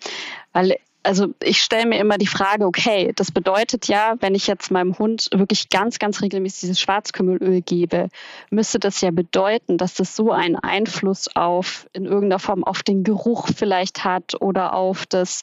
Weil 0.54 0.78
also 1.04 1.34
ich 1.44 1.62
stelle 1.62 1.86
mir 1.86 2.00
immer 2.00 2.18
die 2.18 2.28
Frage, 2.28 2.66
okay, 2.66 3.12
das 3.16 3.32
bedeutet 3.32 3.88
ja, 3.88 4.16
wenn 4.20 4.36
ich 4.36 4.48
jetzt 4.48 4.72
meinem 4.72 4.98
Hund 4.98 5.30
wirklich 5.34 5.70
ganz, 5.70 6.00
ganz 6.00 6.22
regelmäßig 6.22 6.62
dieses 6.62 6.80
Schwarzkümmelöl 6.80 7.62
gebe, 7.62 8.10
müsste 8.50 8.80
das 8.80 9.02
ja 9.02 9.12
bedeuten, 9.12 9.78
dass 9.78 9.94
das 9.96 10.16
so 10.16 10.32
einen 10.32 10.56
Einfluss 10.56 11.30
auf, 11.36 11.88
in 11.94 12.06
irgendeiner 12.06 12.40
Form 12.40 12.64
auf 12.64 12.84
den 12.84 13.04
Geruch 13.04 13.50
vielleicht 13.56 14.04
hat 14.04 14.42
oder 14.42 14.74
auf 14.74 15.06
das, 15.06 15.42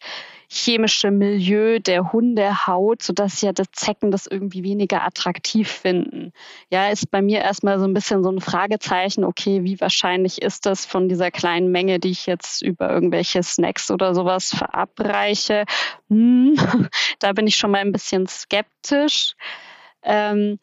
chemische 0.52 1.12
Milieu 1.12 1.78
der 1.78 2.12
Hundehaut, 2.12 3.02
sodass 3.02 3.40
ja 3.40 3.52
das 3.52 3.68
Zecken 3.70 4.10
das 4.10 4.26
irgendwie 4.26 4.64
weniger 4.64 5.04
attraktiv 5.04 5.68
finden. 5.68 6.32
Ja, 6.70 6.88
ist 6.88 7.10
bei 7.12 7.22
mir 7.22 7.38
erstmal 7.38 7.78
so 7.78 7.84
ein 7.84 7.94
bisschen 7.94 8.24
so 8.24 8.30
ein 8.32 8.40
Fragezeichen, 8.40 9.24
okay, 9.24 9.62
wie 9.62 9.80
wahrscheinlich 9.80 10.42
ist 10.42 10.66
das 10.66 10.84
von 10.84 11.08
dieser 11.08 11.30
kleinen 11.30 11.70
Menge, 11.70 12.00
die 12.00 12.10
ich 12.10 12.26
jetzt 12.26 12.62
über 12.62 12.90
irgendwelche 12.90 13.44
Snacks 13.44 13.92
oder 13.92 14.12
sowas 14.12 14.48
verabreiche? 14.48 15.66
Hm, 16.08 16.56
da 17.20 17.32
bin 17.32 17.46
ich 17.46 17.56
schon 17.56 17.70
mal 17.70 17.78
ein 17.78 17.92
bisschen 17.92 18.26
skeptisch. 18.26 19.36
Ähm, 20.02 20.58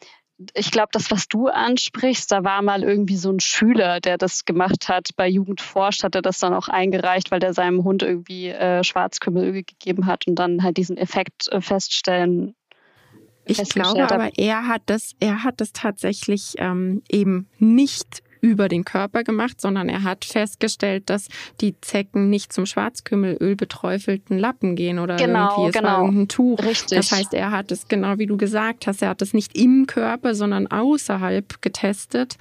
ich 0.53 0.71
glaube, 0.71 0.89
das, 0.91 1.09
was 1.09 1.27
du 1.27 1.47
ansprichst, 1.47 2.31
da 2.31 2.43
war 2.43 2.61
mal 2.61 2.83
irgendwie 2.83 3.17
so 3.17 3.31
ein 3.31 3.39
Schüler, 3.39 3.99
der 3.99 4.17
das 4.17 4.45
gemacht 4.45 4.87
hat. 4.87 5.09
Bei 5.15 5.27
Jugendforscht 5.27 6.03
hat 6.03 6.15
er 6.15 6.21
das 6.21 6.39
dann 6.39 6.53
auch 6.53 6.67
eingereicht, 6.67 7.31
weil 7.31 7.39
der 7.39 7.53
seinem 7.53 7.83
Hund 7.83 8.03
irgendwie 8.03 8.49
äh, 8.49 8.83
Schwarzkümmelöl 8.83 9.63
gegeben 9.63 10.05
hat 10.05 10.27
und 10.27 10.35
dann 10.35 10.61
halt 10.61 10.77
diesen 10.77 10.97
Effekt 10.97 11.47
äh, 11.51 11.61
feststellen. 11.61 12.55
Ich 13.45 13.63
glaube 13.69 14.11
aber, 14.11 14.29
er 14.37 14.67
hat 14.67 14.83
das, 14.87 15.13
er 15.19 15.43
hat 15.43 15.61
das 15.61 15.71
tatsächlich 15.71 16.55
ähm, 16.57 17.01
eben 17.09 17.49
nicht 17.57 18.21
über 18.41 18.67
den 18.67 18.85
Körper 18.85 19.23
gemacht, 19.23 19.61
sondern 19.61 19.89
er 19.89 20.03
hat 20.03 20.25
festgestellt, 20.25 21.09
dass 21.09 21.27
die 21.61 21.79
Zecken 21.81 22.29
nicht 22.29 22.53
zum 22.53 22.65
Schwarzkümmelöl 22.65 23.55
beträufelten 23.55 24.37
Lappen 24.37 24.75
gehen 24.75 24.99
oder 24.99 25.15
genau, 25.15 25.51
irgendwie 25.51 25.69
es 25.69 25.73
genau. 25.75 25.87
war 25.87 25.99
irgendein 26.03 26.27
Tuch. 26.27 26.59
Richtig. 26.59 26.97
Das 26.97 27.11
heißt, 27.11 27.33
er 27.33 27.51
hat 27.51 27.71
es 27.71 27.87
genau 27.87 28.17
wie 28.17 28.25
du 28.25 28.37
gesagt 28.37 28.87
hast, 28.87 29.01
er 29.01 29.09
hat 29.09 29.21
es 29.21 29.33
nicht 29.33 29.57
im 29.57 29.87
Körper, 29.87 30.35
sondern 30.35 30.67
außerhalb 30.67 31.61
getestet, 31.61 32.37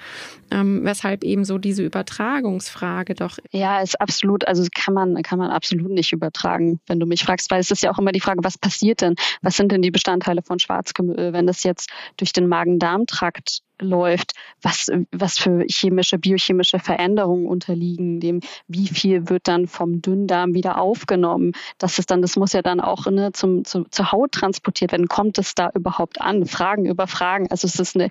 ähm, 0.50 0.84
weshalb 0.84 1.24
eben 1.24 1.44
so 1.44 1.58
diese 1.58 1.82
Übertragungsfrage 1.82 3.14
doch. 3.14 3.38
Ja, 3.50 3.80
ist 3.80 4.00
absolut, 4.00 4.46
also 4.46 4.64
kann 4.74 4.94
man, 4.94 5.22
kann 5.22 5.38
man 5.38 5.50
absolut 5.50 5.90
nicht 5.90 6.12
übertragen, 6.12 6.80
wenn 6.86 7.00
du 7.00 7.06
mich 7.06 7.24
fragst, 7.24 7.50
weil 7.50 7.60
es 7.60 7.70
ist 7.70 7.82
ja 7.82 7.92
auch 7.92 7.98
immer 7.98 8.12
die 8.12 8.20
Frage, 8.20 8.40
was 8.42 8.58
passiert 8.58 9.00
denn? 9.00 9.14
Was 9.42 9.56
sind 9.56 9.72
denn 9.72 9.82
die 9.82 9.90
Bestandteile 9.90 10.42
von 10.42 10.58
Schwarzkümmelöl, 10.58 11.32
wenn 11.32 11.46
das 11.46 11.62
jetzt 11.62 11.90
durch 12.16 12.32
den 12.32 12.48
Magen-Darm-Trakt 12.48 13.62
läuft, 13.80 14.32
was, 14.62 14.90
was 15.12 15.38
für 15.38 15.64
chemische, 15.68 16.18
biochemische 16.18 16.78
Veränderungen 16.78 17.46
unterliegen 17.46 18.20
dem, 18.20 18.40
wie 18.68 18.88
viel 18.88 19.28
wird 19.28 19.48
dann 19.48 19.66
vom 19.66 20.02
Dünndarm 20.02 20.54
wieder 20.54 20.80
aufgenommen. 20.80 21.52
Das 21.78 21.98
ist 21.98 22.10
dann, 22.10 22.22
das 22.22 22.36
muss 22.36 22.52
ja 22.52 22.62
dann 22.62 22.80
auch 22.80 23.06
ne, 23.06 23.32
zum, 23.32 23.64
zum, 23.64 23.90
zur 23.90 24.12
Haut 24.12 24.32
transportiert 24.32 24.92
werden. 24.92 25.08
Kommt 25.08 25.38
es 25.38 25.54
da 25.54 25.70
überhaupt 25.74 26.20
an? 26.20 26.46
Fragen 26.46 26.86
über 26.86 27.06
Fragen. 27.06 27.50
Also 27.50 27.66
es 27.66 27.78
ist 27.78 27.96
eine 27.96 28.08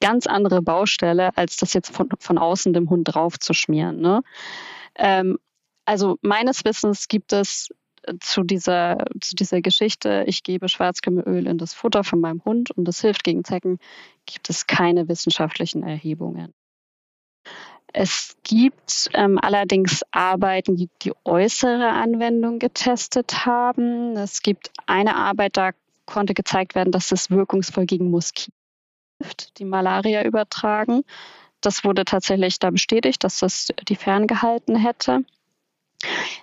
ganz 0.00 0.26
andere 0.26 0.62
Baustelle, 0.62 1.36
als 1.36 1.56
das 1.56 1.72
jetzt 1.72 1.94
von, 1.94 2.08
von 2.18 2.38
außen 2.38 2.72
dem 2.72 2.88
Hund 2.90 3.04
drauf 3.12 3.38
zu 3.38 3.52
schmieren. 3.52 4.00
Ne? 4.00 4.22
Ähm, 4.94 5.38
also 5.84 6.18
meines 6.22 6.64
Wissens 6.64 7.08
gibt 7.08 7.32
es 7.32 7.70
zu 8.20 8.42
dieser, 8.42 9.04
zu 9.20 9.36
dieser 9.36 9.60
Geschichte, 9.60 10.24
ich 10.26 10.42
gebe 10.42 10.68
Schwarzkümmelöl 10.68 11.46
in 11.46 11.58
das 11.58 11.74
Futter 11.74 12.04
von 12.04 12.20
meinem 12.20 12.44
Hund 12.44 12.70
und 12.70 12.84
das 12.84 13.00
hilft 13.00 13.24
gegen 13.24 13.44
Zecken, 13.44 13.78
gibt 14.26 14.50
es 14.50 14.66
keine 14.66 15.08
wissenschaftlichen 15.08 15.82
Erhebungen. 15.82 16.52
Es 17.92 18.36
gibt 18.42 19.08
ähm, 19.14 19.38
allerdings 19.40 20.02
Arbeiten, 20.10 20.76
die 20.76 20.90
die 21.02 21.12
äußere 21.24 21.88
Anwendung 21.88 22.58
getestet 22.58 23.46
haben. 23.46 24.14
Es 24.16 24.42
gibt 24.42 24.70
eine 24.86 25.16
Arbeit, 25.16 25.56
da 25.56 25.70
konnte 26.04 26.34
gezeigt 26.34 26.74
werden, 26.74 26.92
dass 26.92 27.12
es 27.12 27.30
wirkungsvoll 27.30 27.86
gegen 27.86 28.10
Moskiten 28.10 28.52
hilft, 29.22 29.58
die 29.58 29.64
Malaria 29.64 30.24
übertragen. 30.24 31.02
Das 31.60 31.82
wurde 31.82 32.04
tatsächlich 32.04 32.58
da 32.58 32.70
bestätigt, 32.70 33.24
dass 33.24 33.40
das 33.40 33.68
die 33.88 33.96
ferngehalten 33.96 34.76
hätte. 34.76 35.24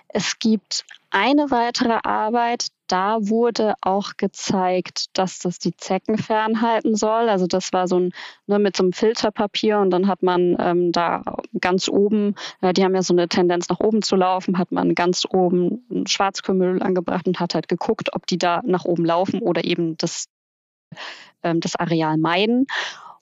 Es 0.08 0.38
gibt 0.38 0.84
eine 1.10 1.50
weitere 1.50 1.98
Arbeit, 2.02 2.68
da 2.88 3.18
wurde 3.20 3.74
auch 3.80 4.12
gezeigt, 4.16 5.06
dass 5.14 5.38
das 5.38 5.58
die 5.58 5.76
Zecken 5.76 6.18
fernhalten 6.18 6.94
soll. 6.94 7.28
Also 7.28 7.46
das 7.46 7.72
war 7.72 7.88
so 7.88 7.98
ein 7.98 8.12
ne, 8.46 8.58
mit 8.58 8.76
so 8.76 8.82
einem 8.82 8.92
Filterpapier 8.92 9.78
und 9.78 9.90
dann 9.90 10.06
hat 10.08 10.22
man 10.22 10.56
ähm, 10.58 10.92
da 10.92 11.22
ganz 11.60 11.88
oben, 11.88 12.34
äh, 12.60 12.72
die 12.72 12.84
haben 12.84 12.94
ja 12.94 13.02
so 13.02 13.14
eine 13.14 13.28
Tendenz 13.28 13.68
nach 13.68 13.80
oben 13.80 14.02
zu 14.02 14.14
laufen, 14.16 14.58
hat 14.58 14.72
man 14.72 14.94
ganz 14.94 15.24
oben 15.28 15.84
ein 15.90 16.06
Schwarzkümmel 16.06 16.82
angebracht 16.82 17.26
und 17.26 17.40
hat 17.40 17.54
halt 17.54 17.68
geguckt, 17.68 18.14
ob 18.14 18.26
die 18.26 18.38
da 18.38 18.62
nach 18.64 18.84
oben 18.84 19.04
laufen 19.04 19.40
oder 19.40 19.64
eben 19.64 19.96
das, 19.96 20.26
ähm, 21.42 21.60
das 21.60 21.76
Areal 21.76 22.18
meiden. 22.18 22.66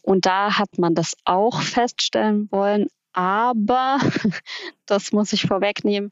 Und 0.02 0.26
da 0.26 0.58
hat 0.58 0.78
man 0.78 0.94
das 0.94 1.16
auch 1.24 1.62
feststellen 1.62 2.48
wollen, 2.50 2.88
aber, 3.14 3.98
das 4.86 5.12
muss 5.12 5.32
ich 5.32 5.46
vorwegnehmen, 5.46 6.10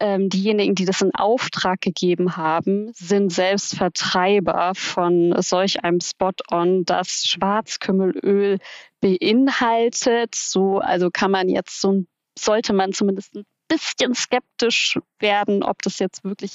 ähm, 0.00 0.28
diejenigen, 0.28 0.74
die 0.74 0.84
das 0.84 1.00
in 1.02 1.14
Auftrag 1.14 1.80
gegeben 1.80 2.36
haben, 2.36 2.92
sind 2.94 3.32
selbst 3.32 3.76
Vertreiber 3.76 4.72
von 4.74 5.34
solch 5.42 5.84
einem 5.84 6.00
Spot-on, 6.00 6.84
das 6.84 7.24
Schwarzkümmelöl 7.24 8.58
beinhaltet. 9.00 10.34
So, 10.34 10.78
also 10.78 11.10
kann 11.12 11.30
man 11.30 11.48
jetzt 11.48 11.80
so, 11.80 12.04
sollte 12.38 12.72
man 12.72 12.92
zumindest 12.92 13.34
ein 13.34 13.44
bisschen 13.68 14.14
skeptisch 14.14 14.98
werden, 15.18 15.62
ob 15.62 15.82
das 15.82 15.98
jetzt 15.98 16.24
wirklich 16.24 16.54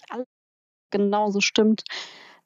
genauso 0.89 1.41
stimmt. 1.41 1.83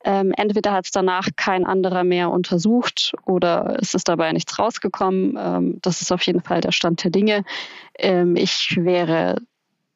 Ähm, 0.04 0.34
entweder 0.36 0.72
hat 0.72 0.86
es 0.86 0.92
danach 0.92 1.28
kein 1.36 1.66
anderer 1.66 2.04
mehr 2.04 2.32
untersucht 2.32 3.14
oder 3.26 3.78
es 3.80 3.94
ist 3.94 4.08
dabei 4.08 4.32
nichts 4.32 4.58
rausgekommen. 4.58 5.38
Ähm, 5.38 5.80
das 5.82 6.02
ist 6.02 6.12
auf 6.12 6.24
jeden 6.24 6.42
Fall 6.42 6.62
der 6.62 6.72
Stand 6.72 7.04
der 7.04 7.12
Dinge. 7.12 7.44
Ähm, 7.98 8.36
ich 8.36 8.76
wäre 8.78 9.38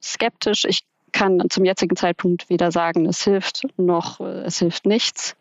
skeptisch. 0.02 0.66
Ich 0.66 0.82
kann 1.12 1.42
zum 1.50 1.66
jetzigen 1.66 1.96
Zeitpunkt 1.96 2.50
weder 2.50 2.72
sagen, 2.72 3.06
es 3.06 3.24
hilft 3.24 3.64
noch 3.78 4.20
äh, 4.20 4.44
es 4.44 4.60
hilft 4.60 4.86
nichts. 4.86 5.36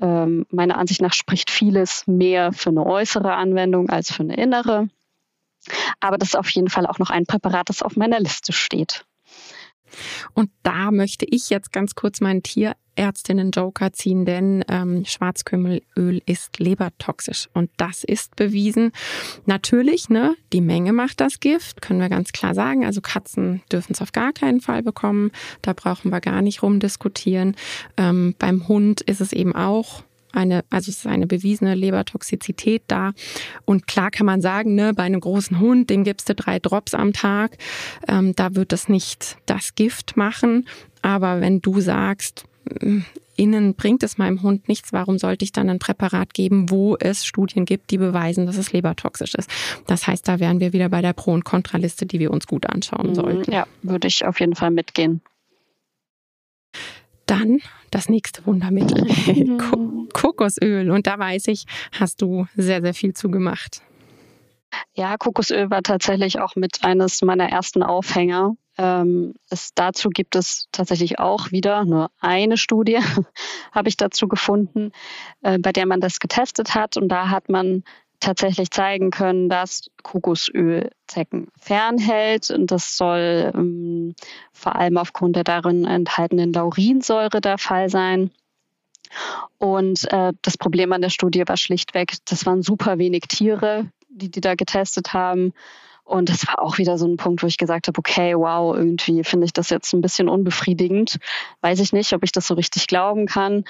Ähm, 0.00 0.46
meiner 0.50 0.78
Ansicht 0.78 1.00
nach 1.00 1.14
spricht 1.14 1.50
vieles 1.50 2.06
mehr 2.06 2.52
für 2.52 2.70
eine 2.70 2.86
äußere 2.86 3.34
Anwendung 3.34 3.88
als 3.88 4.12
für 4.12 4.22
eine 4.22 4.36
innere. 4.36 4.88
Aber 5.98 6.18
das 6.18 6.30
ist 6.30 6.36
auf 6.36 6.50
jeden 6.50 6.68
Fall 6.68 6.86
auch 6.86 6.98
noch 6.98 7.10
ein 7.10 7.26
Präparat, 7.26 7.68
das 7.68 7.82
auf 7.82 7.96
meiner 7.96 8.20
Liste 8.20 8.52
steht. 8.52 9.04
Und 10.34 10.50
da 10.62 10.90
möchte 10.90 11.26
ich 11.28 11.50
jetzt 11.50 11.72
ganz 11.72 11.94
kurz 11.94 12.20
meinen 12.20 12.42
Tierärztinnen-Joker 12.98 13.92
ziehen, 13.92 14.24
denn 14.24 14.64
ähm, 14.68 15.04
Schwarzkümmelöl 15.04 16.20
ist 16.26 16.58
lebertoxisch 16.58 17.48
und 17.54 17.70
das 17.76 18.04
ist 18.04 18.36
bewiesen. 18.36 18.92
Natürlich, 19.46 20.08
ne, 20.08 20.34
die 20.52 20.60
Menge 20.60 20.92
macht 20.92 21.20
das 21.20 21.40
Gift, 21.40 21.80
können 21.80 22.00
wir 22.00 22.08
ganz 22.08 22.32
klar 22.32 22.54
sagen. 22.54 22.84
Also 22.84 23.00
Katzen 23.00 23.62
dürfen 23.70 23.92
es 23.92 24.02
auf 24.02 24.12
gar 24.12 24.32
keinen 24.32 24.60
Fall 24.60 24.82
bekommen. 24.82 25.30
Da 25.62 25.72
brauchen 25.72 26.10
wir 26.10 26.20
gar 26.20 26.42
nicht 26.42 26.62
rumdiskutieren. 26.62 27.54
Ähm, 27.96 28.34
beim 28.38 28.66
Hund 28.66 29.00
ist 29.02 29.20
es 29.20 29.32
eben 29.32 29.54
auch 29.54 30.02
eine, 30.32 30.64
also 30.68 30.90
es 30.90 30.98
ist 30.98 31.06
eine 31.06 31.26
bewiesene 31.26 31.74
Lebertoxizität 31.74 32.82
da. 32.88 33.12
Und 33.64 33.86
klar 33.86 34.10
kann 34.10 34.26
man 34.26 34.42
sagen, 34.42 34.74
ne, 34.74 34.92
bei 34.92 35.04
einem 35.04 35.20
großen 35.20 35.58
Hund, 35.58 35.88
dem 35.88 36.04
gibst 36.04 36.28
du 36.28 36.34
drei 36.34 36.58
Drops 36.58 36.94
am 36.94 37.12
Tag, 37.12 37.56
ähm, 38.08 38.34
da 38.34 38.54
wird 38.54 38.72
es 38.72 38.88
nicht 38.88 39.38
das 39.46 39.74
Gift 39.74 40.16
machen. 40.16 40.68
Aber 41.00 41.40
wenn 41.40 41.60
du 41.60 41.80
sagst, 41.80 42.47
innen 43.36 43.74
bringt 43.74 44.02
es 44.02 44.18
meinem 44.18 44.42
Hund 44.42 44.68
nichts, 44.68 44.92
warum 44.92 45.18
sollte 45.18 45.44
ich 45.44 45.52
dann 45.52 45.70
ein 45.70 45.78
Präparat 45.78 46.34
geben, 46.34 46.70
wo 46.70 46.96
es 46.96 47.24
Studien 47.24 47.64
gibt, 47.64 47.90
die 47.90 47.98
beweisen, 47.98 48.46
dass 48.46 48.56
es 48.56 48.72
lebertoxisch 48.72 49.34
ist? 49.34 49.50
Das 49.86 50.06
heißt, 50.06 50.26
da 50.26 50.40
wären 50.40 50.60
wir 50.60 50.72
wieder 50.72 50.88
bei 50.88 51.00
der 51.00 51.12
Pro- 51.12 51.32
und 51.32 51.44
Kontraliste, 51.44 52.04
die 52.04 52.18
wir 52.18 52.30
uns 52.30 52.46
gut 52.46 52.66
anschauen 52.66 53.10
mhm, 53.10 53.14
sollten. 53.14 53.52
Ja, 53.52 53.66
würde 53.82 54.08
ich 54.08 54.24
auf 54.24 54.40
jeden 54.40 54.54
Fall 54.54 54.70
mitgehen. 54.70 55.20
Dann 57.26 57.60
das 57.90 58.08
nächste 58.08 58.44
Wundermittel, 58.46 59.06
Kokosöl. 60.12 60.90
Und 60.90 61.06
da 61.06 61.18
weiß 61.18 61.48
ich, 61.48 61.64
hast 61.92 62.22
du 62.22 62.46
sehr, 62.56 62.82
sehr 62.82 62.94
viel 62.94 63.14
zugemacht. 63.14 63.82
Ja, 64.94 65.16
Kokosöl 65.16 65.70
war 65.70 65.82
tatsächlich 65.82 66.40
auch 66.40 66.56
mit 66.56 66.84
eines 66.84 67.22
meiner 67.22 67.48
ersten 67.48 67.82
Aufhänger. 67.82 68.56
Ähm, 68.76 69.34
es, 69.50 69.72
dazu 69.74 70.08
gibt 70.10 70.36
es 70.36 70.66
tatsächlich 70.72 71.18
auch 71.18 71.50
wieder 71.50 71.84
nur 71.84 72.10
eine 72.20 72.56
Studie, 72.56 72.98
habe 73.72 73.88
ich 73.88 73.96
dazu 73.96 74.28
gefunden, 74.28 74.92
äh, 75.42 75.58
bei 75.58 75.72
der 75.72 75.86
man 75.86 76.00
das 76.00 76.20
getestet 76.20 76.74
hat. 76.74 76.96
Und 76.96 77.08
da 77.08 77.30
hat 77.30 77.48
man 77.48 77.82
tatsächlich 78.20 78.70
zeigen 78.70 79.10
können, 79.10 79.48
dass 79.48 79.90
Kokosöl 80.02 80.90
Zecken 81.06 81.48
fernhält. 81.58 82.50
Und 82.50 82.70
das 82.70 82.96
soll 82.96 83.52
ähm, 83.54 84.14
vor 84.52 84.76
allem 84.76 84.96
aufgrund 84.96 85.36
der 85.36 85.44
darin 85.44 85.84
enthaltenen 85.84 86.52
Laurinsäure 86.52 87.40
der 87.40 87.58
Fall 87.58 87.88
sein. 87.88 88.30
Und 89.58 90.10
äh, 90.12 90.32
das 90.42 90.58
Problem 90.58 90.92
an 90.92 91.00
der 91.00 91.10
Studie 91.10 91.44
war 91.46 91.56
schlichtweg, 91.56 92.14
das 92.26 92.46
waren 92.46 92.62
super 92.62 92.98
wenig 92.98 93.22
Tiere, 93.28 93.90
die 94.08 94.30
die 94.30 94.40
da 94.40 94.54
getestet 94.54 95.12
haben. 95.12 95.52
Und 96.08 96.30
das 96.30 96.46
war 96.46 96.62
auch 96.62 96.78
wieder 96.78 96.96
so 96.96 97.06
ein 97.06 97.18
Punkt, 97.18 97.42
wo 97.42 97.46
ich 97.46 97.58
gesagt 97.58 97.86
habe, 97.86 97.98
okay, 97.98 98.34
wow, 98.34 98.74
irgendwie 98.74 99.22
finde 99.24 99.44
ich 99.44 99.52
das 99.52 99.68
jetzt 99.68 99.92
ein 99.92 100.00
bisschen 100.00 100.30
unbefriedigend. 100.30 101.18
Weiß 101.60 101.80
ich 101.80 101.92
nicht, 101.92 102.14
ob 102.14 102.24
ich 102.24 102.32
das 102.32 102.46
so 102.46 102.54
richtig 102.54 102.86
glauben 102.86 103.26
kann. 103.26 103.64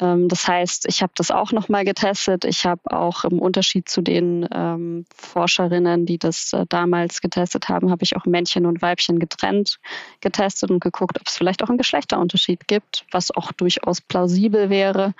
Ähm, 0.00 0.28
das 0.28 0.46
heißt, 0.48 0.86
ich 0.86 1.02
habe 1.02 1.12
das 1.14 1.30
auch 1.30 1.52
nochmal 1.52 1.84
getestet. 1.84 2.44
Ich 2.44 2.64
habe 2.64 2.80
auch 2.90 3.24
im 3.24 3.38
Unterschied 3.38 3.88
zu 3.88 4.02
den 4.02 4.48
ähm, 4.52 5.04
Forscherinnen, 5.14 6.06
die 6.06 6.18
das 6.18 6.52
äh, 6.52 6.64
damals 6.68 7.20
getestet 7.20 7.68
haben, 7.68 7.90
habe 7.90 8.02
ich 8.02 8.16
auch 8.16 8.24
Männchen 8.24 8.66
und 8.66 8.82
Weibchen 8.82 9.18
getrennt 9.18 9.78
getestet 10.20 10.70
und 10.70 10.80
geguckt, 10.80 11.20
ob 11.20 11.26
es 11.26 11.36
vielleicht 11.36 11.62
auch 11.62 11.68
einen 11.68 11.78
Geschlechterunterschied 11.78 12.66
gibt, 12.66 13.04
was 13.10 13.30
auch 13.30 13.52
durchaus 13.52 14.00
plausibel 14.00 14.70
wäre. 14.70 15.14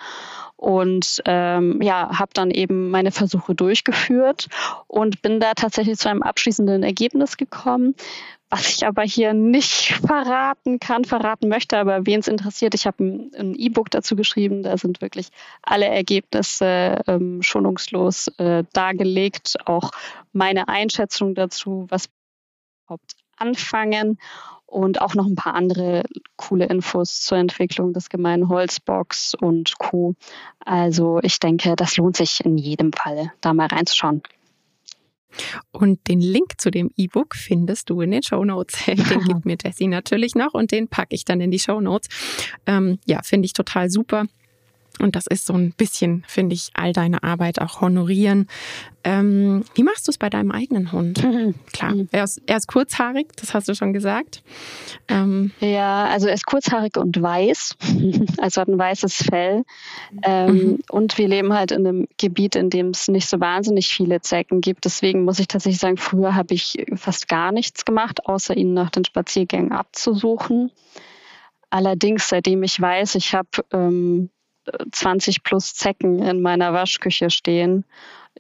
Und 0.57 1.23
ähm, 1.25 1.81
ja, 1.81 2.19
habe 2.19 2.33
dann 2.35 2.51
eben 2.51 2.91
meine 2.91 3.13
Versuche 3.13 3.55
durchgeführt 3.55 4.49
und 4.89 5.23
bin 5.23 5.41
da 5.41 5.55
tatsächlich 5.55 5.99
zu 5.99 6.11
einem 6.11 6.23
abschließenden 6.23 6.83
Ergebnis 6.83 7.39
gekommen, 7.39 7.95
was 8.51 8.69
ich 8.69 8.85
aber 8.85 9.03
hier 9.03 9.33
nicht 9.33 9.95
verraten 10.05 10.81
kann, 10.81 11.05
verraten 11.05 11.49
möchte, 11.49 11.79
aber 11.79 12.05
wen 12.05 12.19
es 12.21 12.29
interessiert, 12.29 12.75
ich 12.75 12.87
habe 12.87 13.03
ein 13.05 13.55
E-Book 13.55 13.91
dazu 13.91 14.17
geschrieben, 14.17 14.65
da 14.65 14.77
sind 14.77 15.01
wirklich 15.01 15.29
alle 15.63 15.87
Ergebnisse 15.87 17.01
ähm, 17.07 17.43
schonungslos 17.43 18.27
äh, 18.39 18.65
dargelegt, 18.73 19.57
auch 19.67 19.93
meine 20.33 20.69
Einschätzung 20.69 21.37
dazu, 21.37 21.87
was 21.89 22.09
überhaupt 22.85 23.15
anfangen 23.37 24.19
und 24.67 25.01
auch 25.01 25.15
noch 25.15 25.27
ein 25.27 25.37
paar 25.37 25.55
andere 25.55 26.03
coole 26.37 26.67
Infos 26.67 27.21
zur 27.21 27.39
Entwicklung 27.39 27.93
des 27.93 28.09
gemeinen 28.09 28.49
Holzbox 28.49 29.35
und 29.35 29.79
Co. 29.79 30.15
Also 30.65 31.21
ich 31.23 31.39
denke, 31.39 31.77
das 31.77 31.97
lohnt 31.97 32.17
sich 32.17 32.45
in 32.45 32.59
jedem 32.59 32.93
Fall, 32.93 33.33
da 33.41 33.55
mal 33.55 33.67
reinzuschauen. 33.67 34.23
Und 35.71 36.09
den 36.09 36.21
Link 36.21 36.61
zu 36.61 36.71
dem 36.71 36.91
E-Book 36.97 37.35
findest 37.35 37.91
du 37.91 38.01
in 38.01 38.11
den 38.11 38.23
Show 38.23 38.45
Notes. 38.45 38.85
Den 38.87 38.97
gibt 39.27 39.45
mir 39.45 39.57
Jessie 39.63 39.87
natürlich 39.87 40.35
noch 40.35 40.55
und 40.55 40.73
den 40.73 40.89
packe 40.89 41.15
ich 41.15 41.25
dann 41.25 41.41
in 41.41 41.51
die 41.51 41.59
Show 41.59 41.81
Notes. 41.81 42.09
Ähm, 42.67 42.99
ja, 43.07 43.23
finde 43.23 43.47
ich 43.47 43.53
total 43.53 43.91
super. 43.91 44.27
Und 45.03 45.17
das 45.17 45.27
ist 45.27 45.47
so 45.47 45.55
ein 45.55 45.73
bisschen, 45.73 46.25
finde 46.27 46.55
ich, 46.55 46.71
all 46.75 46.93
deine 46.93 47.23
Arbeit 47.23 47.61
auch 47.61 47.81
honorieren. 47.81 48.47
Ähm, 49.03 49.65
wie 49.75 49.83
machst 49.83 50.07
du 50.07 50.11
es 50.11 50.19
bei 50.19 50.29
deinem 50.29 50.51
eigenen 50.51 50.93
Hund? 50.93 51.25
Mhm. 51.25 51.55
Klar, 51.73 51.95
mhm. 51.95 52.09
er 52.13 52.25
ist, 52.25 52.43
er 52.47 52.59
ist 52.59 52.69
kurzhaarig, 52.69 53.29
das 53.37 53.55
hast 53.55 53.69
du 53.69 53.75
schon 53.75 53.95
gesagt. 53.95 54.43
Ähm, 55.09 55.53
ja, 55.61 56.05
also 56.05 56.27
er 56.27 56.35
ist 56.35 56.45
kurzhaarig 56.45 56.99
und 56.99 57.21
weiß, 57.21 57.77
also 58.39 58.61
hat 58.61 58.69
ein 58.69 58.79
weißes 58.79 59.17
Fell. 59.17 59.65
Ähm, 60.23 60.53
mhm. 60.53 60.79
Und 60.91 61.17
wir 61.17 61.29
leben 61.29 61.55
halt 61.55 61.73
in 61.73 61.87
einem 61.87 62.09
Gebiet, 62.19 62.57
in 62.57 62.69
dem 62.69 62.89
es 62.89 63.09
nicht 63.09 63.29
so 63.29 63.41
wahnsinnig 63.41 63.89
viele 63.89 64.21
Zecken 64.21 64.61
gibt. 64.61 64.85
Deswegen 64.85 65.25
muss 65.25 65.39
ich 65.39 65.49
tatsächlich 65.49 65.81
sagen, 65.81 65.97
früher 65.97 66.35
habe 66.35 66.53
ich 66.53 66.77
fast 66.97 67.27
gar 67.29 67.53
nichts 67.53 67.87
gemacht, 67.87 68.27
außer 68.27 68.55
ihn 68.57 68.75
nach 68.75 68.91
den 68.91 69.05
Spaziergängen 69.07 69.73
abzusuchen. 69.73 70.71
Allerdings, 71.71 72.29
seitdem 72.29 72.65
ich 72.65 72.79
weiß, 72.81 73.15
ich 73.15 73.35
habe 73.35 73.49
ähm, 73.73 74.29
20 74.93 75.43
plus 75.43 75.75
Zecken 75.75 76.21
in 76.23 76.43
meiner 76.43 76.73
Waschküche 76.73 77.31
stehen, 77.31 77.85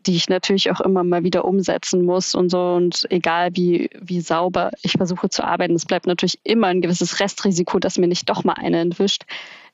die 0.07 0.16
ich 0.16 0.28
natürlich 0.28 0.70
auch 0.70 0.81
immer 0.81 1.05
mal 1.05 1.24
wieder 1.24 1.45
umsetzen 1.45 2.05
muss 2.05 2.35
und 2.35 2.51
so. 2.51 2.74
Und 2.74 3.07
egal 3.11 3.51
wie, 3.55 3.91
wie 4.01 4.20
sauber 4.20 4.70
ich 4.83 4.93
versuche 4.93 5.28
zu 5.28 5.45
arbeiten, 5.45 5.74
es 5.74 5.85
bleibt 5.85 6.07
natürlich 6.07 6.39
immer 6.45 6.68
ein 6.68 6.81
gewisses 6.81 7.20
Restrisiko, 7.20 7.78
dass 7.78 7.99
mir 7.99 8.07
nicht 8.07 8.28
doch 8.28 8.45
mal 8.45 8.55
eine 8.55 8.81
entwischt, 8.81 9.24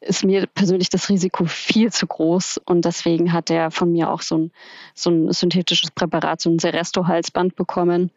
ist 0.01 0.25
mir 0.25 0.47
persönlich 0.47 0.89
das 0.89 1.09
Risiko 1.09 1.45
viel 1.45 1.93
zu 1.93 2.07
groß. 2.07 2.61
Und 2.65 2.85
deswegen 2.85 3.33
hat 3.33 3.51
er 3.51 3.71
von 3.71 3.93
mir 3.93 4.11
auch 4.11 4.23
so 4.23 4.39
ein, 4.39 4.53
so 4.95 5.11
ein 5.11 5.33
synthetisches 5.33 5.91
Präparat, 5.91 6.41
so 6.41 6.51
ein 6.51 6.59
Seresto-Halsband 6.59 7.55
bekommen. 7.55 8.11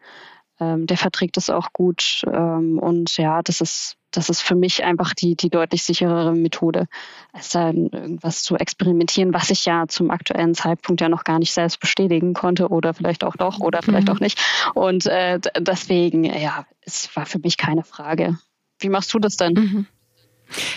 Ähm, 0.59 0.87
der 0.87 0.97
verträgt 0.97 1.37
es 1.37 1.49
auch 1.49 1.73
gut. 1.73 2.23
Ähm, 2.31 2.79
und 2.79 3.15
ja, 3.17 3.41
das 3.43 3.61
ist 3.61 3.98
das 4.11 4.29
ist 4.29 4.41
für 4.41 4.55
mich 4.55 4.83
einfach 4.83 5.13
die, 5.13 5.35
die 5.35 5.49
deutlich 5.49 5.83
sicherere 5.83 6.33
Methode, 6.33 6.87
als 7.33 7.49
dann 7.49 7.87
irgendwas 7.87 8.43
zu 8.43 8.55
experimentieren, 8.55 9.33
was 9.33 9.49
ich 9.49 9.65
ja 9.65 9.87
zum 9.87 10.11
aktuellen 10.11 10.55
Zeitpunkt 10.55 11.01
ja 11.01 11.09
noch 11.09 11.23
gar 11.23 11.39
nicht 11.39 11.53
selbst 11.53 11.79
bestätigen 11.79 12.33
konnte 12.33 12.69
oder 12.69 12.93
vielleicht 12.93 13.23
auch 13.23 13.35
doch 13.35 13.59
oder 13.59 13.81
vielleicht 13.81 14.07
mhm. 14.07 14.13
auch 14.13 14.19
nicht. 14.19 14.41
Und 14.73 15.05
äh, 15.05 15.39
deswegen, 15.59 16.23
ja, 16.23 16.65
es 16.81 17.15
war 17.15 17.25
für 17.25 17.39
mich 17.39 17.57
keine 17.57 17.83
Frage. 17.83 18.37
Wie 18.79 18.89
machst 18.89 19.13
du 19.13 19.19
das 19.19 19.37
denn? 19.37 19.53
Mhm. 19.53 19.87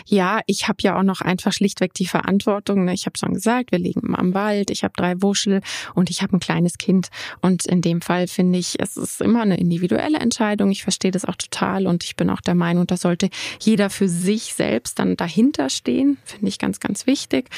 Ja, 0.07 0.41
ich 0.47 0.69
habe 0.69 0.79
ja 0.81 0.99
auch 0.99 1.03
noch 1.03 1.21
einfach 1.21 1.53
schlichtweg 1.53 1.95
die 1.95 2.07
Verantwortung. 2.07 2.85
Ne? 2.85 2.95
Ich 2.95 3.07
habe 3.07 3.19
schon 3.19 3.35
gesagt, 3.35 3.73
wir 3.73 3.79
liegen 3.79 4.15
am 4.15 4.35
Wald, 4.35 4.71
ich 4.71 4.85
habe 4.85 4.95
drei 4.97 5.21
Wuschel 5.23 5.61
und 5.95 6.11
ich 6.11 6.23
habe 6.23 6.37
ein 6.37 6.41
kleines 6.41 6.79
Kind. 6.79 7.09
Und 7.41 7.67
in 7.67 7.81
dem 7.81 8.01
Fall 8.01 8.27
finde 8.29 8.59
ich, 8.59 8.81
es 8.81 8.97
ist 8.97 9.21
immer 9.21 9.43
eine 9.43 9.59
individuelle 9.59 10.19
Entscheidung. 10.19 10.71
Ich 10.71 10.83
verstehe 10.83 11.11
das 11.11 11.25
auch 11.25 11.37
total 11.37 11.87
und 11.87 12.05
ich 12.05 12.17
bin 12.17 12.31
auch 12.31 12.41
der 12.41 12.55
Meinung, 12.55 12.87
da 12.87 12.97
sollte 12.97 13.29
jeder 13.61 13.91
für 13.91 14.09
sich 14.09 14.55
selbst 14.55 14.99
dann 14.99 15.17
dahinter 15.17 15.71
stehen. 15.71 16.19
Finde 16.25 16.49
ich 16.49 16.59
ganz, 16.59 16.81
ganz 16.81 17.07
wichtig, 17.07 17.49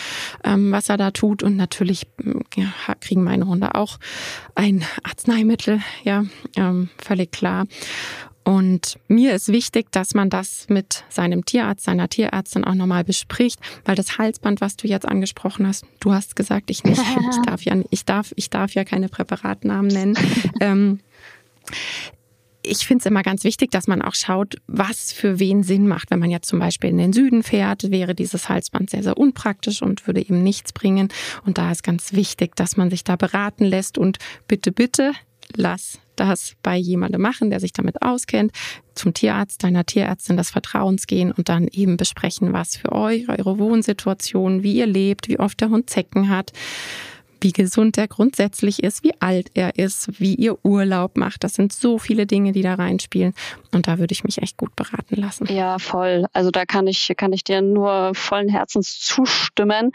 ähm, 0.45 0.73
was 0.73 0.89
er 0.89 0.97
da 0.97 1.11
tut. 1.11 1.43
Und 1.43 1.57
natürlich 1.57 2.07
ja, 2.57 2.73
kriegen 3.01 3.25
meine 3.25 3.47
Hunde 3.47 3.75
auch 3.75 3.99
ein 4.55 4.85
Arzneimittel, 5.03 5.81
ja, 6.03 6.25
ähm, 6.57 6.89
völlig 6.99 7.33
klar. 7.33 7.67
Und 8.45 8.99
mir 9.09 9.35
ist 9.35 9.49
wichtig, 9.49 9.91
dass 9.91 10.15
man 10.15 10.29
das 10.29 10.67
mit 10.69 11.05
seinem 11.09 11.47
Tierarzt, 11.47 11.85
seiner 11.85 12.09
Tierärztin 12.11 12.65
auch 12.65 12.75
nochmal 12.75 13.03
bespricht, 13.03 13.59
weil 13.87 13.95
das 13.95 14.19
Halsband, 14.19 14.61
was 14.61 14.77
du 14.77 14.87
jetzt 14.87 15.09
angesprochen 15.09 15.67
hast, 15.67 15.87
du 16.01 16.13
hast 16.13 16.37
gesagt, 16.37 16.71
ich 16.71 16.85
nicht. 16.85 17.03
Ich 17.31 17.41
darf 17.47 17.63
ja, 17.63 17.77
ich 17.91 18.05
darf, 18.05 18.33
ich 18.37 18.51
darf 18.51 18.75
ja 18.75 18.85
keine 18.85 19.09
Präparatnamen 19.09 19.89
nennen. 19.89 20.19
ähm, 20.61 21.01
ich 22.63 22.87
finde 22.87 23.03
es 23.03 23.07
immer 23.07 23.23
ganz 23.23 23.45
wichtig, 23.45 23.71
dass 23.71 23.87
man 23.87 24.03
auch 24.03 24.15
schaut, 24.15 24.57
was 24.67 25.13
für 25.13 25.39
wen 25.39 25.63
Sinn 25.63 25.87
macht. 25.87 26.11
Wenn 26.11 26.19
man 26.19 26.31
jetzt 26.31 26.49
zum 26.49 26.59
Beispiel 26.59 26.91
in 26.91 26.99
den 26.99 27.13
Süden 27.13 27.43
fährt, 27.43 27.91
wäre 27.91 28.15
dieses 28.15 28.49
Halsband 28.49 28.91
sehr, 28.91 29.03
sehr 29.03 29.17
unpraktisch 29.17 29.83
und 29.83 30.07
würde 30.07 30.21
ihm 30.21 30.43
nichts 30.43 30.73
bringen. 30.73 31.09
Und 31.45 31.59
da 31.59 31.71
ist 31.71 31.83
ganz 31.83 32.13
wichtig, 32.13 32.57
dass 32.57 32.77
man 32.77 32.91
sich 32.91 33.05
da 33.05 33.17
beraten 33.17 33.65
lässt 33.65 33.99
und 33.99 34.19
bitte, 34.49 34.73
bitte 34.73 35.13
lass 35.57 35.99
das 36.17 36.55
bei 36.63 36.77
jemandem 36.77 37.21
machen, 37.21 37.51
der 37.51 37.61
sich 37.61 37.73
damit 37.73 38.03
auskennt, 38.03 38.53
zum 38.95 39.15
Tierarzt, 39.15 39.63
deiner 39.63 39.85
Tierärztin 39.85 40.37
des 40.37 40.51
Vertrauens 40.51 41.07
gehen 41.07 41.33
und 41.33 41.49
dann 41.49 41.69
eben 41.69 41.97
besprechen, 41.97 42.53
was 42.53 42.77
für 42.77 42.93
euch, 42.93 43.29
eure 43.29 43.59
Wohnsituation, 43.59 44.63
wie 44.63 44.75
ihr 44.75 44.87
lebt, 44.87 45.29
wie 45.29 45.39
oft 45.39 45.61
der 45.61 45.71
Hund 45.71 45.91
Zecken 45.91 46.29
hat, 46.29 46.53
wie 47.45 47.53
gesund 47.53 47.99
er 47.99 48.09
grundsätzlich 48.09 48.83
ist, 48.83 49.05
wie 49.05 49.13
alt 49.21 49.51
er 49.53 49.79
ist, 49.79 50.19
wie 50.19 50.35
ihr 50.35 50.65
Urlaub 50.65 51.19
macht. 51.19 51.45
Das 51.45 51.55
sind 51.55 51.75
so 51.75 51.99
viele 51.99 52.27
Dinge, 52.27 52.53
die 52.53 52.63
da 52.63 52.75
reinspielen. 52.75 53.35
Und 53.71 53.87
da 53.87 53.99
würde 53.99 54.13
ich 54.13 54.25
mich 54.25 54.41
echt 54.41 54.57
gut 54.57 54.75
beraten 54.75 55.17
lassen. 55.17 55.47
Ja, 55.53 55.79
voll. 55.79 56.25
Also 56.33 56.51
da 56.51 56.65
kann 56.65 56.87
ich, 56.87 57.13
kann 57.19 57.35
ich 57.35 57.45
dir 57.45 57.61
nur 57.61 58.15
vollen 58.15 58.49
Herzens 58.49 58.99
zustimmen. 58.99 59.93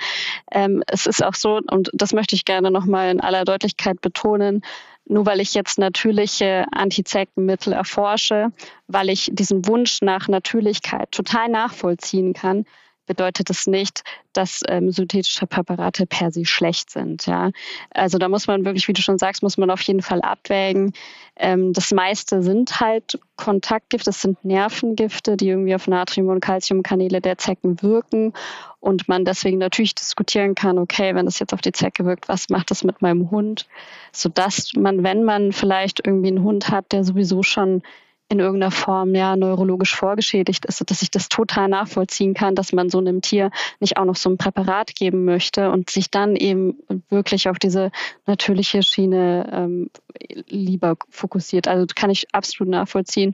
Ähm, 0.51 0.83
es 0.85 1.07
ist 1.07 1.23
auch 1.23 1.33
so, 1.33 1.59
und 1.71 1.89
das 1.93 2.13
möchte 2.13 2.35
ich 2.35 2.45
gerne 2.45 2.69
nochmal 2.69 3.09
in 3.09 3.19
aller 3.19 3.45
Deutlichkeit 3.45 3.99
betonen, 3.99 4.61
nur 5.09 5.25
weil 5.25 5.41
ich 5.41 5.53
jetzt 5.53 5.79
natürliche 5.79 6.65
Antizeckenmittel 6.71 7.73
erforsche, 7.73 8.51
weil 8.87 9.09
ich 9.09 9.29
diesen 9.33 9.67
Wunsch 9.67 10.01
nach 10.01 10.27
Natürlichkeit 10.27 11.11
total 11.11 11.49
nachvollziehen 11.49 12.33
kann, 12.33 12.65
bedeutet 13.09 13.49
es 13.49 13.65
nicht, 13.65 14.03
dass 14.33 14.61
ähm, 14.67 14.91
synthetische 14.91 15.47
Präparate 15.47 16.05
per 16.05 16.31
se 16.31 16.45
schlecht 16.45 16.91
sind. 16.91 17.25
Ja? 17.25 17.49
Also 17.89 18.19
da 18.19 18.29
muss 18.29 18.45
man 18.45 18.65
wirklich, 18.65 18.87
wie 18.87 18.93
du 18.93 19.01
schon 19.01 19.17
sagst, 19.17 19.41
muss 19.41 19.57
man 19.57 19.71
auf 19.71 19.81
jeden 19.81 20.03
Fall 20.03 20.21
abwägen. 20.21 20.93
Ähm, 21.35 21.73
das 21.73 21.91
meiste 21.91 22.43
sind 22.43 22.79
halt 22.79 23.19
Kontaktgifte, 23.35 24.11
das 24.11 24.21
sind 24.21 24.45
Nervengifte, 24.45 25.37
die 25.37 25.49
irgendwie 25.49 25.73
auf 25.73 25.87
Natrium- 25.87 26.29
und 26.29 26.39
Calciumkanäle 26.39 27.19
der 27.19 27.39
Zecken 27.39 27.81
wirken 27.81 28.33
und 28.79 29.07
man 29.07 29.25
deswegen 29.25 29.57
natürlich 29.57 29.95
diskutieren 29.95 30.53
kann, 30.53 30.77
okay, 30.77 31.15
wenn 31.15 31.25
das 31.25 31.39
jetzt 31.39 31.53
auf 31.53 31.61
die 31.61 31.71
Zecke 31.71 32.05
wirkt, 32.05 32.29
was 32.29 32.49
macht 32.49 32.69
das 32.69 32.83
mit 32.83 33.01
meinem 33.01 33.31
Hund? 33.31 33.67
Sodass 34.11 34.73
man, 34.75 35.03
wenn 35.03 35.23
man 35.23 35.51
vielleicht 35.51 36.05
irgendwie 36.05 36.27
einen 36.27 36.43
Hund 36.43 36.69
hat, 36.69 36.91
der 36.91 37.03
sowieso 37.03 37.41
schon 37.41 37.81
in 38.29 38.39
irgendeiner 38.39 38.71
Form 38.71 39.15
ja 39.15 39.35
neurologisch 39.35 39.95
vorgeschädigt 39.95 40.65
ist, 40.65 40.83
dass 40.89 41.01
ich 41.01 41.09
das 41.09 41.29
total 41.29 41.67
nachvollziehen 41.67 42.35
kann, 42.35 42.53
dass 42.53 42.71
man 42.71 42.89
so 42.89 42.99
einem 42.99 43.21
Tier 43.21 43.49
nicht 43.79 43.97
auch 43.97 44.05
noch 44.05 44.15
so 44.15 44.29
ein 44.29 44.37
Präparat 44.37 44.95
geben 44.95 45.25
möchte 45.25 45.71
und 45.71 45.89
sich 45.89 46.11
dann 46.11 46.35
eben 46.35 46.77
wirklich 47.09 47.49
auf 47.49 47.57
diese 47.57 47.91
natürliche 48.27 48.83
Schiene 48.83 49.49
ähm, 49.51 49.89
lieber 50.47 50.95
fokussiert. 51.09 51.67
Also 51.67 51.87
kann 51.95 52.11
ich 52.11 52.27
absolut 52.33 52.69
nachvollziehen. 52.69 53.33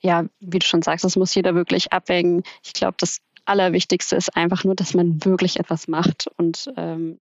Ja, 0.00 0.24
wie 0.38 0.60
du 0.60 0.66
schon 0.66 0.82
sagst, 0.82 1.04
das 1.04 1.16
muss 1.16 1.34
jeder 1.34 1.56
wirklich 1.56 1.92
abwägen. 1.92 2.44
Ich 2.64 2.72
glaube, 2.72 2.94
das 3.00 3.18
Allerwichtigste 3.46 4.14
ist 4.14 4.36
einfach 4.36 4.62
nur, 4.62 4.76
dass 4.76 4.94
man 4.94 5.24
wirklich 5.24 5.58
etwas 5.58 5.88
macht 5.88 6.28
und 6.36 6.70
ähm, 6.76 7.18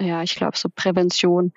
ja, 0.00 0.22
ich 0.22 0.34
glaube, 0.34 0.56
so 0.56 0.68
Prävention 0.68 1.52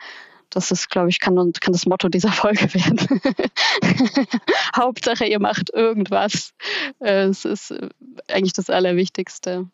das 0.50 0.72
ist, 0.72 0.90
glaube 0.90 1.10
ich, 1.10 1.20
kann, 1.20 1.36
kann 1.36 1.74
das 1.74 1.86
Motto 1.86 2.10
dieser 2.10 2.32
Folge 2.32 2.62
werden. 2.74 3.22
Hauptsache, 4.76 5.26
ihr 5.26 5.40
macht 5.40 5.70
irgendwas. 5.74 6.54
Äh, 7.00 7.26
es 7.26 7.46
ist 7.46 7.72
äh, 7.72 7.90
eigentlich 8.28 8.54
das 8.54 8.70
Allerwichtigste. 8.70 9.70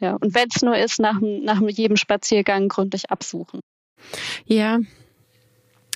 Ja, 0.00 0.14
und 0.14 0.34
wenn 0.34 0.48
es 0.54 0.62
nur 0.62 0.76
ist, 0.76 1.00
nach, 1.00 1.20
nach 1.20 1.60
jedem 1.60 1.96
Spaziergang 1.96 2.68
gründlich 2.68 3.10
absuchen. 3.10 3.60
Ja, 4.44 4.78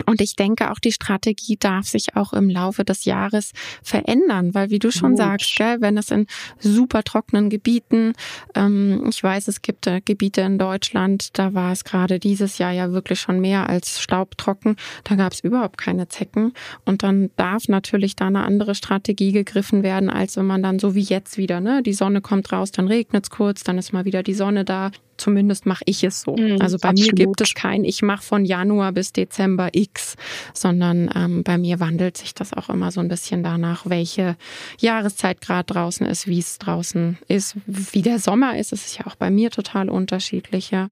Und 0.06 0.20
ich 0.20 0.36
denke, 0.36 0.70
auch 0.70 0.78
die 0.78 0.92
Strategie 0.92 1.56
darf 1.58 1.86
sich 1.86 2.16
auch 2.16 2.32
im 2.32 2.48
Laufe 2.48 2.84
des 2.84 3.04
Jahres 3.04 3.52
verändern, 3.82 4.54
weil 4.54 4.70
wie 4.70 4.78
du 4.78 4.90
schon 4.90 5.10
Gut. 5.10 5.18
sagst, 5.18 5.54
gell, 5.56 5.80
wenn 5.80 5.96
es 5.96 6.10
in 6.10 6.26
super 6.58 7.02
trockenen 7.02 7.50
Gebieten, 7.50 8.14
ähm, 8.54 9.06
ich 9.08 9.22
weiß, 9.22 9.48
es 9.48 9.62
gibt 9.62 9.86
äh, 9.86 10.00
Gebiete 10.04 10.40
in 10.40 10.58
Deutschland, 10.58 11.38
da 11.38 11.54
war 11.54 11.72
es 11.72 11.84
gerade 11.84 12.18
dieses 12.18 12.58
Jahr 12.58 12.72
ja 12.72 12.92
wirklich 12.92 13.20
schon 13.20 13.40
mehr 13.40 13.68
als 13.68 14.00
staubtrocken, 14.00 14.76
da 15.04 15.14
gab 15.14 15.32
es 15.32 15.40
überhaupt 15.40 15.78
keine 15.78 16.08
Zecken. 16.08 16.52
Und 16.84 17.02
dann 17.02 17.30
darf 17.36 17.68
natürlich 17.68 18.16
da 18.16 18.26
eine 18.26 18.44
andere 18.44 18.74
Strategie 18.74 19.32
gegriffen 19.32 19.82
werden, 19.82 20.10
als 20.10 20.36
wenn 20.36 20.46
man 20.46 20.62
dann 20.62 20.78
so 20.78 20.94
wie 20.94 21.02
jetzt 21.02 21.36
wieder, 21.36 21.60
ne, 21.60 21.82
die 21.82 21.92
Sonne 21.92 22.20
kommt 22.20 22.52
raus, 22.52 22.72
dann 22.72 22.88
regnet 22.88 23.24
es 23.24 23.30
kurz, 23.30 23.62
dann 23.62 23.78
ist 23.78 23.92
mal 23.92 24.04
wieder 24.04 24.22
die 24.22 24.34
Sonne 24.34 24.64
da. 24.64 24.90
Zumindest 25.22 25.66
mache 25.66 25.84
ich 25.86 26.02
es 26.02 26.22
so. 26.22 26.34
Mhm, 26.34 26.60
also 26.60 26.78
bei 26.78 26.88
absolut. 26.88 27.16
mir 27.16 27.26
gibt 27.26 27.40
es 27.42 27.54
kein, 27.54 27.84
ich 27.84 28.02
mache 28.02 28.24
von 28.24 28.44
Januar 28.44 28.90
bis 28.90 29.12
Dezember 29.12 29.68
X, 29.72 30.16
sondern 30.52 31.08
ähm, 31.14 31.44
bei 31.44 31.58
mir 31.58 31.78
wandelt 31.78 32.16
sich 32.16 32.34
das 32.34 32.52
auch 32.52 32.68
immer 32.68 32.90
so 32.90 32.98
ein 32.98 33.06
bisschen 33.06 33.44
danach, 33.44 33.88
welche 33.88 34.34
Jahreszeit 34.80 35.40
gerade 35.40 35.72
draußen 35.72 36.04
ist, 36.06 36.26
wie 36.26 36.40
es 36.40 36.58
draußen 36.58 37.18
ist, 37.28 37.56
wie 37.66 38.02
der 38.02 38.18
Sommer 38.18 38.58
ist. 38.58 38.72
Es 38.72 38.84
ist 38.84 38.98
ja 38.98 39.06
auch 39.06 39.14
bei 39.14 39.30
mir 39.30 39.52
total 39.52 39.88
unterschiedlich, 39.90 40.72
ja. 40.72 40.88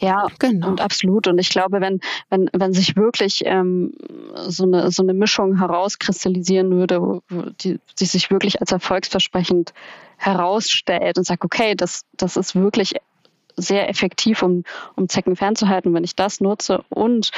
Ja, 0.00 0.26
genau. 0.38 0.68
und 0.68 0.82
absolut. 0.82 1.26
Und 1.28 1.38
ich 1.38 1.48
glaube, 1.48 1.80
wenn, 1.80 2.00
wenn, 2.28 2.50
wenn 2.52 2.74
sich 2.74 2.94
wirklich 2.94 3.40
ähm, 3.46 3.94
so, 4.48 4.64
eine, 4.64 4.90
so 4.90 5.02
eine 5.02 5.14
Mischung 5.14 5.58
herauskristallisieren 5.58 6.72
würde, 6.72 7.22
die, 7.62 7.78
die 7.98 8.04
sich 8.04 8.30
wirklich 8.30 8.60
als 8.60 8.72
erfolgsversprechend 8.72 9.72
herausstellt 10.18 11.16
und 11.16 11.24
sagt, 11.24 11.42
okay, 11.42 11.74
das, 11.74 12.02
das 12.18 12.36
ist 12.36 12.54
wirklich 12.54 12.96
sehr 13.56 13.88
effektiv, 13.88 14.42
um, 14.42 14.64
um 14.94 15.08
Zecken 15.08 15.36
fernzuhalten. 15.36 15.92
Wenn 15.94 16.04
ich 16.04 16.14
das 16.14 16.40
nutze 16.40 16.84
und 16.88 17.30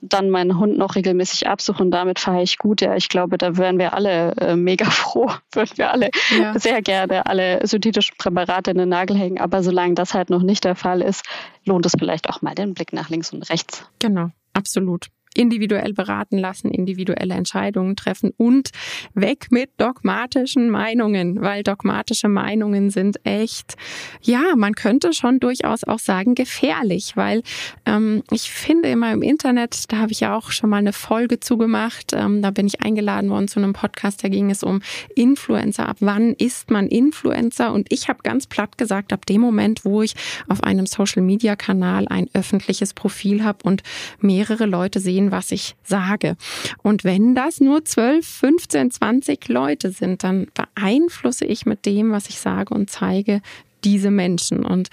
dann 0.00 0.30
meinen 0.30 0.58
Hund 0.58 0.78
noch 0.78 0.94
regelmäßig 0.94 1.46
absuche 1.46 1.82
und 1.82 1.90
damit 1.90 2.18
fahre 2.18 2.42
ich 2.42 2.58
gut, 2.58 2.80
ja, 2.80 2.94
ich 2.94 3.08
glaube, 3.08 3.38
da 3.38 3.56
wären 3.56 3.78
wir 3.78 3.94
alle 3.94 4.32
äh, 4.36 4.56
mega 4.56 4.84
froh, 4.90 5.30
würden 5.52 5.76
wir 5.76 5.90
alle 5.90 6.10
ja. 6.38 6.58
sehr 6.58 6.82
gerne 6.82 7.26
alle 7.26 7.66
synthetischen 7.66 8.16
Präparate 8.18 8.70
in 8.70 8.78
den 8.78 8.88
Nagel 8.88 9.16
hängen. 9.16 9.40
Aber 9.40 9.62
solange 9.62 9.94
das 9.94 10.14
halt 10.14 10.30
noch 10.30 10.42
nicht 10.42 10.64
der 10.64 10.76
Fall 10.76 11.02
ist, 11.02 11.24
lohnt 11.64 11.86
es 11.86 11.94
vielleicht 11.98 12.28
auch 12.28 12.42
mal 12.42 12.54
den 12.54 12.74
Blick 12.74 12.92
nach 12.92 13.08
links 13.08 13.32
und 13.32 13.48
rechts. 13.50 13.84
Genau, 13.98 14.30
absolut 14.52 15.08
individuell 15.34 15.92
beraten 15.92 16.38
lassen, 16.38 16.70
individuelle 16.70 17.34
Entscheidungen 17.34 17.96
treffen 17.96 18.32
und 18.36 18.70
weg 19.14 19.46
mit 19.50 19.70
dogmatischen 19.78 20.70
Meinungen, 20.70 21.40
weil 21.40 21.62
dogmatische 21.62 22.28
Meinungen 22.28 22.90
sind 22.90 23.18
echt, 23.24 23.76
ja, 24.22 24.54
man 24.56 24.74
könnte 24.74 25.12
schon 25.12 25.40
durchaus 25.40 25.84
auch 25.84 25.98
sagen, 25.98 26.34
gefährlich, 26.34 27.16
weil 27.16 27.42
ähm, 27.86 28.22
ich 28.30 28.50
finde 28.50 28.88
immer 28.90 29.12
im 29.12 29.22
Internet, 29.22 29.90
da 29.92 29.98
habe 29.98 30.12
ich 30.12 30.20
ja 30.20 30.36
auch 30.36 30.50
schon 30.50 30.70
mal 30.70 30.78
eine 30.78 30.92
Folge 30.92 31.40
zugemacht, 31.40 32.12
ähm, 32.12 32.42
da 32.42 32.50
bin 32.50 32.66
ich 32.66 32.82
eingeladen 32.82 33.30
worden 33.30 33.48
zu 33.48 33.60
einem 33.60 33.72
Podcast, 33.72 34.22
da 34.24 34.28
ging 34.28 34.50
es 34.50 34.62
um 34.62 34.80
Influencer, 35.14 35.88
ab 35.88 35.96
wann 36.00 36.34
ist 36.34 36.70
man 36.70 36.88
Influencer? 36.88 37.72
Und 37.72 37.90
ich 37.90 38.08
habe 38.08 38.20
ganz 38.22 38.46
platt 38.46 38.78
gesagt, 38.78 39.12
ab 39.12 39.26
dem 39.26 39.40
Moment, 39.40 39.84
wo 39.84 40.02
ich 40.02 40.14
auf 40.48 40.62
einem 40.62 40.86
Social-Media-Kanal 40.86 42.08
ein 42.08 42.28
öffentliches 42.34 42.94
Profil 42.94 43.44
habe 43.44 43.58
und 43.64 43.82
mehrere 44.20 44.66
Leute 44.66 45.00
sehen, 45.00 45.21
verstehen, 45.22 45.32
was 45.32 45.52
ich 45.52 45.76
sage. 45.84 46.36
Und 46.82 47.04
wenn 47.04 47.34
das 47.34 47.60
nur 47.60 47.84
12, 47.84 48.26
15, 48.26 48.90
20 48.90 49.48
Leute 49.48 49.90
sind, 49.90 50.24
dann 50.24 50.48
beeinflusse 50.54 51.44
ich 51.44 51.66
mit 51.66 51.86
dem, 51.86 52.10
was 52.12 52.28
ich 52.28 52.38
sage 52.38 52.74
und 52.74 52.90
zeige, 52.90 53.40
diese 53.84 54.10
Menschen. 54.10 54.64
Und 54.64 54.88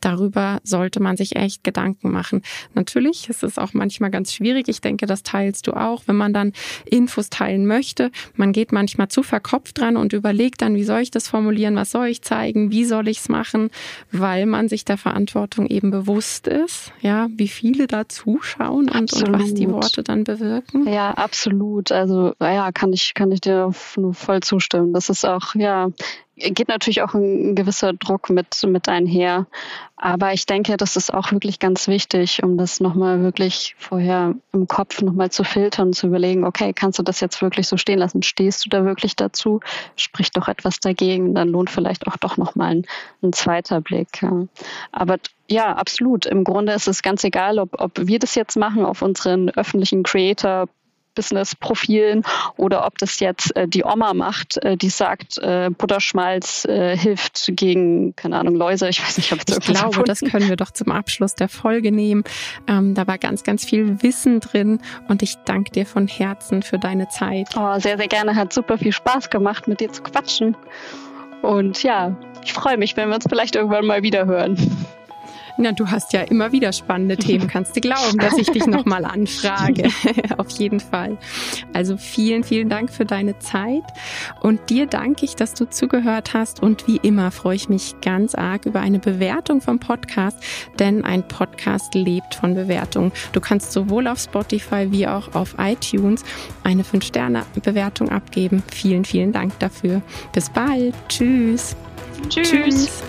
darüber 0.00 0.60
sollte 0.64 1.00
man 1.00 1.16
sich 1.16 1.36
echt 1.36 1.64
Gedanken 1.64 2.10
machen. 2.10 2.42
Natürlich 2.74 3.28
ist 3.28 3.42
es 3.42 3.58
auch 3.58 3.72
manchmal 3.72 4.10
ganz 4.10 4.32
schwierig. 4.32 4.68
Ich 4.68 4.80
denke, 4.80 5.06
das 5.06 5.22
teilst 5.22 5.66
du 5.66 5.72
auch, 5.72 6.02
wenn 6.06 6.16
man 6.16 6.32
dann 6.32 6.52
Infos 6.84 7.30
teilen 7.30 7.66
möchte. 7.66 8.10
Man 8.34 8.52
geht 8.52 8.72
manchmal 8.72 9.08
zu 9.08 9.22
verkopft 9.22 9.80
dran 9.80 9.96
und 9.96 10.12
überlegt 10.12 10.62
dann, 10.62 10.74
wie 10.74 10.84
soll 10.84 11.00
ich 11.00 11.10
das 11.10 11.28
formulieren, 11.28 11.76
was 11.76 11.90
soll 11.90 12.08
ich 12.08 12.22
zeigen, 12.22 12.70
wie 12.70 12.84
soll 12.84 13.08
ich 13.08 13.18
es 13.18 13.28
machen, 13.28 13.70
weil 14.12 14.46
man 14.46 14.68
sich 14.68 14.84
der 14.84 14.96
Verantwortung 14.98 15.66
eben 15.66 15.90
bewusst 15.90 16.46
ist, 16.46 16.92
ja, 17.00 17.28
wie 17.36 17.48
viele 17.48 17.86
da 17.86 18.08
zuschauen 18.08 18.88
und, 18.88 19.12
und 19.12 19.32
was 19.32 19.54
die 19.54 19.70
Worte 19.70 20.02
dann 20.02 20.24
bewirken. 20.24 20.86
Ja, 20.86 21.12
absolut. 21.12 21.92
Also 21.92 22.34
ja, 22.40 22.72
kann 22.72 22.92
ich, 22.92 23.14
kann 23.14 23.32
ich 23.32 23.40
dir 23.40 23.70
nur 23.96 24.14
voll 24.14 24.40
zustimmen. 24.40 24.92
Das 24.92 25.08
ist 25.08 25.24
auch, 25.24 25.54
ja, 25.54 25.90
geht 26.40 26.68
natürlich 26.68 27.02
auch 27.02 27.14
ein 27.14 27.54
gewisser 27.54 27.92
Druck 27.92 28.30
mit, 28.30 28.62
mit 28.66 28.88
einher. 28.88 29.46
Aber 29.96 30.32
ich 30.32 30.46
denke, 30.46 30.78
das 30.78 30.96
ist 30.96 31.12
auch 31.12 31.30
wirklich 31.30 31.58
ganz 31.58 31.86
wichtig, 31.86 32.42
um 32.42 32.56
das 32.56 32.80
nochmal 32.80 33.22
wirklich 33.22 33.76
vorher 33.78 34.34
im 34.52 34.66
Kopf 34.66 35.02
nochmal 35.02 35.30
zu 35.30 35.44
filtern, 35.44 35.92
zu 35.92 36.06
überlegen, 36.06 36.44
okay, 36.44 36.72
kannst 36.72 36.98
du 36.98 37.02
das 37.02 37.20
jetzt 37.20 37.42
wirklich 37.42 37.68
so 37.68 37.76
stehen 37.76 37.98
lassen? 37.98 38.22
Stehst 38.22 38.64
du 38.64 38.70
da 38.70 38.84
wirklich 38.84 39.14
dazu? 39.14 39.60
Spricht 39.96 40.36
doch 40.36 40.48
etwas 40.48 40.80
dagegen? 40.80 41.34
Dann 41.34 41.50
lohnt 41.50 41.68
vielleicht 41.68 42.06
auch 42.06 42.16
doch 42.16 42.38
nochmal 42.38 42.76
ein, 42.76 42.86
ein 43.22 43.34
zweiter 43.34 43.82
Blick. 43.82 44.22
Ja. 44.22 44.46
Aber 44.90 45.18
ja, 45.50 45.74
absolut. 45.74 46.24
Im 46.26 46.44
Grunde 46.44 46.72
ist 46.72 46.88
es 46.88 47.02
ganz 47.02 47.22
egal, 47.24 47.58
ob, 47.58 47.78
ob 47.78 47.92
wir 47.96 48.18
das 48.18 48.34
jetzt 48.36 48.56
machen 48.56 48.86
auf 48.86 49.02
unseren 49.02 49.50
öffentlichen 49.50 50.02
Creator 50.02 50.68
Business-Profilen 51.20 52.22
oder 52.56 52.86
ob 52.86 52.96
das 52.96 53.20
jetzt 53.20 53.54
äh, 53.54 53.68
die 53.68 53.84
Oma 53.84 54.14
macht, 54.14 54.56
äh, 54.64 54.78
die 54.78 54.88
sagt, 54.88 55.36
äh, 55.38 55.68
Butterschmalz 55.76 56.64
äh, 56.64 56.96
hilft 56.96 57.50
gegen, 57.52 58.16
keine 58.16 58.38
Ahnung, 58.38 58.54
Läuse. 58.54 58.88
Ich 58.88 59.02
weiß 59.02 59.18
nicht, 59.18 59.32
ob 59.32 59.40
ich, 59.46 59.54
ich 59.54 59.64
glaube, 59.64 59.88
erfunden. 59.88 60.06
das 60.06 60.20
können 60.20 60.48
wir 60.48 60.56
doch 60.56 60.70
zum 60.70 60.90
Abschluss 60.90 61.34
der 61.34 61.50
Folge 61.50 61.92
nehmen. 61.92 62.24
Ähm, 62.66 62.94
da 62.94 63.06
war 63.06 63.18
ganz, 63.18 63.42
ganz 63.42 63.66
viel 63.66 64.02
Wissen 64.02 64.40
drin 64.40 64.80
und 65.08 65.22
ich 65.22 65.36
danke 65.44 65.70
dir 65.72 65.84
von 65.84 66.06
Herzen 66.08 66.62
für 66.62 66.78
deine 66.78 67.08
Zeit. 67.08 67.48
Oh, 67.54 67.78
sehr, 67.78 67.98
sehr 67.98 68.08
gerne. 68.08 68.34
Hat 68.34 68.52
super 68.52 68.78
viel 68.78 68.92
Spaß 68.92 69.28
gemacht, 69.28 69.68
mit 69.68 69.80
dir 69.80 69.92
zu 69.92 70.02
quatschen. 70.02 70.56
Und 71.42 71.82
ja, 71.82 72.16
ich 72.44 72.54
freue 72.54 72.78
mich, 72.78 72.96
wenn 72.96 73.08
wir 73.08 73.16
uns 73.16 73.26
vielleicht 73.28 73.56
irgendwann 73.56 73.84
mal 73.84 74.02
wieder 74.02 74.24
hören. 74.24 74.56
Na, 75.60 75.72
du 75.72 75.90
hast 75.90 76.14
ja 76.14 76.22
immer 76.22 76.52
wieder 76.52 76.72
spannende 76.72 77.18
Themen. 77.18 77.46
Kannst 77.52 77.76
du 77.76 77.82
glauben, 77.82 78.16
dass 78.16 78.38
ich 78.38 78.50
dich 78.50 78.66
nochmal 78.66 79.04
anfrage? 79.04 79.90
Auf 80.38 80.48
jeden 80.52 80.80
Fall. 80.80 81.18
Also 81.74 81.98
vielen, 81.98 82.44
vielen 82.44 82.70
Dank 82.70 82.90
für 82.90 83.04
deine 83.04 83.38
Zeit. 83.40 83.82
Und 84.40 84.70
dir 84.70 84.86
danke 84.86 85.26
ich, 85.26 85.36
dass 85.36 85.52
du 85.52 85.68
zugehört 85.68 86.32
hast. 86.32 86.62
Und 86.62 86.86
wie 86.86 86.96
immer 86.96 87.30
freue 87.30 87.56
ich 87.56 87.68
mich 87.68 87.94
ganz 88.00 88.34
arg 88.34 88.64
über 88.64 88.80
eine 88.80 89.00
Bewertung 89.00 89.60
vom 89.60 89.78
Podcast, 89.78 90.38
denn 90.78 91.04
ein 91.04 91.28
Podcast 91.28 91.94
lebt 91.94 92.36
von 92.36 92.54
Bewertungen. 92.54 93.12
Du 93.32 93.40
kannst 93.40 93.72
sowohl 93.72 94.06
auf 94.06 94.18
Spotify 94.18 94.90
wie 94.90 95.06
auch 95.06 95.34
auf 95.34 95.56
iTunes 95.58 96.24
eine 96.64 96.84
5-Sterne-Bewertung 96.84 98.08
abgeben. 98.08 98.62
Vielen, 98.72 99.04
vielen 99.04 99.32
Dank 99.32 99.58
dafür. 99.58 100.00
Bis 100.32 100.48
bald. 100.48 100.94
Tschüss. 101.08 101.76
Tschüss. 102.30 102.50
Tschüss. 102.50 103.02